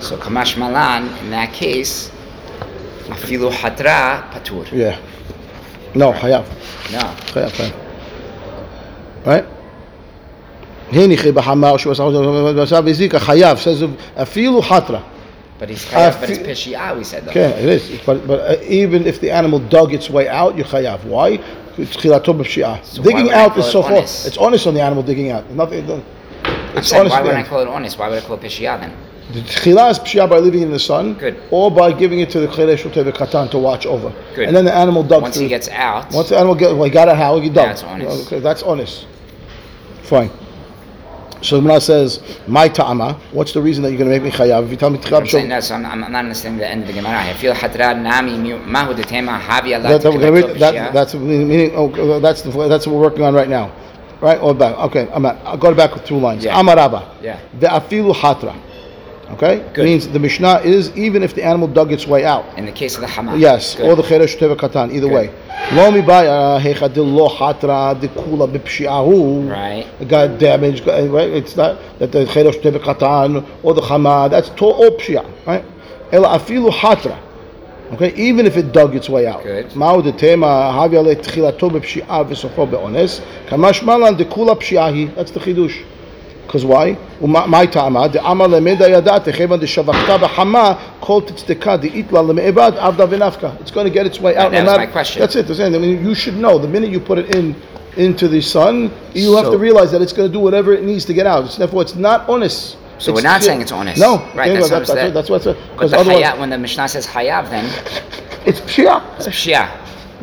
So 0.00 0.16
kamash 0.16 0.56
malan 0.56 1.02
in 1.22 1.30
that 1.30 1.52
case, 1.52 2.10
afilu 3.08 3.50
hatra 3.52 4.30
patur. 4.32 4.64
Yeah. 4.72 4.96
No, 5.94 6.12
hayav. 6.12 6.44
No. 6.92 7.04
חייב, 7.32 7.52
חייב. 7.52 7.72
Right? 9.26 9.44
הניחי 10.92 11.32
בחמה 11.32 11.70
או 11.70 11.78
שהוא 11.78 11.92
עשה 11.92 12.02
ועשה 12.56 12.80
והזיקה, 12.84 13.18
חייב, 13.20 13.58
says 13.58 13.84
אפילו 14.22 14.62
חתרה. 14.62 15.00
But 15.57 15.69
he's 15.69 15.85
chayav, 15.85 16.19
but 16.19 16.29
it's 16.29 16.39
pishia, 16.39 16.97
we 16.97 17.03
said 17.03 17.23
that. 17.23 17.29
Okay, 17.31 17.51
it 17.63 17.69
is. 17.69 18.01
But, 18.05 18.27
but 18.27 18.39
uh, 18.59 18.63
even 18.63 19.05
if 19.05 19.21
the 19.21 19.31
animal 19.31 19.59
dug 19.59 19.93
its 19.93 20.09
way 20.09 20.27
out, 20.27 20.57
you 20.57 20.63
chayav. 20.65 21.03
Why? 21.05 21.37
So 21.75 23.03
digging 23.03 23.31
out 23.31 23.57
is 23.57 23.69
so 23.69 23.81
far. 23.83 23.97
It's 23.97 24.37
honest 24.37 24.65
on 24.65 24.73
the 24.73 24.81
animal 24.81 25.03
digging 25.03 25.31
out. 25.31 25.49
Nothing. 25.51 25.89
It's 25.89 26.01
I'm 26.75 26.83
saying, 26.83 27.09
why 27.09 27.21
would 27.21 27.35
I 27.35 27.43
call 27.43 27.59
it 27.59 27.67
honest? 27.67 27.97
Why 27.97 28.09
would 28.09 28.21
I 28.21 28.25
call 28.25 28.37
it 28.37 28.41
pishia 28.41 28.79
then? 28.79 28.95
The 29.33 29.41
chilah 29.41 29.91
is 29.91 29.99
pshia 29.99 30.29
by 30.29 30.37
leaving 30.37 30.61
in 30.61 30.71
the 30.71 30.79
sun, 30.79 31.15
Good. 31.15 31.41
or 31.51 31.71
by 31.71 31.91
giving 31.91 32.19
it 32.19 32.29
to 32.29 32.39
the 32.39 32.47
cheresh 32.47 32.89
to 32.93 33.03
the 33.03 33.11
katan 33.11 33.49
to 33.51 33.57
watch 33.57 33.85
over. 33.85 34.13
Good. 34.35 34.47
And 34.47 34.55
then 34.55 34.65
the 34.65 34.73
animal 34.73 35.03
dug. 35.03 35.23
Once 35.23 35.35
through. 35.35 35.43
he 35.43 35.49
gets 35.49 35.67
out. 35.69 36.13
Once 36.13 36.29
the 36.29 36.37
animal 36.37 36.55
get, 36.55 36.75
well, 36.75 36.89
got 36.89 37.09
a 37.09 37.15
howl. 37.15 37.41
he 37.41 37.49
dug. 37.49 37.67
That's 37.67 37.83
honest. 37.83 38.27
Okay, 38.27 38.39
that's 38.39 38.63
honest. 38.63 39.07
Fine. 40.03 40.29
So 41.41 41.57
the 41.57 41.61
Gemara 41.61 41.81
says, 41.81 42.19
"My 42.47 42.67
ta'ama." 42.67 43.19
What's 43.31 43.53
the 43.53 43.61
reason 43.61 43.83
that 43.83 43.91
you're 43.91 43.99
going 43.99 44.09
to 44.09 44.15
make 44.15 44.23
me 44.23 44.31
chayav? 44.31 44.63
If 44.65 44.71
you 44.71 44.77
tell 44.77 44.89
me 44.89 44.99
I'm 44.99 45.27
saying 45.27 45.49
that, 45.49 45.63
so 45.63 45.75
I'm, 45.75 45.85
I'm 45.85 45.99
not 45.99 46.15
understanding 46.15 46.59
the 46.59 46.67
end 46.67 46.81
of 46.81 46.87
the 46.87 46.93
Gemara. 46.93 47.19
I 47.19 47.33
feel 47.33 47.53
hatra 47.53 48.01
nami 48.01 48.37
mahu 48.37 48.93
detema 48.93 49.39
havi 49.39 49.81
that, 49.81 50.01
that 50.01 50.11
we're 50.11 50.19
going 50.19 50.33
to 50.33 50.47
read. 50.47 50.59
That, 50.59 50.93
that's 50.93 51.13
meaning. 51.13 51.71
Oh, 51.75 51.93
oh, 51.95 52.19
that's 52.19 52.41
the, 52.41 52.49
that's 52.67 52.87
what 52.87 52.95
we're 52.95 53.01
working 53.01 53.23
on 53.23 53.33
right 53.33 53.49
now, 53.49 53.71
right? 54.21 54.39
Or 54.39 54.53
back. 54.53 54.77
Okay, 54.77 55.07
I'm 55.13 55.25
at, 55.25 55.35
I'll 55.45 55.57
go 55.57 55.73
back 55.73 55.93
with 55.93 56.05
two 56.05 56.17
lines. 56.17 56.43
Yeah. 56.43 56.59
Amaraba. 56.59 57.21
Yeah. 57.21 57.39
The 57.59 57.67
afilu 57.67 58.13
hatra. 58.13 58.55
Okay, 59.31 59.67
Good. 59.73 59.85
means 59.85 60.07
the 60.07 60.19
Mishnah 60.19 60.59
is 60.63 60.95
even 60.95 61.23
if 61.23 61.33
the 61.33 61.43
animal 61.43 61.67
dug 61.67 61.91
its 61.91 62.05
way 62.05 62.23
out. 62.25 62.45
In 62.57 62.65
the 62.65 62.71
case 62.71 62.95
of 62.95 63.01
the 63.01 63.07
hama. 63.07 63.35
Yes, 63.37 63.75
Good. 63.75 63.89
or 63.89 63.95
the 63.95 64.03
cheresh 64.03 64.37
teva 64.37 64.55
katan. 64.55 64.93
Either 64.93 65.07
Good. 65.07 65.13
way. 65.13 65.33
Lo 65.73 65.89
mi 65.91 66.01
baya 66.01 66.59
hechadil 66.59 67.11
lo 67.11 67.27
hatra 67.27 67.99
de 67.99 68.07
kula 68.07 68.47
b'pshiahu. 68.47 69.49
Right. 69.49 70.07
Got 70.07 70.37
damaged. 70.37 70.87
Uh, 70.87 71.07
right. 71.09 71.29
It's 71.29 71.55
not 71.55 71.79
that 71.99 72.11
the 72.11 72.25
cheresh 72.25 72.61
teva 72.61 72.79
katan 72.79 73.43
or 73.63 73.73
the 73.73 73.81
chama. 73.81 74.29
That's 74.29 74.49
to 74.49 74.65
all 74.65 74.91
pshia. 74.91 75.25
Right. 75.47 75.65
Ela 76.11 76.37
afilu 76.37 76.71
hatra. 76.71 77.19
Okay, 77.93 78.13
even 78.15 78.45
if 78.45 78.57
it 78.57 78.71
dug 78.71 78.95
its 78.95 79.09
way 79.09 79.27
out. 79.27 79.43
Ma'u 79.43 80.03
de 80.03 80.11
tema 80.11 80.45
havya 80.45 81.03
le 81.03 81.15
tchilato 81.15 81.69
b'pshi'a 81.71 82.27
v'sofo 82.27 82.69
be'ones. 82.69 83.21
Kamash 83.47 83.83
malan 83.83 84.17
de 84.17 84.25
kula 84.25 84.55
pshiahi. 84.55 85.15
That's 85.15 85.31
the 85.31 85.39
chidush. 85.39 85.83
Because 86.55 86.65
why? 86.65 86.97
My 87.19 87.65
time. 87.65 87.95
the 88.13 88.25
amar 88.25 88.47
lemeda 88.47 88.87
yadate 88.87 89.33
chevan 89.33 89.59
the 89.59 89.65
Shavakta. 89.65 90.21
The 90.21 90.27
b'chama 90.27 91.01
called 91.01 91.27
tzedekah 91.27 91.81
the 91.81 91.89
itla 91.89 92.23
lemeibad 92.23 92.77
avda 92.77 93.09
vinafka. 93.09 93.59
It's 93.59 93.71
going 93.71 93.85
to 93.85 93.91
get 93.91 94.05
its 94.05 94.21
way 94.21 94.37
out. 94.37 94.53
That, 94.53 94.63
that 94.63 94.77
was 94.77 94.77
my 94.77 94.85
question. 94.85 95.19
That's 95.19 95.35
it. 95.35 95.47
That's 95.47 95.59
it. 95.59 95.75
I 95.75 95.77
mean, 95.77 96.01
you 96.01 96.15
should 96.15 96.37
know 96.37 96.57
the 96.57 96.69
minute 96.69 96.91
you 96.91 97.01
put 97.01 97.17
it 97.17 97.35
in 97.35 97.61
into 97.97 98.29
the 98.29 98.39
sun, 98.39 98.89
you 99.13 99.33
so, 99.33 99.35
have 99.35 99.51
to 99.51 99.57
realize 99.57 99.91
that 99.91 100.01
it's 100.01 100.13
going 100.13 100.29
to 100.29 100.31
do 100.31 100.39
whatever 100.39 100.73
it 100.73 100.85
needs 100.85 101.03
to 101.05 101.13
get 101.13 101.27
out. 101.27 101.43
It's, 101.43 101.57
therefore, 101.57 101.81
it's 101.81 101.95
not 101.95 102.29
honest. 102.29 102.77
So 102.99 103.11
it's, 103.11 103.21
we're 103.21 103.29
not 103.29 103.43
saying 103.43 103.59
it's 103.59 103.73
honest. 103.73 103.99
No, 103.99 104.19
right? 104.33 104.53
That's, 104.53 104.69
that, 104.69 104.87
that's, 104.87 104.93
that, 104.93 105.13
that's 105.13 105.29
what's. 105.29 105.43
But 105.43 105.89
the 105.89 105.97
hayat, 105.97 106.39
when 106.39 106.49
the 106.49 106.57
Mishnah 106.57 106.87
says 106.87 107.05
hayav, 107.05 107.49
then 107.49 107.65
it's 108.45 108.61
pshia. 108.61 109.03
It's 109.17 109.27
pshia. 109.27 109.69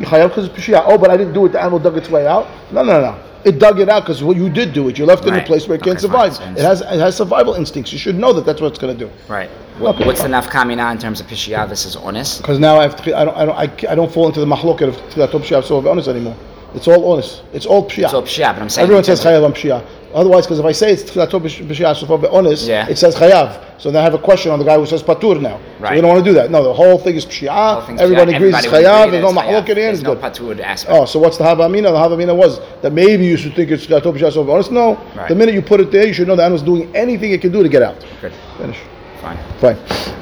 Oh, 0.00 0.98
but 0.98 1.11
I 1.11 1.16
didn't 1.16 1.33
do 1.33 1.46
it. 1.46 1.52
The 1.52 1.61
animal 1.61 1.78
dug 1.78 1.96
its 1.96 2.09
way 2.09 2.26
out. 2.26 2.48
No, 2.72 2.83
no, 2.83 3.00
no. 3.00 3.18
It 3.44 3.59
dug 3.59 3.81
it 3.81 3.88
out 3.88 4.05
because 4.05 4.22
well, 4.22 4.37
you 4.37 4.48
did 4.48 4.72
do 4.72 4.88
it. 4.88 4.98
You 4.98 5.05
left 5.05 5.24
it 5.24 5.28
in 5.28 5.35
a 5.35 5.44
place 5.44 5.66
where 5.66 5.76
it 5.76 5.83
can't 5.83 6.00
survive. 6.00 6.33
It 6.57 6.62
has 6.62 6.81
it 6.81 7.00
has 7.00 7.16
survival 7.16 7.55
instincts. 7.55 7.92
You 7.92 7.98
should 7.98 8.16
know 8.16 8.33
that 8.33 8.46
that's 8.46 8.61
what 8.61 8.68
it's 8.68 8.78
going 8.78 8.96
to 8.96 9.07
do. 9.07 9.11
Right. 9.28 9.50
What, 9.78 9.96
Okay, 9.96 10.07
what's 10.07 10.22
the 10.22 10.28
nafkamina 10.28 10.92
in 10.92 10.98
terms 10.98 11.20
of 11.20 11.26
pishiyah? 11.26 11.68
This 11.68 11.85
is 11.85 11.96
honest. 11.96 12.40
Because 12.42 12.59
now 12.59 12.78
I 12.78 12.83
have 12.83 12.96
to, 13.02 13.18
I 13.18 13.24
don't 13.24 13.37
I 13.37 13.44
don't 13.44 13.57
I, 13.57 13.92
I 13.92 13.94
don't 13.94 14.12
fall 14.12 14.28
into 14.28 14.38
the 14.38 14.46
mahloket 14.46 14.88
of 14.88 14.96
tchilat 15.11 15.31
pshia 15.31 15.64
so 15.64 15.88
honest 15.88 16.09
anymore. 16.09 16.37
It's 16.74 16.88
all 16.88 17.12
honest. 17.12 17.42
It's 17.52 17.66
all 17.66 17.88
pshia. 17.88 18.05
It's 18.05 18.14
all 18.14 18.22
pshiyah, 18.22 18.55
but 18.55 18.62
I'm 18.62 18.68
saying 18.68 18.85
Everyone 18.85 19.05
says 19.05 19.20
chayav 19.22 19.44
on 19.44 19.52
pshia. 19.52 19.85
Otherwise, 20.14 20.46
because 20.46 20.59
if 20.59 20.64
I 20.64 20.72
say 20.72 20.92
it's 20.92 21.05
tchilat 21.05 21.29
pshia 21.31 21.96
so 21.96 22.31
honest, 22.31 22.66
Yeah. 22.66 22.87
it 22.88 22.98
says 22.98 23.14
chayav. 23.14 23.57
So 23.79 23.90
then 23.90 24.01
I 24.01 24.05
have 24.05 24.14
a 24.14 24.18
question 24.18 24.53
on 24.53 24.59
the 24.59 24.64
guy 24.64 24.77
who 24.77 24.87
says 24.87 25.03
patur 25.03 25.40
now. 25.40 25.59
So 25.79 25.85
Right. 25.85 25.94
we 25.94 26.01
don't 26.01 26.11
want 26.11 26.25
to 26.25 26.31
do 26.31 26.35
that. 26.35 26.51
No, 26.51 26.62
the 26.62 26.72
whole 26.72 26.98
thing 26.98 27.16
is 27.16 27.25
thing's 27.25 28.01
Everybody 28.01 28.35
agrees 28.35 28.55
it's 28.57 28.66
chayav. 28.66 29.11
There's 29.11 29.22
no 29.22 29.33
mahloket 29.33 29.70
in. 29.70 29.75
There's 29.75 30.03
no 30.03 30.16
patur 30.16 30.61
aspect. 30.61 30.96
Oh, 30.96 31.05
so 31.07 31.18
what's 31.18 31.38
the 31.38 31.44
havamina? 31.44 31.90
The 31.90 32.16
havamina 32.16 32.37
was 32.37 32.61
that 32.83 32.92
maybe 32.92 33.25
you 33.25 33.37
should 33.37 33.55
think 33.55 33.70
it's 33.70 33.87
tchilat 33.87 34.03
pshia 34.03 34.33
so 34.33 34.48
honest. 34.51 34.70
No, 34.70 34.98
Right. 35.16 35.29
the 35.29 35.35
minute 35.35 35.55
you 35.55 35.62
put 35.62 35.81
it 35.81 35.90
there, 35.90 36.07
you 36.07 36.12
should 36.12 36.29
know 36.29 36.37
the 36.37 36.42
animal's 36.42 36.62
doing 36.62 36.90
anything 36.94 37.33
it 37.33 37.40
can 37.40 37.51
do 37.53 37.62
to 37.62 37.68
get 37.68 37.83
out. 37.83 37.96
Good. 38.20 38.33
Finish. 38.59 38.77
Fine. 39.22 39.38
Fine. 39.61 39.77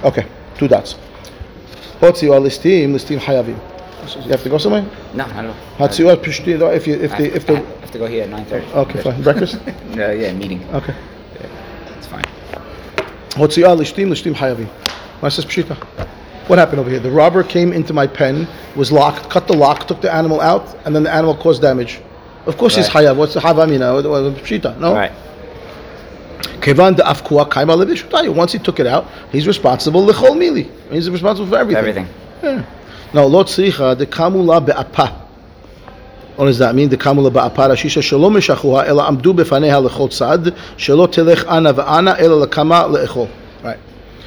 Okay. 0.05 0.25
Two 0.57 0.69
dots. 0.69 0.95
Hotzi 2.01 2.31
or 2.31 2.41
listim, 2.41 2.93
listim 2.95 3.19
hayavim. 3.19 3.57
You 4.17 4.31
have 4.31 4.43
to 4.43 4.49
go 4.49 4.59
somewhere? 4.59 4.85
No, 5.15 5.25
I 5.25 5.43
don't. 5.43 5.51
Or 5.81 6.17
pishti, 6.17 6.75
if 6.75 6.87
you 6.87 6.95
if 6.95 7.13
I, 7.13 7.19
the 7.19 7.35
if 7.37 7.47
the 7.47 7.57
I 7.57 7.81
have 7.81 7.91
to 7.93 7.99
go 7.99 8.07
here 8.07 8.25
at 8.25 8.31
9:30. 8.31 8.75
okay 8.75 9.03
fine 9.03 9.23
breakfast. 9.23 9.59
No, 9.95 10.11
yeah, 10.11 10.33
meeting. 10.33 10.63
Okay. 10.73 10.95
It's 11.97 12.07
fine. 12.07 12.25
Hotzi 13.41 13.63
or 13.69 13.77
listim, 13.77 14.09
listim 14.09 14.35
hayavim. 14.35 14.69
What 15.21 15.31
says 15.31 15.45
pshita? 15.45 15.77
What 16.49 16.59
happened 16.59 16.81
over 16.81 16.91
here? 16.91 16.99
The 17.01 17.11
robber 17.11 17.45
came 17.45 17.73
into 17.73 17.93
my 17.93 18.07
pen, 18.07 18.49
was 18.77 18.91
locked, 18.91 19.31
cut 19.31 19.47
the 19.47 19.53
lock, 19.57 19.87
took 19.87 20.01
the 20.01 20.13
animal 20.13 20.41
out, 20.41 20.77
and 20.85 20.95
then 20.95 21.05
the 21.05 21.13
animal 21.13 21.37
caused 21.37 21.63
damage. 21.63 22.01
Of 22.47 22.57
course 22.57 22.75
he's 22.75 22.93
Right. 22.95 23.05
hayav. 23.07 23.17
What's 23.17 23.35
the 23.35 23.41
havamina? 23.41 23.91
Uh, 23.91 24.03
what- 24.03 24.25
what- 24.25 24.35
Pshita? 24.45 24.79
No. 24.79 24.95
Right. 24.95 25.13
Kevan 26.61 26.95
de 26.95 27.03
afkua 27.03 27.49
kaima 27.49 27.77
levishutayu. 27.77 28.35
Once 28.35 28.53
he 28.53 28.59
took 28.59 28.81
it 28.81 28.87
out, 28.87 29.07
he's 29.31 29.47
responsible 29.47 30.05
lechol 30.07 30.37
mili. 30.37 30.69
He's 30.91 31.09
responsible 31.11 31.49
for 31.49 31.57
everything. 31.59 31.79
Everything. 31.79 32.07
Yeah. 32.43 32.63
No, 33.13 33.27
lo 33.27 33.45
tzricha 33.45 33.97
de 33.97 34.07
kamula 34.07 34.65
be'apa. 34.65 35.27
What 36.37 36.47
does 36.47 36.59
that 36.59 36.75
mean? 36.75 36.89
De 36.89 36.97
kamula 36.97 37.33
be'apa 37.33 37.69
rashisha 37.69 38.01
shelo 38.01 38.31
meshachuha 38.31 38.87
ela 38.87 39.09
amdu 39.09 39.35
befaneha 39.35 39.89
lechol 39.89 40.09
tzad 40.09 40.57
shelo 40.77 41.09
telech 41.09 41.45
ana 41.49 41.75
ve'ana 41.75 42.19
ela 42.19 42.47
lekama 42.47 42.89
le'echol. 42.89 43.29
Right. 43.65 43.79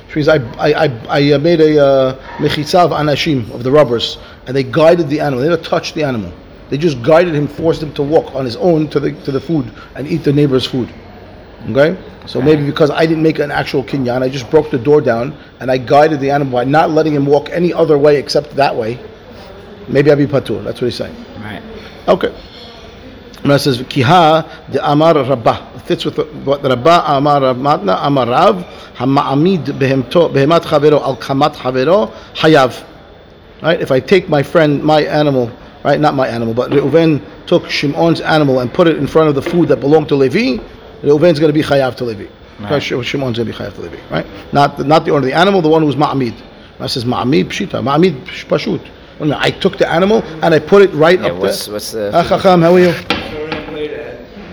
Which 0.07 0.15
means 0.15 0.27
I, 0.27 0.35
I, 0.59 0.85
I, 0.85 0.99
I 1.09 1.31
uh, 1.31 1.39
made 1.39 1.61
a 1.61 1.83
uh, 1.83 2.37
anashim, 2.39 3.49
of 3.51 3.63
the 3.63 3.71
robbers, 3.71 4.17
and 4.45 4.55
they 4.55 4.63
guided 4.63 5.09
the 5.09 5.19
animal. 5.19 5.41
They 5.43 5.49
didn't 5.49 5.65
touch 5.65 5.93
the 5.93 6.03
animal. 6.03 6.31
They 6.69 6.77
just 6.77 7.01
guided 7.01 7.33
him, 7.33 7.47
forced 7.47 7.81
him 7.81 7.93
to 7.93 8.03
walk 8.03 8.35
on 8.35 8.45
his 8.45 8.55
own 8.57 8.89
to 8.89 8.99
the, 8.99 9.11
to 9.23 9.31
the 9.31 9.39
food 9.39 9.71
and 9.95 10.07
eat 10.07 10.23
the 10.23 10.33
neighbor's 10.33 10.65
food. 10.65 10.89
Okay? 11.69 11.97
So 12.25 12.41
maybe 12.41 12.65
because 12.65 12.89
I 12.89 13.05
didn't 13.05 13.23
make 13.23 13.39
an 13.39 13.51
actual 13.51 13.83
kinyan, 13.83 14.21
I 14.21 14.29
just 14.29 14.49
broke 14.49 14.71
the 14.71 14.77
door 14.77 15.01
down 15.01 15.37
and 15.59 15.69
I 15.69 15.77
guided 15.77 16.19
the 16.19 16.31
animal 16.31 16.53
by 16.53 16.63
not 16.63 16.91
letting 16.91 17.13
him 17.13 17.25
walk 17.25 17.49
any 17.49 17.73
other 17.73 17.97
way 17.97 18.17
except 18.17 18.55
that 18.55 18.75
way. 18.75 18.99
Maybe 19.89 20.09
I'll 20.09 20.17
be 20.17 20.25
patur. 20.25 20.63
That's 20.63 20.79
what 20.79 20.87
he's 20.87 20.95
saying. 20.95 21.15
Right. 21.39 21.61
Okay. 22.07 22.33
And 23.43 23.51
it 23.51 23.59
says, 23.59 23.81
Kiha 23.81 24.71
de 24.71 24.89
Amar 24.89 25.15
Rabbah. 25.15 25.75
It 25.75 25.81
fits 25.81 26.05
with 26.05 26.17
what 26.45 26.63
Rabbah 26.63 27.17
Amar 27.17 27.41
Matna 27.53 27.99
Amar 28.01 28.27
Rav, 28.27 28.63
Hama'amid 28.95 29.65
behemto, 29.65 30.31
behemat 30.31 30.61
chavero 30.61 31.01
al 31.01 31.17
kamat 31.17 31.55
chavero, 31.55 32.13
hayav. 32.35 32.85
Right? 33.61 33.81
If 33.81 33.91
I 33.91 33.99
take 33.99 34.29
my 34.29 34.43
friend, 34.43 34.81
my 34.81 35.01
animal, 35.01 35.51
right? 35.83 35.99
Not 35.99 36.15
my 36.15 36.27
animal, 36.27 36.53
but 36.53 36.71
Reuven 36.71 37.21
took 37.45 37.63
Shimon's 37.63 38.21
animal 38.21 38.59
and 38.59 38.73
put 38.73 38.87
it 38.87 38.97
in 38.97 39.07
front 39.07 39.27
of 39.27 39.35
the 39.35 39.41
food 39.41 39.67
that 39.67 39.81
belonged 39.81 40.07
to 40.09 40.15
Levi, 40.15 40.63
Reuven's 41.03 41.39
going 41.39 41.49
to 41.53 41.53
be 41.53 41.61
chayav 41.63 41.95
to 41.97 42.05
Levi. 42.05 42.23
Right. 42.23 42.31
Because 42.59 42.83
Shimon's 42.83 43.37
going 43.37 43.45
to 43.45 43.45
be 43.45 43.51
chayav 43.53 43.73
to 43.75 43.81
Levi, 43.81 43.97
right? 44.09 44.25
Not 44.53 44.77
the, 44.77 44.83
not 44.83 45.05
the 45.05 45.11
owner 45.11 45.19
of 45.19 45.25
the 45.25 45.33
animal, 45.33 45.61
the 45.61 45.69
one 45.69 45.81
who's 45.83 45.95
ma'amid. 45.95 46.35
That 46.79 46.89
says 46.89 47.05
ma'amid 47.05 47.45
pshita, 47.45 47.81
ma'amid 47.83 48.25
pashut. 48.25 48.81
What 49.17 49.27
do? 49.27 49.33
I 49.35 49.51
took 49.51 49.77
the 49.77 49.87
animal 49.87 50.23
and 50.43 50.53
I 50.53 50.59
put 50.59 50.81
it 50.81 50.91
right 50.93 51.19
Yeah, 51.19 51.27
up 51.27 51.37
what's 51.37 51.65
there. 51.65 51.73
what's 51.73 51.91
the? 51.91 52.11
Ah, 52.13 52.23
Chacham, 52.27 52.61
how 52.61 52.73
are 52.73 52.79
you? 52.79 52.93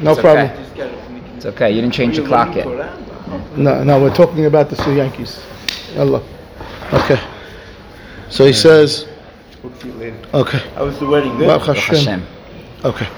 No 0.02 0.12
It's 0.12 0.20
problem. 0.20 0.50
okay. 0.50 0.90
It's 1.36 1.46
okay. 1.46 1.70
You 1.70 1.80
didn't 1.80 1.94
change 1.94 2.16
the 2.16 2.26
clock 2.26 2.54
yet. 2.56 2.66
No, 3.56 3.82
no, 3.84 4.00
we're 4.00 4.14
talking 4.14 4.46
about 4.46 4.68
the 4.70 4.76
Sioux 4.76 4.94
Yankees. 4.94 5.40
Allah. 5.96 6.22
Okay. 6.92 7.20
So 8.28 8.44
he 8.46 8.52
says, 8.52 9.06
We'll 9.62 9.74
see 9.76 9.88
you 9.88 9.94
later. 9.94 10.16
okay. 10.34 10.58
How 10.74 10.84
was 10.84 10.98
the 10.98 11.06
wedding? 11.06 11.36
Good? 11.36 11.46
Baruch 11.46 11.66
Baruch 11.66 11.78
Hashem. 11.78 12.20
Hashem. 12.20 12.26
Okay. 12.84 13.08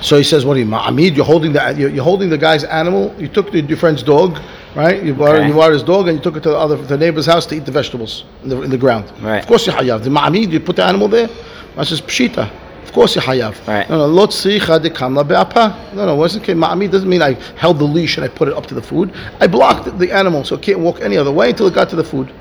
So 0.00 0.16
he 0.16 0.24
says, 0.24 0.44
"What 0.44 0.54
do 0.54 0.60
you, 0.60 0.66
Ma'amid? 0.66 1.16
You're 1.16 1.24
holding 1.24 1.52
the 1.52 1.74
you're, 1.76 1.90
you're 1.90 2.04
holding 2.04 2.30
the 2.30 2.38
guy's 2.38 2.64
animal. 2.64 3.14
You 3.18 3.28
took 3.28 3.52
the, 3.52 3.60
your 3.60 3.78
friend's 3.78 4.02
dog, 4.02 4.38
right? 4.74 5.02
You 5.02 5.14
bought 5.14 5.36
Okay. 5.36 5.46
you 5.48 5.54
bought 5.54 5.72
his 5.72 5.82
dog, 5.82 6.08
and 6.08 6.16
you 6.16 6.22
took 6.22 6.36
it 6.36 6.42
to 6.42 6.50
the 6.50 6.56
other 6.58 6.76
the 6.76 6.96
neighbor's 6.96 7.26
house 7.26 7.46
to 7.46 7.54
eat 7.56 7.64
the 7.66 7.72
vegetables 7.72 8.24
in 8.42 8.48
the, 8.48 8.62
in 8.62 8.70
the 8.70 8.78
ground. 8.78 9.10
Right. 9.20 9.38
Of 9.38 9.46
course 9.46 9.66
you 9.66 9.72
hayav. 9.72 10.02
The 10.02 10.10
Ma'amid, 10.10 10.50
you 10.50 10.60
put 10.60 10.76
the 10.76 10.84
animal 10.84 11.08
there. 11.08 11.28
I 11.76 11.84
says 11.84 12.00
pshita. 12.00 12.50
Of 12.82 12.92
course 12.92 13.14
you 13.14 13.22
hayav. 13.22 13.66
Right. 13.68 13.88
No, 13.88 13.98
no. 13.98 14.06
Lo 14.06 14.26
tzricha 14.26 14.82
de 14.82 14.90
kamla 14.90 15.26
be'apa. 15.26 15.92
No, 15.94 16.06
no. 16.06 16.16
Wasn't 16.16 16.42
okay. 16.42 16.54
Ma'amid 16.54 16.90
doesn't 16.90 17.08
mean 17.08 17.22
I 17.22 17.34
held 17.56 17.78
the 17.78 17.84
leash 17.84 18.16
and 18.16 18.24
I 18.24 18.28
put 18.28 18.48
it 18.48 18.54
up 18.54 18.66
to 18.66 18.74
the 18.74 18.82
food. 18.82 19.12
I 19.38 19.46
blocked 19.46 19.98
the 19.98 20.10
animal 20.10 20.42
so 20.44 20.56
it 20.56 20.62
can't 20.62 20.80
walk 20.80 21.00
any 21.00 21.16
other 21.16 21.30
way 21.30 21.50
until 21.50 21.68
it 21.68 21.74
got 21.74 21.88
to 21.90 21.96
the 21.96 22.04
food. 22.04 22.32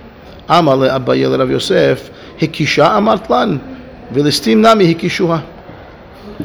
Amar 0.47 0.75
le 0.77 0.89
Abaye 0.89 1.37
Rav 1.37 1.51
Yosef 1.51 2.09
hikisha 2.39 2.89
amart 2.97 3.29
lan 3.29 3.59
v'listim 4.11 4.57
nami 4.61 4.91
hikishuha. 4.95 5.57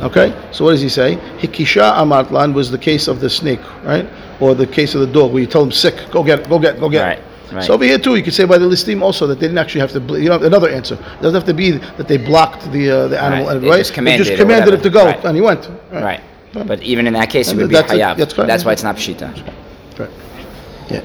Okay, 0.02 0.34
so 0.52 0.64
what 0.64 0.72
does 0.72 0.80
he 0.80 0.88
say? 0.88 1.16
Hikisha 1.38 1.94
amartlan 1.94 2.52
was 2.52 2.70
the 2.70 2.78
case 2.78 3.06
of 3.06 3.20
the 3.20 3.30
snake, 3.30 3.60
right? 3.84 4.08
Or 4.40 4.54
the 4.54 4.66
case 4.66 4.94
of 4.96 5.00
the 5.02 5.06
dog, 5.06 5.32
where 5.32 5.40
you 5.40 5.46
tell 5.46 5.62
him 5.62 5.70
sick, 5.70 5.94
go 6.10 6.24
get 6.24 6.40
it, 6.40 6.48
go 6.48 6.58
get 6.58 6.74
it, 6.76 6.80
go 6.80 6.88
get 6.88 7.02
Right, 7.02 7.18
it. 7.18 7.54
right. 7.54 7.64
So 7.64 7.74
over 7.74 7.84
here 7.84 7.98
too, 7.98 8.16
you 8.16 8.22
could 8.24 8.34
say 8.34 8.44
by 8.44 8.58
the 8.58 8.64
listim 8.66 9.02
also 9.02 9.26
that 9.28 9.36
they 9.38 9.46
didn't 9.46 9.58
actually 9.58 9.82
have 9.82 9.92
to. 9.92 10.00
bl- 10.00 10.18
You 10.18 10.30
know, 10.30 10.38
another 10.40 10.68
answer. 10.68 10.94
It 10.96 11.22
doesn't 11.22 11.34
have 11.34 11.44
to 11.46 11.54
be 11.54 11.72
that 11.72 12.08
they 12.08 12.16
blocked 12.16 12.70
the 12.72 12.90
uh, 12.90 13.08
the 13.08 13.22
animal, 13.22 13.46
Right, 13.46 13.62
right? 13.70 13.78
just 13.78 13.94
commanded 13.94 14.26
they 14.26 14.32
it 14.32 14.36
just 14.36 14.42
commanded 14.42 14.74
it 14.74 14.82
to 14.82 14.90
go, 14.90 15.04
Right. 15.06 15.24
and 15.24 15.36
he 15.36 15.42
went. 15.42 15.70
Right. 15.92 16.20
But 16.52 16.82
even 16.82 17.06
in 17.06 17.12
that 17.14 17.30
case, 17.30 17.46
it 17.48 17.52
And 17.52 17.60
would 17.60 17.68
be 17.70 17.74
that's 17.76 17.92
it. 17.92 17.98
hayav. 18.00 18.16
That's 18.16 18.32
correct. 18.34 18.48
That's 18.48 18.64
why 18.64 18.72
it's 18.72 18.82
not 18.82 18.96
pshita. 18.96 19.28
Right. 19.98 20.10
Yeah. 20.88 21.00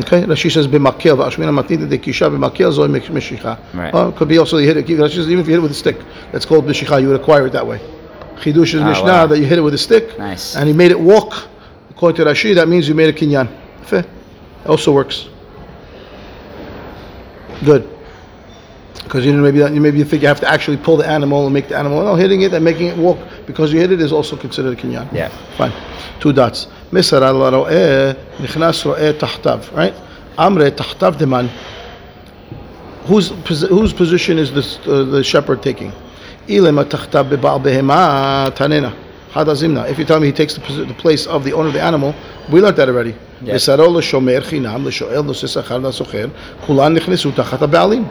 Okay. 0.00 0.22
Rashi 0.22 0.50
says 0.52 0.66
b'makel 0.68 1.16
v'ashmina 1.18 1.52
matnita 1.52 1.88
de 1.88 1.98
kisha 1.98 2.30
b'makel 2.30 2.70
zoy 2.72 2.88
mishicha. 3.08 3.58
Right. 3.74 3.92
Or 3.94 4.08
it 4.10 4.16
could 4.16 4.28
be 4.28 4.38
also 4.38 4.58
you 4.58 4.66
hit 4.72 4.76
it. 4.76 4.86
Rashi 4.86 5.16
says 5.16 5.26
even 5.26 5.40
if 5.40 5.46
you 5.48 5.54
hit 5.54 5.58
it 5.58 5.62
with 5.62 5.72
a 5.72 5.74
stick, 5.74 5.96
that's 6.32 6.44
called 6.46 6.64
mishicha. 6.66 7.00
You 7.02 7.08
would 7.08 7.20
acquire 7.20 7.46
it 7.46 7.52
that 7.52 7.66
way. 7.66 7.80
Chidush 8.40 8.74
is 8.74 8.76
oh, 8.76 8.84
Mishnah 8.84 9.04
wow. 9.04 9.26
that 9.26 9.38
you 9.38 9.44
hit 9.44 9.58
it 9.58 9.62
with 9.62 9.74
a 9.74 9.78
stick. 9.78 10.18
Nice. 10.18 10.56
And 10.56 10.66
he 10.66 10.72
made 10.72 10.90
it 10.90 10.98
walk. 10.98 11.46
According 11.90 12.24
to 12.24 12.30
Rashi, 12.30 12.54
that 12.54 12.68
means 12.68 12.88
you 12.88 12.94
made 12.94 13.08
a 13.08 13.12
kinyan. 13.12 13.48
Fair. 13.82 14.04
Also 14.66 14.92
works. 14.92 15.28
Good. 17.64 17.88
Because 18.94 19.26
you 19.26 19.32
know 19.34 19.42
maybe 19.42 19.58
that, 19.58 19.74
you 19.74 19.80
maybe 19.80 19.98
you 19.98 20.04
think 20.04 20.22
you 20.22 20.28
have 20.28 20.40
to 20.40 20.48
actually 20.48 20.78
pull 20.78 20.96
the 20.96 21.06
animal 21.06 21.44
and 21.44 21.52
make 21.52 21.68
the 21.68 21.76
animal. 21.76 22.02
No, 22.02 22.14
hitting 22.14 22.42
it 22.42 22.54
and 22.54 22.64
making 22.64 22.86
it 22.86 22.96
walk 22.96 23.18
because 23.46 23.72
you 23.72 23.80
hit 23.80 23.92
it 23.92 24.00
is 24.00 24.12
also 24.12 24.36
considered 24.36 24.78
a 24.78 24.80
kinyan. 24.80 25.12
Yeah. 25.12 25.28
Fine. 25.58 25.72
Two 26.20 26.32
dots. 26.32 26.68
Misar 26.92 27.20
al 27.22 27.34
nichnas 28.38 28.84
ro'eh 28.84 29.12
tahtav. 29.18 29.76
Right. 29.76 29.94
Amre 30.38 30.70
tahtav 30.70 31.16
deman. 31.16 31.48
Whose 33.04 33.30
whose 33.68 33.92
position 33.92 34.38
is 34.38 34.52
this 34.52 34.78
uh, 34.86 35.04
the 35.04 35.22
shepherd 35.24 35.62
taking? 35.62 35.92
אילמה 36.49 36.83
תחתיו 36.83 37.25
בבעל 37.29 37.59
בהמה, 37.61 38.47
תננה. 38.53 38.89
חד 39.33 39.49
הזמנה. 39.49 39.83
If 39.85 39.99
you 39.99 40.05
tell 40.05 40.19
me 40.19 40.27
he 40.27 40.31
takes 40.31 40.53
the, 40.53 40.61
posi- 40.61 40.87
the 40.87 41.01
place 41.03 41.27
of 41.27 41.43
the 41.43 41.53
owner 41.53 41.67
of 41.67 41.73
the 41.73 41.81
animal, 41.81 42.13
we 42.49 42.61
learned 42.61 42.77
that 42.77 42.87
already. 42.87 43.13
Yeah. 43.41 43.55
ושרו 43.55 43.99
לשומר 43.99 44.41
חינם, 44.41 44.87
לשואל, 44.87 45.21
נושא 45.21 45.47
שכר 45.47 45.77
לסוחר, 45.77 46.25
כולן 46.65 46.93
נכנסו 46.93 47.31
תחת 47.31 47.61
הבעלים. 47.61 48.05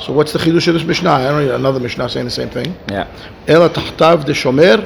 So 0.00 0.12
what's 0.12 0.32
the 0.32 0.38
chidush 0.38 0.68
of 0.68 0.74
this 0.74 0.84
Mishnah? 0.84 1.10
I 1.10 1.28
don't 1.28 1.46
know 1.46 1.54
another 1.54 1.80
Mishnah 1.80 2.08
saying 2.08 2.26
the 2.26 2.30
same 2.30 2.50
thing. 2.50 2.74
Yeah. 2.90 3.04
אלא 3.48 3.68
תחתיו 3.68 4.20
דשומר, 4.24 4.76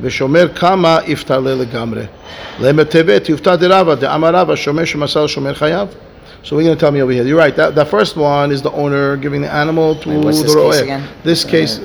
ושומר 0.00 0.48
כמה 0.54 0.98
יפתלה 1.06 1.54
לגמרי. 1.54 2.02
למטבת 2.60 3.28
יופתא 3.28 3.56
דרבא, 3.56 3.94
דאמר 3.94 4.34
רבא, 4.34 4.56
שומר 4.56 4.84
שמסר 4.84 5.24
לשומר 5.24 5.54
חייב. 5.54 5.88
So 6.43 6.55
we're 6.55 6.63
going 6.63 6.75
to 6.75 6.79
tell 6.79 6.91
me 6.91 7.01
over 7.01 7.11
here. 7.11 7.23
You're 7.23 7.37
right. 7.37 7.55
That, 7.55 7.75
that 7.75 7.87
first 7.87 8.15
one 8.17 8.51
is 8.51 8.61
the 8.61 8.71
owner 8.71 9.17
giving 9.17 9.41
the 9.41 9.51
animal 9.51 9.95
to 10.01 10.09
Wait, 10.09 10.21
the 10.21 10.27
this 10.31 10.43
case 10.43 10.55
ro'eh. 10.55 11.07
This 11.23 11.43
case, 11.43 11.79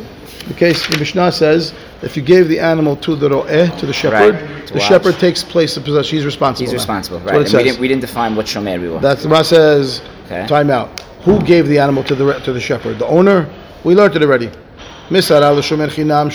the 0.47 0.55
case 0.55 0.87
the 0.87 0.99
Mishnah 0.99 1.33
says, 1.33 1.75
if 2.03 2.17
you 2.17 2.23
gave 2.23 2.49
the 2.49 2.59
animal 2.59 2.97
to 2.97 3.17
the 3.17 3.29
ro'eh, 3.29 3.69
to 3.79 3.87
the 3.87 3.93
shepherd, 3.93 4.35
Right, 4.35 4.67
the 4.67 4.75
watch. 4.75 4.83
shepherd 4.83 5.15
takes 5.19 5.43
place 5.45 5.77
of 5.77 5.85
possession. 5.85 6.17
He's 6.17 6.25
responsible. 6.25 6.67
He's 6.67 6.75
responsible. 6.75 7.19
Right. 7.21 7.35
what 7.35 7.43
it 7.43 7.49
And 7.49 7.57
we 7.59 7.65
didn't, 7.65 7.81
we 7.81 7.89
didn't 7.89 8.03
define 8.03 8.37
what 8.37 8.47
shomer 8.47 8.81
we 8.81 8.89
were. 8.89 9.01
That's 9.01 9.25
what 9.27 9.47
says. 9.47 10.03
Okay. 10.27 10.47
Time 10.47 10.71
out. 10.71 11.01
Who 11.23 11.41
gave 11.41 11.67
the 11.67 11.79
animal 11.79 12.05
to 12.05 12.15
the 12.15 12.35
to 12.41 12.53
the 12.53 12.61
shepherd? 12.61 12.99
The 12.99 13.07
owner. 13.07 13.49
We 13.85 13.95
learned 13.95 14.17
it 14.17 14.23
already. 14.23 14.51
Misara 15.09 15.57
l'shomer 15.57 15.89
chinam. 15.89 16.29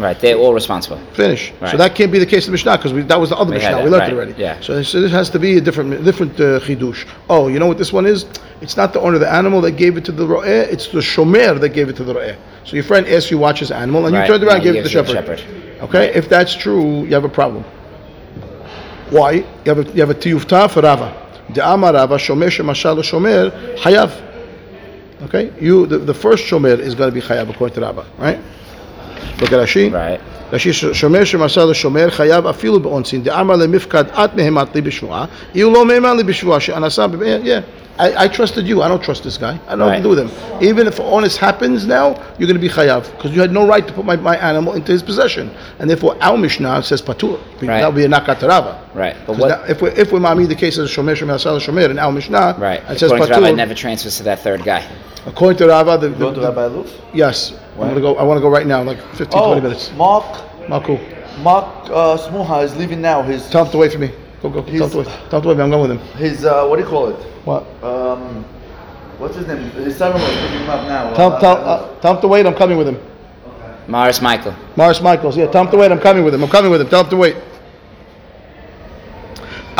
Right, 0.00 0.18
they're 0.18 0.36
all 0.36 0.52
responsible. 0.52 0.98
Finish. 1.12 1.52
Right. 1.60 1.70
So 1.70 1.76
that 1.76 1.94
can't 1.94 2.10
be 2.10 2.18
the 2.18 2.26
case 2.26 2.44
of 2.44 2.46
the 2.46 2.52
Mishnah 2.52 2.76
because 2.76 3.06
that 3.06 3.20
was 3.20 3.30
the 3.30 3.36
other 3.36 3.50
we 3.50 3.58
Mishnah. 3.58 3.84
We 3.84 3.90
learned 3.90 3.92
right. 3.94 4.12
it 4.12 4.14
already. 4.14 4.34
Yeah. 4.36 4.60
So 4.60 4.74
this, 4.74 4.92
this, 4.92 5.12
has 5.12 5.30
to 5.30 5.38
be 5.38 5.58
a 5.58 5.60
different 5.60 6.04
different 6.04 6.32
uh, 6.40 6.58
chidush. 6.60 7.06
Oh, 7.30 7.46
you 7.46 7.60
know 7.60 7.68
what 7.68 7.78
this 7.78 7.92
one 7.92 8.06
is? 8.06 8.26
It's 8.60 8.76
not 8.76 8.92
the 8.92 9.00
owner 9.00 9.14
of 9.14 9.20
the 9.20 9.32
animal 9.32 9.60
that 9.60 9.72
gave 9.72 9.96
it 9.96 10.04
to 10.06 10.12
the 10.12 10.26
ro'eh. 10.26 10.66
It's 10.72 10.88
the 10.88 11.00
shomer 11.00 11.60
that 11.60 11.68
gave 11.70 11.88
it 11.88 11.96
to 11.96 12.04
the 12.04 12.14
ro'eh. 12.14 12.36
So 12.64 12.74
your 12.74 12.84
friend 12.84 13.06
asks 13.06 13.30
you 13.30 13.38
watch 13.38 13.60
his 13.60 13.70
animal 13.70 14.06
and 14.06 14.14
right. 14.14 14.22
you 14.22 14.32
turned 14.32 14.44
around 14.44 14.56
and 14.56 14.64
gave 14.64 14.74
it 14.74 14.78
to 14.78 14.82
the 14.84 14.88
shepherd. 14.88 15.38
shepherd. 15.38 15.82
Okay, 15.82 16.06
right. 16.06 16.16
if 16.16 16.28
that's 16.28 16.54
true, 16.54 17.04
you 17.04 17.14
have 17.14 17.24
a 17.24 17.28
problem. 17.28 17.64
Why? 19.10 19.32
You 19.32 19.46
have 19.66 19.78
a, 19.78 19.92
you 19.92 20.00
have 20.00 20.10
a 20.10 20.14
tiyufta 20.14 20.70
for 20.70 20.80
Rava. 20.80 21.14
Da'ama 21.50 21.92
Rava 21.92 22.16
shomer 22.16 22.48
shemashal 22.48 22.98
shomer 23.02 23.76
hayav. 23.78 24.31
Okay. 25.22 25.52
You 25.60 25.86
the, 25.86 25.98
the 25.98 26.14
first 26.14 26.44
shomer 26.44 26.78
is 26.78 26.94
going 26.94 27.10
to 27.10 27.14
be 27.14 27.24
chayav 27.24 27.48
according 27.48 27.74
to 27.76 27.80
Rava, 27.80 28.06
right? 28.18 28.38
Look 29.40 29.52
at 29.52 29.58
Rashi. 29.58 29.92
Right. 29.92 30.20
רש"י 30.53 30.73
שומר 30.73 31.23
שמסר 31.23 31.65
לשומר 31.65 32.09
חייב 32.09 32.47
אפילו 32.47 32.79
באונסין 32.79 33.23
דאמר 33.23 33.55
למפקד 33.55 34.03
את 34.13 34.35
מהימת 34.35 34.75
לי 34.75 34.81
בשבועה 34.81 35.25
יהיו 35.55 35.71
לא 35.73 35.85
מהימן 35.85 36.17
לי 36.17 36.23
בשבועה 36.23 36.59
שאנסה 36.59 37.07
ב- 37.07 37.21
yeah 37.21 37.61
I, 37.99 38.25
I 38.25 38.27
trusted 38.27 38.65
you 38.71 38.75
I 38.83 38.87
don't 38.91 39.01
trust 39.09 39.23
this 39.23 39.37
guy 39.39 39.55
I 39.67 39.71
don't 39.71 39.79
know 39.79 39.87
what 39.87 39.95
to 39.95 39.97
Right. 39.97 40.03
do 40.03 40.09
with 40.13 40.19
him 40.23 40.29
even 40.69 40.83
if 40.91 40.99
honest 40.99 41.37
happens 41.47 41.79
now 41.97 42.05
you're 42.37 42.49
going 42.51 42.61
to 42.61 42.65
be 42.69 42.73
chayav 42.77 43.03
because 43.15 43.31
you 43.35 43.41
had 43.45 43.51
no 43.59 43.63
right 43.73 43.85
to 43.89 43.93
put 43.97 44.05
my, 44.11 44.15
my 44.31 44.37
animal 44.51 44.71
into 44.79 44.91
his 44.95 45.01
possession 45.09 45.45
and 45.79 45.85
therefore 45.89 46.13
our 46.27 46.37
Mishnah 46.45 46.83
says 46.89 47.01
patur 47.09 47.35
Right. 47.61 47.81
that 47.81 47.87
would 47.89 47.99
be 48.01 48.05
a 48.05 48.11
nakat 48.15 48.39
rava 48.51 48.73
Right. 49.03 49.15
But 49.25 49.33
'Cause 49.33 49.41
what? 49.41 49.49
now, 49.53 49.59
if 49.73 49.77
we 49.81 49.87
if 50.03 50.07
we 50.13 50.19
mami 50.27 50.43
the 50.53 50.59
case 50.63 50.75
of 50.81 50.85
shomer 50.95 51.15
shemer 51.19 51.35
asal 51.39 51.57
shomer 51.67 51.89
in 51.93 51.97
our 52.05 52.11
Mishnah 52.19 52.45
Right. 52.67 52.81
it 52.91 52.99
says 52.99 53.11
According 53.11 53.27
to 53.27 53.33
Rabbi, 53.41 53.47
it 53.49 53.53
patur 53.53 53.57
never 53.63 53.73
transfers 53.83 54.15
to 54.19 54.23
that 54.29 54.39
third 54.45 54.61
guy. 54.71 54.81
according 55.31 55.57
to 55.61 55.65
Rava 55.73 55.93
the, 56.03 56.09
the, 56.09 56.15
Go 56.25 56.29
to 56.35 56.39
the- 56.39 56.47
Rabbi 56.49 56.65
Luf? 56.75 56.89
yes 57.23 57.37
I'm 57.72 57.78
going 57.78 57.94
to 57.94 58.00
go 58.00 58.16
I 58.16 58.22
want 58.22 58.38
to 58.38 58.42
go 58.42 58.48
right 58.50 58.66
now 58.66 58.82
like 58.82 58.98
15 59.16 59.28
Oh, 59.34 59.46
20 59.54 59.60
minutes 59.62 59.92
Mark, 59.92 60.24
Maku 60.68 60.98
Mark 61.42 61.64
uh, 61.90 62.16
Smuha 62.18 62.62
is 62.64 62.76
leaving 62.76 63.00
now. 63.00 63.22
His, 63.22 63.48
tell 63.50 63.64
him 63.64 63.72
to 63.72 63.78
wait 63.78 63.92
for 63.92 63.98
me 63.98 64.10
go 64.42 64.50
go 64.50 64.62
tell 64.62 64.72
him 64.84 64.90
to 64.90 64.98
wait 64.98 65.06
tell 65.30 65.38
him 65.38 65.42
to 65.42 65.48
wait 65.48 65.60
I'm 65.60 65.70
going 65.70 65.88
with 65.88 65.98
him 65.98 65.98
his, 66.18 66.44
uh, 66.44 66.66
what 66.66 66.76
do 66.76 66.82
you 66.82 66.88
call 66.88 67.08
it? 67.08 67.20
what 67.44 67.64
Um, 67.82 68.44
what's 69.18 69.36
his 69.36 69.46
name? 69.46 69.70
His 69.70 69.96
son-in-law 69.96 70.26
is 70.28 70.36
picking 70.42 70.58
him 70.60 70.70
up 70.70 70.86
now. 70.88 71.14
Tell, 71.14 71.32
Uh, 71.32 71.40
tell, 71.40 71.56
uh, 71.56 72.00
tell 72.00 72.14
him 72.16 72.20
to 72.20 72.28
wait. 72.28 72.44
I'm 72.46 72.54
coming 72.54 72.76
with 72.76 72.88
him. 72.88 72.96
Okay. 72.96 73.74
Morris 73.88 74.20
Michael. 74.20 74.54
Morris 74.76 75.00
Michaels. 75.00 75.36
Yeah, 75.36 75.46
tell 75.46 75.64
him 75.64 75.70
to 75.70 75.76
wait. 75.76 75.90
I'm 75.92 76.00
coming 76.00 76.24
with 76.24 76.34
him. 76.34 76.42
I'm 76.42 76.50
coming 76.50 76.70
with 76.70 76.80
him. 76.80 76.88
Tell 76.88 77.04
him 77.04 77.10
to 77.10 77.16
wait. 77.16 77.36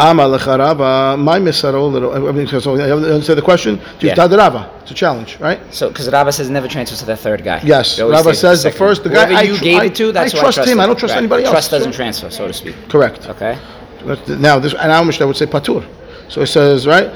Ama 0.02 0.22
lecharava, 0.24 1.16
my 1.16 1.38
misaro 1.38 1.90
little. 1.92 2.12
I 2.28 2.32
mean, 2.32 2.46
so 2.48 2.74
you 2.74 2.82
understand 2.82 3.38
the 3.38 3.42
question? 3.42 3.80
Yeah. 4.00 4.14
Tadarava. 4.14 4.68
It's 4.82 4.90
a 4.90 4.94
challenge, 4.94 5.38
right? 5.38 5.60
So, 5.72 5.88
because 5.90 6.10
Rava 6.10 6.32
says 6.32 6.48
it 6.48 6.52
never 6.52 6.66
transfers 6.66 6.98
to 7.00 7.06
the 7.06 7.16
third 7.16 7.44
guy. 7.44 7.60
Yes. 7.62 7.98
It 7.98 8.02
always 8.02 8.16
Rabbi 8.16 8.22
stays 8.22 8.26
with 8.32 8.38
says 8.40 8.62
the 8.64 8.70
second 8.70 8.78
first- 8.78 9.04
the 9.04 9.10
guy 9.10 9.26
Whoever 9.26 9.34
I 9.34 9.42
you 9.42 9.56
tr- 9.56 9.64
gave 9.64 9.78
I- 9.80 9.84
it 9.84 9.94
to, 9.94 10.10
that's 10.12 10.34
I 10.34 10.36
who 10.36 10.42
trust 10.42 10.68
him. 10.68 10.80
I 10.80 10.86
don't 10.86 10.98
trust 10.98 11.12
Right. 11.14 11.18
anybody 11.18 11.44
else. 11.44 11.52
Trust 11.52 11.70
doesn't 11.70 11.92
transfer, 11.92 12.30
so 12.30 12.48
to 12.48 12.52
speak. 12.52 12.74
Correct. 12.88 13.28
Okay. 13.28 13.56
Now 14.26 14.58
this 14.58 14.74
and 14.74 14.90
our 14.90 15.04
Mishnah 15.04 15.26
would 15.28 15.36
say 15.36 15.46
patur. 15.46 15.84
So 16.28 16.40
it 16.40 16.48
says 16.48 16.86
right. 16.88 17.10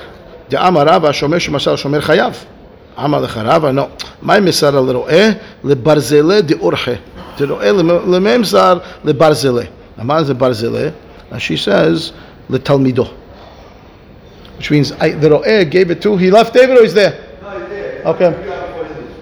The 0.51 0.57
amarava 0.57 1.11
shomer 1.11 1.41
shemasal 1.45 1.77
shomer 1.77 2.01
chayav. 2.01 2.37
Amar 2.97 3.21
lecharava 3.23 3.75
no. 3.75 3.91
My 4.23 4.39
misara 4.39 4.81
little 4.85 5.07
eh 5.09 5.35
lebarzele 5.65 6.47
de 6.47 6.55
urche. 6.55 7.01
De 7.37 7.47
ro'eh 7.47 7.73
lememsar 8.07 8.81
lebarzele. 9.03 9.69
Amar 9.99 10.23
the 10.23 10.35
barzele. 10.35 10.95
And 11.33 11.43
she 11.43 11.57
says 11.57 12.13
letalmido. 12.49 13.09
Which 14.57 14.71
means 14.71 14.93
I, 14.93 15.11
the 15.11 15.31
ro'eh 15.31 15.65
gave 15.65 15.91
it 15.91 16.01
to. 16.03 16.17
He 16.17 16.31
left 16.31 16.55
David 16.55 16.79
or 16.79 16.83
he's 16.83 16.95
there. 16.95 17.15
Okay. 18.05 18.35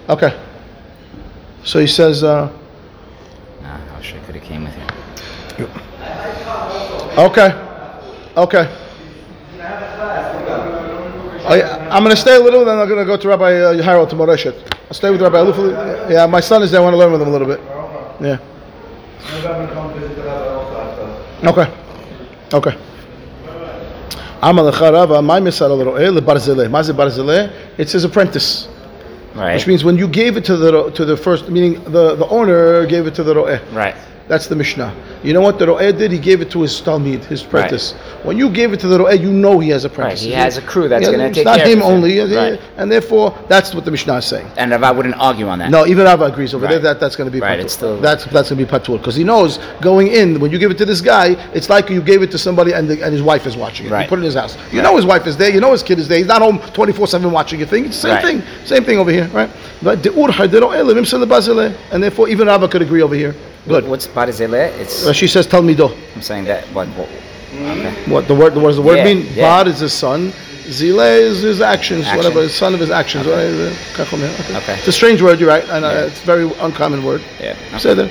Okay. 0.09 0.33
So 1.63 1.79
he 1.79 1.87
says. 1.87 2.23
Uh, 2.23 2.51
Nah, 3.61 3.77
I 3.77 3.97
wish 3.97 4.13
I 4.13 4.19
could 4.25 4.35
have 4.35 4.43
came 4.43 4.63
with 4.63 4.77
you. 4.77 5.67
Okay. 7.17 7.53
Okay. 8.37 8.67
Oh. 11.47 11.87
I'm 11.91 12.03
going 12.03 12.15
to 12.15 12.21
stay 12.21 12.35
a 12.35 12.39
little, 12.39 12.65
then 12.65 12.77
I'm 12.77 12.87
going 12.87 12.99
to 12.99 13.05
go 13.05 13.17
to 13.17 13.27
Rabbi 13.27 13.53
uh, 13.53 13.81
Harold 13.81 14.09
to 14.09 14.15
Moreshet. 14.15 14.55
I'll 14.87 14.93
stay 14.93 15.09
with 15.11 15.21
Rabbi 15.21 15.37
Aluf. 15.37 15.57
Yeah, 16.09 16.25
my 16.25 16.39
son 16.41 16.63
is 16.63 16.71
there. 16.71 16.81
I 16.81 16.83
want 16.83 16.93
to 16.93 16.97
learn 16.97 17.11
with 17.11 17.21
him 17.21 17.27
a 17.27 17.31
little 17.31 17.47
bit. 17.47 17.61
Yeah. 18.19 18.39
Okay. 21.43 21.67
Okay. 22.53 22.71
Amal 22.71 22.83
Rava, 22.83 22.83
my 22.83 22.83
misar 22.85 22.93
ro'eh 23.45 24.34
lebarzele. 24.34 24.34
Maze 24.34 24.34
barzele. 24.34 24.34
Uh, 24.45 24.53
it's 27.77 27.93
uh, 27.93 27.97
his 27.97 28.03
apprentice, 28.03 28.67
Right. 29.35 29.55
which 29.55 29.67
means 29.67 29.83
when 29.83 29.97
you 29.97 30.07
gave 30.07 30.37
it 30.37 30.45
to 30.45 30.55
the 30.55 30.91
to 30.91 31.05
the 31.05 31.17
first, 31.17 31.49
meaning 31.49 31.83
the, 31.85 32.15
the 32.15 32.27
owner 32.27 32.85
gave 32.85 33.07
it 33.07 33.15
to 33.15 33.23
the 33.23 33.35
ro'eh. 33.35 33.59
right. 33.73 33.95
That's 34.27 34.47
the 34.47 34.55
Mishnah. 34.55 34.91
You 35.23 35.33
know 35.33 35.41
what 35.41 35.59
the 35.59 35.67
Ro'eh 35.67 35.95
did? 35.95 36.11
He 36.11 36.17
gave 36.17 36.41
it 36.41 36.49
to 36.51 36.61
his 36.63 36.81
Talmud, 36.81 37.23
his 37.25 37.43
apprentice. 37.43 37.93
When 38.23 38.37
you 38.37 38.49
gave 38.49 38.73
it 38.73 38.79
to 38.79 38.87
the 38.87 38.97
Ro'eh, 38.97 39.13
you 39.21 39.31
know 39.31 39.59
he 39.59 39.69
has 39.69 39.85
apprentices. 39.85 40.25
he 40.25 40.31
has 40.31 40.57
a 40.57 40.63
crew 40.63 40.87
that's 40.87 41.07
gonna 41.07 41.31
take 41.31 41.45
care 41.45 41.53
of 41.53 41.61
him 41.61 41.77
it 41.77 41.81
for 41.83 41.87
him. 41.89 41.95
only, 41.95 42.19
Right. 42.35 42.59
and 42.77 42.91
therefore 42.91 43.37
that's 43.47 43.75
what 43.75 43.85
the 43.85 43.91
Mishnah 43.91 44.15
is 44.17 44.25
saying. 44.25 44.47
And 44.57 44.71
Rava 44.71 44.93
wouldn't 44.97 45.13
argue 45.19 45.47
on 45.47 45.59
that. 45.59 45.69
No, 45.69 45.85
even 45.85 46.05
Rava 46.05 46.25
agrees 46.25 46.55
over 46.55 46.65
there 46.65 46.79
that 46.79 46.99
that's 46.99 47.15
going 47.15 47.27
to 47.29 47.31
be 47.31 47.39
Right, 47.39 47.59
patur. 47.59 47.63
it's 47.65 47.73
still- 47.73 47.97
that's 48.01 48.25
that's 48.25 48.49
going 48.49 48.57
to 48.59 48.65
be 48.65 48.71
patur 48.79 48.97
because 48.97 49.15
he 49.15 49.23
knows 49.23 49.59
going 49.79 50.07
in 50.07 50.39
when 50.39 50.49
you 50.51 50.57
give 50.57 50.71
it 50.71 50.77
to 50.79 50.85
this 50.85 51.01
guy, 51.01 51.35
it's 51.53 51.69
like 51.69 51.91
you 51.91 52.01
gave 52.01 52.23
it 52.23 52.31
to 52.31 52.39
somebody 52.39 52.71
and, 52.73 52.89
the, 52.89 53.03
and 53.03 53.13
his 53.13 53.21
wife 53.21 53.45
is 53.45 53.55
watching 53.55 53.85
it. 53.85 53.89
You 53.89 53.93
Right. 53.95 54.09
put 54.09 54.17
it 54.17 54.21
in 54.21 54.25
his 54.25 54.33
house. 54.35 54.57
You 54.71 54.81
know 54.81 54.95
his 54.95 55.05
wife 55.05 55.27
is 55.27 55.37
there. 55.37 55.51
You 55.51 55.61
know 55.61 55.71
his 55.71 55.83
kid 55.83 55.99
is 55.99 56.07
there. 56.07 56.17
He's 56.17 56.25
not 56.27 56.41
home 56.41 56.57
twenty 56.73 56.93
four 56.93 57.05
seven 57.07 57.31
watching 57.31 57.59
your 57.59 57.67
thing. 57.67 57.85
It's 57.85 57.97
the 58.01 58.07
same 58.07 58.15
Right. 58.15 58.25
thing. 58.25 58.43
Same 58.65 58.83
thing 58.83 58.97
over 58.97 59.11
here, 59.11 59.29
right? 59.33 59.51
But 59.83 60.01
the 60.01 60.09
urha 60.09 60.49
de 60.49 60.59
ro'eh 60.61 60.81
lemimsa 60.83 61.23
lebazileh. 61.23 61.73
and 61.91 62.01
therefore 62.01 62.27
even 62.27 62.47
Rava 62.47 62.67
could 62.67 62.81
agree 62.81 63.03
over 63.03 63.13
here. 63.13 63.35
Good. 63.68 63.86
What's 63.88 64.06
barzileh? 64.06 64.78
It's 64.80 65.04
Rashi 65.06 65.28
says 65.28 65.46
talmido. 65.46 65.88
I'm 66.16 66.22
saying 66.22 66.44
that 66.44 66.64
what, 66.74 66.88
what 66.98 67.08
okay. 67.54 67.92
What 68.12 68.26
the 68.28 68.34
word? 68.34 68.54
What 68.56 68.68
does 68.68 68.76
the 68.76 68.82
word 68.82 68.96
Yeah, 68.98 69.04
mean? 69.04 69.20
yeah. 69.34 69.42
Bad 69.48 69.66
is 69.68 69.80
his 69.80 69.92
son. 69.92 70.32
Zile 70.70 71.00
is 71.00 71.42
his 71.42 71.60
actions, 71.60 72.04
Action. 72.06 72.16
whatever. 72.18 72.40
His 72.42 72.54
son 72.54 72.74
of 72.74 72.80
his 72.80 72.90
actions. 72.90 73.26
whatever. 73.26 73.72
Okay. 73.98 74.56
Okay. 74.60 74.74
It's 74.78 74.88
a 74.88 74.92
strange 74.92 75.20
word. 75.20 75.40
You're 75.40 75.48
right. 75.48 75.68
And 75.68 75.84
uh, 75.84 75.88
Yeah. 75.88 76.06
it's 76.08 76.22
a 76.22 76.26
very 76.26 76.44
uncommon 76.60 77.04
word. 77.04 77.22
Yeah. 77.40 77.54
בסדר. 77.76 78.06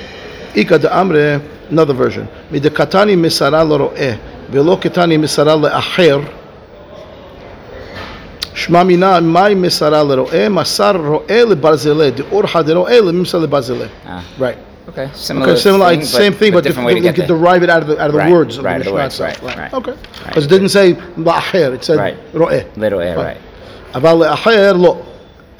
איכא 0.56 0.76
דאמרי, 0.76 1.36
another 1.70 1.94
version. 1.94 2.26
מדקתני 2.50 3.16
מסרה 3.16 3.64
לרועה, 3.64 4.12
ולא 4.52 4.78
קטני 4.80 5.16
מסרה 5.16 5.56
לאחר. 5.56 6.20
שמע 8.54 8.82
מינה, 8.82 9.20
מהי 9.20 9.54
מסרה 9.54 10.02
לרועה? 10.02 10.48
מסר 10.48 10.96
רועה 10.96 11.44
לברזלה, 11.44 12.10
דאורחא 12.10 12.62
דרועה 12.62 13.00
לממסר 13.00 13.38
לברזלה. 13.38 13.84
Ah, 14.06 14.08
Right. 14.40 14.58
Okay, 14.89 15.09
similar. 15.13 15.49
Okay, 15.49 15.59
similar, 15.59 15.89
thing, 15.89 16.03
same 16.05 16.33
thing, 16.33 16.53
but 16.53 16.63
different 16.63 16.85
way 16.85 16.93
to 16.93 17.01
get 17.01 17.27
derive 17.27 17.63
it 17.63 17.69
out 17.69 17.81
of 17.81 17.87
the, 17.87 17.99
out 17.99 18.07
of 18.07 18.13
the 18.13 18.19
Right, 18.19 18.31
words 18.31 18.57
of 18.57 18.63
the 18.63 18.69
right, 18.69 18.83
the 18.83 18.93
words, 18.93 19.19
right, 19.19 19.41
right. 19.41 19.73
Okay, 19.73 19.91
Right. 19.91 20.25
because 20.27 20.45
it 20.45 20.49
didn't 20.49 20.69
say 20.69 20.93
la'acher, 21.17 21.73
it 21.73 21.83
said 21.83 22.17
ro'eh. 22.33 22.65
Little 22.77 22.99
air, 22.99 23.17
right? 23.17 23.37
About 23.93 24.17
le'acher 24.19 24.77
lo. 24.77 25.03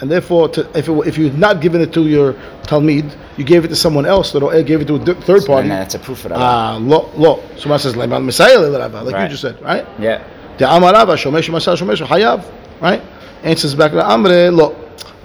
And 0.02 0.12
therefore, 0.12 0.50
to, 0.50 0.68
if, 0.78 0.90
it, 0.90 1.08
if 1.08 1.18
you're 1.18 1.32
not 1.32 1.62
given 1.62 1.80
it 1.82 1.94
to 1.94 2.06
your 2.06 2.34
Talmid, 2.64 3.16
you 3.38 3.46
gave 3.46 3.64
it 3.64 3.70
to 3.70 3.76
someone 3.76 4.06
else, 4.06 4.32
the 4.32 4.42
ro'eh 4.42 4.62
gave 4.64 4.82
it 4.82 4.86
to 4.88 4.96
a 4.96 5.16
third 5.22 5.46
party. 5.46 5.70
That's 5.70 5.96
a 5.96 6.00
proof 6.00 6.26
of 6.26 6.30
that. 6.30 6.40
Ah, 6.40 6.78
lo, 6.80 7.10
lo. 7.16 7.42
So 7.58 7.74
I 7.74 7.78
says, 7.78 7.96
"Leman 7.96 8.24
misayel 8.28 8.64
el 8.64 9.04
like 9.06 9.24
you 9.24 9.30
just 9.30 9.42
said, 9.42 9.60
right? 9.62 9.88
Yeah. 9.98 10.24
The 10.58 10.66
Amarava 10.66 11.16
shomesh 11.16 11.50
masal 11.50 11.76
shomesh 11.78 12.06
hayav, 12.06 12.46
right? 12.82 13.02
Answers 13.44 13.74
back 13.74 13.92
to 13.92 13.98
Amre 14.04 14.54
lo. 14.56 14.76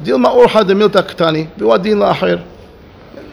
Dilma 0.02 0.34
orha 0.34 0.66
de 0.66 0.74
milta 0.74 1.02
katani 1.02 1.48
biwadin 1.56 1.96
la'acher. 1.96 2.46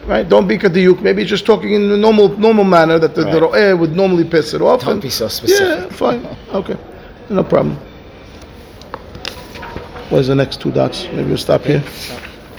Right? 0.08 0.26
Don't 0.26 0.48
be 0.48 0.56
kadiyuk. 0.56 1.02
Maybe 1.02 1.22
just 1.24 1.44
talking 1.44 1.74
in 1.74 1.90
the 1.90 1.96
normal 1.96 2.28
normal 2.38 2.64
manner 2.64 2.98
that 2.98 3.14
the, 3.14 3.24
the 3.24 3.40
Right. 3.40 3.42
Ro'eh 3.42 3.78
would 3.78 3.94
normally 3.94 4.24
piss 4.24 4.54
it 4.54 4.62
off. 4.62 4.80
Don't 4.80 4.92
and- 4.92 5.02
be 5.02 5.10
so 5.10 5.28
specific. 5.28 5.90
Yeah, 5.90 5.96
fine. 5.96 6.26
Okay. 6.54 6.76
No 7.28 7.44
problem. 7.44 7.76
Where's 10.08 10.28
the 10.28 10.34
next 10.34 10.60
two 10.62 10.70
dots? 10.72 11.04
Maybe 11.12 11.28
we'll 11.28 11.36
stop 11.36 11.62
here. 11.64 11.82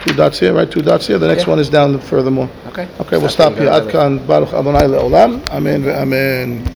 Two 0.06 0.14
dots 0.14 0.40
here, 0.40 0.54
right? 0.54 0.70
Two 0.70 0.84
dots 0.84 1.08
here. 1.08 1.18
The 1.18 1.28
next 1.28 1.42
Okay. 1.42 1.50
one 1.52 1.60
is 1.60 1.70
down 1.70 2.00
furthermore. 2.00 2.48
Okay. 2.68 2.88
Okay, 3.02 3.18
we'll 3.18 3.28
Stop 3.30 3.54
stop 3.54 3.54
here. 3.56 3.66
there. 3.66 3.82
Ad 3.82 3.90
kan 3.90 4.20
Baruch 4.28 4.54
Adonai 4.54 4.86
le'olam. 4.88 5.42
Amen 5.50 5.82
ve'amen. 5.84 6.64